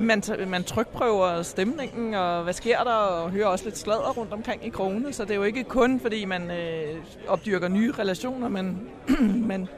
man, 0.00 0.22
man 0.46 0.64
trykprøver 0.64 1.42
stemningen, 1.42 2.14
og 2.14 2.42
hvad 2.42 2.52
sker 2.52 2.84
der, 2.84 2.92
og 2.92 3.30
hører 3.30 3.46
også 3.46 3.64
lidt 3.64 3.78
sladder 3.78 4.12
rundt 4.12 4.32
omkring 4.32 4.66
i 4.66 4.68
krone, 4.68 5.12
så 5.12 5.22
det 5.24 5.30
er 5.30 5.34
jo 5.34 5.42
ikke 5.42 5.64
kun, 5.64 6.00
fordi 6.00 6.24
man 6.24 6.50
øh, 6.50 6.96
opdyrker 7.28 7.68
nye 7.68 7.92
relationer, 7.98 8.48
men 8.48 8.88
man, 9.52 9.68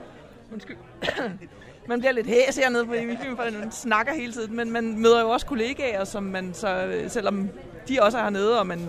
undskyld, 0.53 0.77
man 1.89 1.99
bliver 1.99 2.13
lidt 2.13 2.27
hæs 2.27 2.57
hernede 2.57 2.87
på 2.87 2.95
Emilien, 2.95 3.37
for 3.37 3.61
man 3.61 3.73
snakker 3.73 4.13
hele 4.13 4.33
tiden, 4.33 4.57
men 4.57 4.71
man 4.71 4.99
møder 4.99 5.21
jo 5.21 5.29
også 5.31 5.47
kollegaer, 5.47 6.05
som 6.05 6.23
man 6.23 6.55
så, 6.55 7.01
selvom 7.09 7.49
de 7.89 7.99
også 8.03 8.19
er 8.19 8.23
hernede, 8.23 8.61
og 8.61 8.67
man 8.67 8.89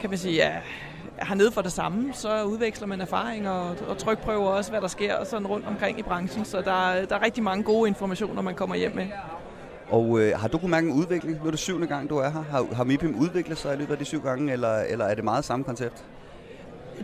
kan 0.00 0.10
man 0.10 0.18
sige, 0.18 0.34
ja, 0.34 0.56
er 1.18 1.24
hernede 1.26 1.50
for 1.50 1.62
det 1.62 1.72
samme, 1.72 2.12
så 2.12 2.44
udveksler 2.44 2.86
man 2.86 3.00
erfaringer 3.00 3.50
og, 3.50 3.76
og 3.88 3.98
trykprøver 3.98 4.48
også, 4.48 4.70
hvad 4.70 4.80
der 4.80 4.88
sker 4.88 5.24
sådan 5.24 5.46
rundt 5.46 5.66
omkring 5.66 5.98
i 5.98 6.02
branchen. 6.02 6.44
Så 6.44 6.56
der, 6.56 7.06
der 7.06 7.16
er 7.16 7.24
rigtig 7.24 7.42
mange 7.42 7.64
gode 7.64 7.88
informationer, 7.88 8.42
man 8.42 8.54
kommer 8.54 8.76
hjem 8.76 8.94
med. 8.94 9.06
Og 9.88 10.20
øh, 10.20 10.38
har 10.38 10.48
du 10.48 10.58
kunnet 10.58 10.70
mærke 10.70 10.88
en 10.88 10.92
udvikling? 10.92 11.38
Nu 11.40 11.46
er 11.46 11.50
det 11.50 11.58
syvende 11.60 11.86
gang, 11.86 12.10
du 12.10 12.18
er 12.18 12.30
her. 12.30 12.42
Har, 12.50 12.74
har 12.74 12.84
MIPIM 12.84 13.14
udviklet 13.18 13.58
sig 13.58 13.74
i 13.74 13.76
løbet 13.76 13.92
af 13.92 13.98
de 13.98 14.04
syv 14.04 14.22
gange, 14.22 14.52
eller, 14.52 14.76
eller 14.76 15.04
er 15.04 15.14
det 15.14 15.24
meget 15.24 15.44
samme 15.44 15.64
koncept? 15.64 16.04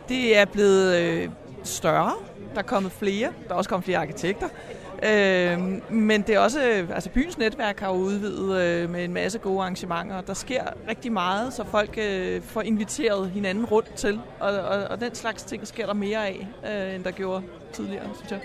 Det 0.08 0.36
er 0.38 0.44
blevet 0.44 0.96
øh, 0.96 1.28
større. 1.64 2.12
Der 2.52 2.58
er 2.58 2.62
kommet 2.62 2.92
flere. 2.92 3.32
Der 3.48 3.54
er 3.54 3.54
også 3.54 3.70
kommet 3.70 3.84
flere 3.84 3.98
arkitekter. 3.98 4.48
Øh, 5.02 5.92
men 5.92 6.22
det 6.22 6.34
er 6.34 6.38
også, 6.38 6.60
altså 6.94 7.10
byens 7.10 7.38
netværk 7.38 7.80
har 7.80 7.88
jo 7.88 7.94
udvidet 7.94 8.60
øh, 8.60 8.90
med 8.90 9.04
en 9.04 9.12
masse 9.12 9.38
gode 9.38 9.60
arrangementer. 9.60 10.20
Der 10.20 10.34
sker 10.34 10.62
rigtig 10.88 11.12
meget, 11.12 11.52
så 11.52 11.64
folk 11.64 11.98
øh, 11.98 12.42
får 12.42 12.62
inviteret 12.62 13.30
hinanden 13.30 13.64
rundt 13.64 13.94
til. 13.94 14.20
Og, 14.40 14.50
og, 14.50 14.84
og 14.84 15.00
den 15.00 15.14
slags 15.14 15.42
ting 15.42 15.66
sker 15.66 15.86
der 15.86 15.92
mere 15.92 16.26
af, 16.26 16.48
øh, 16.66 16.94
end 16.94 17.04
der 17.04 17.10
gjorde 17.10 17.42
tidligere, 17.72 18.04
synes 18.14 18.30
jeg. 18.30 18.40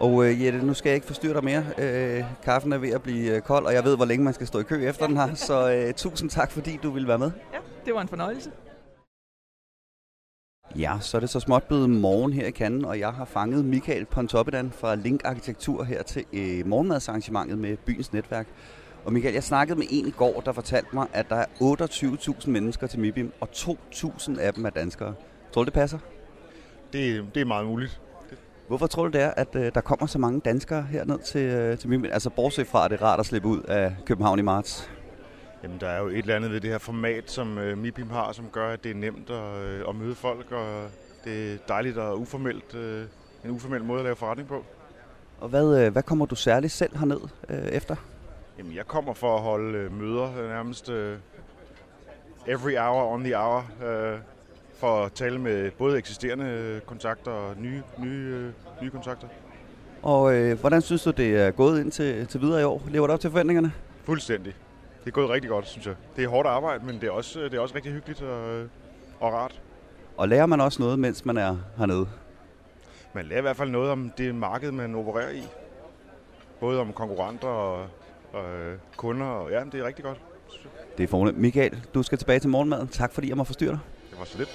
Og 0.00 0.24
øh, 0.24 0.44
Jette, 0.44 0.58
nu 0.66 0.74
skal 0.74 0.90
jeg 0.90 0.94
ikke 0.94 1.06
forstyrre 1.06 1.34
dig 1.34 1.44
mere. 1.44 1.64
Øh, 1.78 2.24
kaffen 2.44 2.72
er 2.72 2.78
ved 2.78 2.90
at 2.90 3.02
blive 3.02 3.36
øh, 3.36 3.40
kold, 3.40 3.66
og 3.66 3.74
jeg 3.74 3.84
ved, 3.84 3.96
hvor 3.96 4.04
længe 4.04 4.24
man 4.24 4.34
skal 4.34 4.46
stå 4.46 4.58
i 4.58 4.62
kø 4.62 4.88
efter 4.88 5.06
den 5.06 5.16
her. 5.16 5.34
Så 5.34 5.72
øh, 5.72 5.94
tusind 5.94 6.30
tak, 6.30 6.50
fordi 6.50 6.78
du 6.82 6.90
ville 6.90 7.08
være 7.08 7.18
med. 7.18 7.30
Ja, 7.52 7.58
det 7.86 7.94
var 7.94 8.00
en 8.00 8.08
fornøjelse. 8.08 8.50
Ja, 10.78 10.98
så 11.00 11.16
er 11.16 11.20
det 11.20 11.30
så 11.30 11.40
småt 11.40 11.62
blevet 11.62 11.90
morgen 11.90 12.32
her 12.32 12.46
i 12.46 12.50
Cannes, 12.50 12.84
og 12.84 12.98
jeg 12.98 13.12
har 13.12 13.24
fanget 13.24 13.64
Michael 13.64 14.04
Pontoppidan 14.04 14.70
fra 14.70 14.94
Link 14.94 15.20
Arkitektur 15.24 15.84
her 15.84 16.02
til 16.02 16.24
øh, 16.32 16.66
morgenmadsarrangementet 16.66 17.58
med 17.58 17.76
byens 17.76 18.12
netværk. 18.12 18.46
Og 19.04 19.12
Michael, 19.12 19.34
jeg 19.34 19.42
snakkede 19.42 19.78
med 19.78 19.86
en 19.90 20.06
i 20.08 20.10
går, 20.10 20.40
der 20.40 20.52
fortalte 20.52 20.88
mig, 20.92 21.06
at 21.12 21.28
der 21.28 21.36
er 21.36 21.44
28.000 21.44 22.50
mennesker 22.50 22.86
til 22.86 23.00
MIBIM, 23.00 23.32
og 23.40 23.48
2.000 23.52 24.40
af 24.40 24.54
dem 24.54 24.64
er 24.64 24.70
danskere. 24.70 25.14
Tror 25.52 25.62
du, 25.62 25.64
det 25.64 25.72
passer? 25.72 25.98
Det, 26.92 27.24
det 27.34 27.40
er 27.40 27.44
meget 27.44 27.66
muligt. 27.66 28.00
Hvorfor 28.68 28.86
tror 28.86 29.04
du 29.04 29.10
det 29.10 29.22
er, 29.22 29.30
at 29.36 29.56
øh, 29.56 29.70
der 29.74 29.80
kommer 29.80 30.06
så 30.06 30.18
mange 30.18 30.40
danskere 30.40 30.82
herned 30.82 31.18
til, 31.18 31.40
øh, 31.40 31.78
til 31.78 31.88
MIBIM? 31.88 32.10
Altså 32.12 32.30
bortset 32.30 32.66
fra, 32.66 32.84
at 32.84 32.90
det 32.90 33.00
er 33.00 33.04
rart 33.04 33.20
at 33.20 33.26
slippe 33.26 33.48
ud 33.48 33.60
af 33.60 33.96
København 34.06 34.38
i 34.38 34.42
marts. 34.42 34.90
Jamen, 35.62 35.80
der 35.80 35.88
er 35.88 36.00
jo 36.00 36.06
et 36.06 36.18
eller 36.18 36.36
andet 36.36 36.50
ved 36.50 36.60
det 36.60 36.70
her 36.70 36.78
format, 36.78 37.30
som 37.30 37.58
øh, 37.58 37.78
MIBIM 37.78 38.10
har, 38.10 38.32
som 38.32 38.48
gør, 38.52 38.68
at 38.68 38.84
det 38.84 38.90
er 38.90 38.94
nemt 38.94 39.30
at, 39.30 39.64
øh, 39.64 39.88
at 39.88 39.96
møde 39.96 40.14
folk, 40.14 40.52
og 40.52 40.88
det 41.24 41.52
er 41.52 41.56
dejligt 41.68 41.98
og 41.98 42.20
uformelt, 42.20 42.74
øh, 42.74 43.04
en 43.44 43.50
uformel 43.50 43.84
måde 43.84 43.98
at 43.98 44.04
lave 44.04 44.16
forretning 44.16 44.48
på. 44.48 44.64
Og 45.40 45.48
hvad, 45.48 45.84
øh, 45.84 45.92
hvad 45.92 46.02
kommer 46.02 46.26
du 46.26 46.34
særligt 46.34 46.72
selv 46.72 46.96
herned 46.96 47.20
øh, 47.48 47.58
efter? 47.58 47.96
Jamen, 48.58 48.74
jeg 48.74 48.86
kommer 48.86 49.14
for 49.14 49.36
at 49.36 49.42
holde 49.42 49.78
øh, 49.78 49.92
møder 49.92 50.38
øh, 50.38 50.48
nærmest 50.48 50.90
øh, 50.90 51.16
every 52.46 52.76
hour 52.76 53.12
on 53.12 53.24
the 53.24 53.36
hour, 53.36 53.66
øh, 53.84 54.18
for 54.78 55.04
at 55.04 55.12
tale 55.12 55.38
med 55.38 55.70
både 55.70 55.98
eksisterende 55.98 56.80
kontakter 56.86 57.30
og 57.30 57.54
nye, 57.58 57.82
nye, 57.98 58.08
øh, 58.08 58.50
nye 58.82 58.90
kontakter. 58.90 59.28
Og 60.02 60.34
øh, 60.34 60.60
hvordan 60.60 60.82
synes 60.82 61.02
du, 61.02 61.10
det 61.10 61.36
er 61.36 61.50
gået 61.50 61.80
ind 61.80 61.90
til, 61.90 62.26
til 62.26 62.40
videre 62.40 62.60
i 62.60 62.64
år? 62.64 62.82
Lever 62.88 63.06
det 63.06 63.14
op 63.14 63.20
til 63.20 63.30
forventningerne? 63.30 63.72
Fuldstændig. 64.04 64.54
Det 65.04 65.08
er 65.08 65.10
gået 65.10 65.30
rigtig 65.30 65.50
godt, 65.50 65.68
synes 65.68 65.86
jeg. 65.86 65.94
Det 66.16 66.24
er 66.24 66.28
hårdt 66.28 66.48
arbejde, 66.48 66.84
men 66.86 67.00
det 67.00 67.04
er 67.04 67.10
også, 67.10 67.40
det 67.40 67.54
er 67.54 67.60
også 67.60 67.74
rigtig 67.74 67.92
hyggeligt 67.92 68.22
og, 68.22 68.60
og 69.20 69.32
rart. 69.32 69.60
Og 70.16 70.28
lærer 70.28 70.46
man 70.46 70.60
også 70.60 70.82
noget, 70.82 70.98
mens 70.98 71.24
man 71.24 71.36
er 71.36 71.56
hernede? 71.78 72.08
Man 73.12 73.26
lærer 73.26 73.38
i 73.38 73.42
hvert 73.42 73.56
fald 73.56 73.70
noget 73.70 73.90
om 73.90 74.12
det 74.18 74.34
marked, 74.34 74.70
man 74.70 74.94
opererer 74.94 75.30
i. 75.30 75.42
Både 76.60 76.80
om 76.80 76.92
konkurrenter 76.92 77.48
og, 77.48 77.86
og 78.32 78.44
kunder. 78.96 79.26
Og, 79.26 79.50
ja, 79.50 79.64
det 79.72 79.74
er 79.74 79.84
rigtig 79.86 80.04
godt. 80.04 80.20
Det 80.98 81.04
er 81.04 81.08
fornemt. 81.08 81.38
Michael, 81.38 81.86
du 81.94 82.02
skal 82.02 82.18
tilbage 82.18 82.38
til 82.38 82.50
morgenmaden. 82.50 82.88
Tak 82.88 83.12
fordi 83.12 83.28
jeg 83.28 83.36
må 83.36 83.44
forstyrre 83.44 83.70
dig. 83.70 83.80
Det 84.10 84.18
var 84.18 84.24
så 84.24 84.38
lidt. 84.38 84.50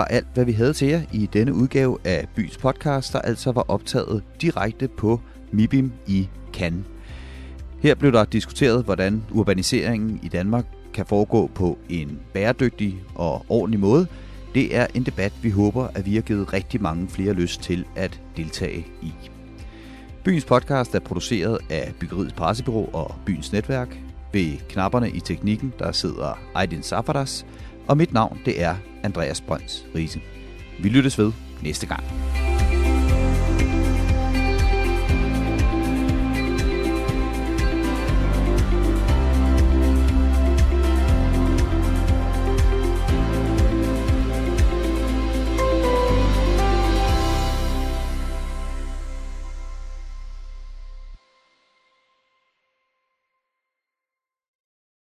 Var 0.00 0.04
alt, 0.04 0.26
hvad 0.34 0.44
vi 0.44 0.52
havde 0.52 0.72
til 0.72 0.88
jer 0.88 1.02
i 1.12 1.28
denne 1.32 1.54
udgave 1.54 1.98
af 2.04 2.28
Byens 2.34 2.56
podcast, 2.56 3.12
der 3.12 3.18
altså 3.18 3.52
var 3.52 3.64
optaget 3.68 4.22
direkte 4.40 4.88
på 4.88 5.20
MIBIM 5.52 5.92
i 6.06 6.28
Cannes. 6.52 6.84
Her 7.78 7.94
blev 7.94 8.12
der 8.12 8.24
diskuteret, 8.24 8.84
hvordan 8.84 9.22
urbaniseringen 9.32 10.20
i 10.22 10.28
Danmark 10.28 10.64
kan 10.94 11.06
foregå 11.06 11.50
på 11.54 11.78
en 11.88 12.18
bæredygtig 12.32 13.02
og 13.14 13.46
ordentlig 13.48 13.80
måde. 13.80 14.06
Det 14.54 14.76
er 14.76 14.86
en 14.94 15.02
debat, 15.02 15.32
vi 15.42 15.50
håber, 15.50 15.88
at 15.94 16.06
vi 16.06 16.14
har 16.14 16.22
givet 16.22 16.52
rigtig 16.52 16.82
mange 16.82 17.08
flere 17.08 17.32
lyst 17.32 17.62
til 17.62 17.84
at 17.96 18.20
deltage 18.36 18.86
i. 19.02 19.12
Byens 20.24 20.44
podcast 20.44 20.94
er 20.94 21.00
produceret 21.00 21.58
af 21.70 21.92
Byggeriets 22.00 22.34
Pressebyrå 22.34 22.90
og 22.92 23.14
Byens 23.26 23.52
Netværk. 23.52 23.98
Ved 24.32 24.68
knapperne 24.68 25.10
i 25.10 25.20
teknikken, 25.20 25.72
der 25.78 25.92
sidder 25.92 26.38
Aydin 26.54 26.82
Safaras, 26.82 27.46
og 27.88 27.96
mit 27.96 28.12
navn 28.12 28.38
det 28.44 28.62
er 28.62 28.74
Andreas 29.02 29.40
Brøns 29.40 29.84
Riese. 29.94 30.20
Vi 30.78 30.88
lyttes 30.88 31.18
ved 31.18 31.32
næste 31.62 31.86
gang. 31.86 32.04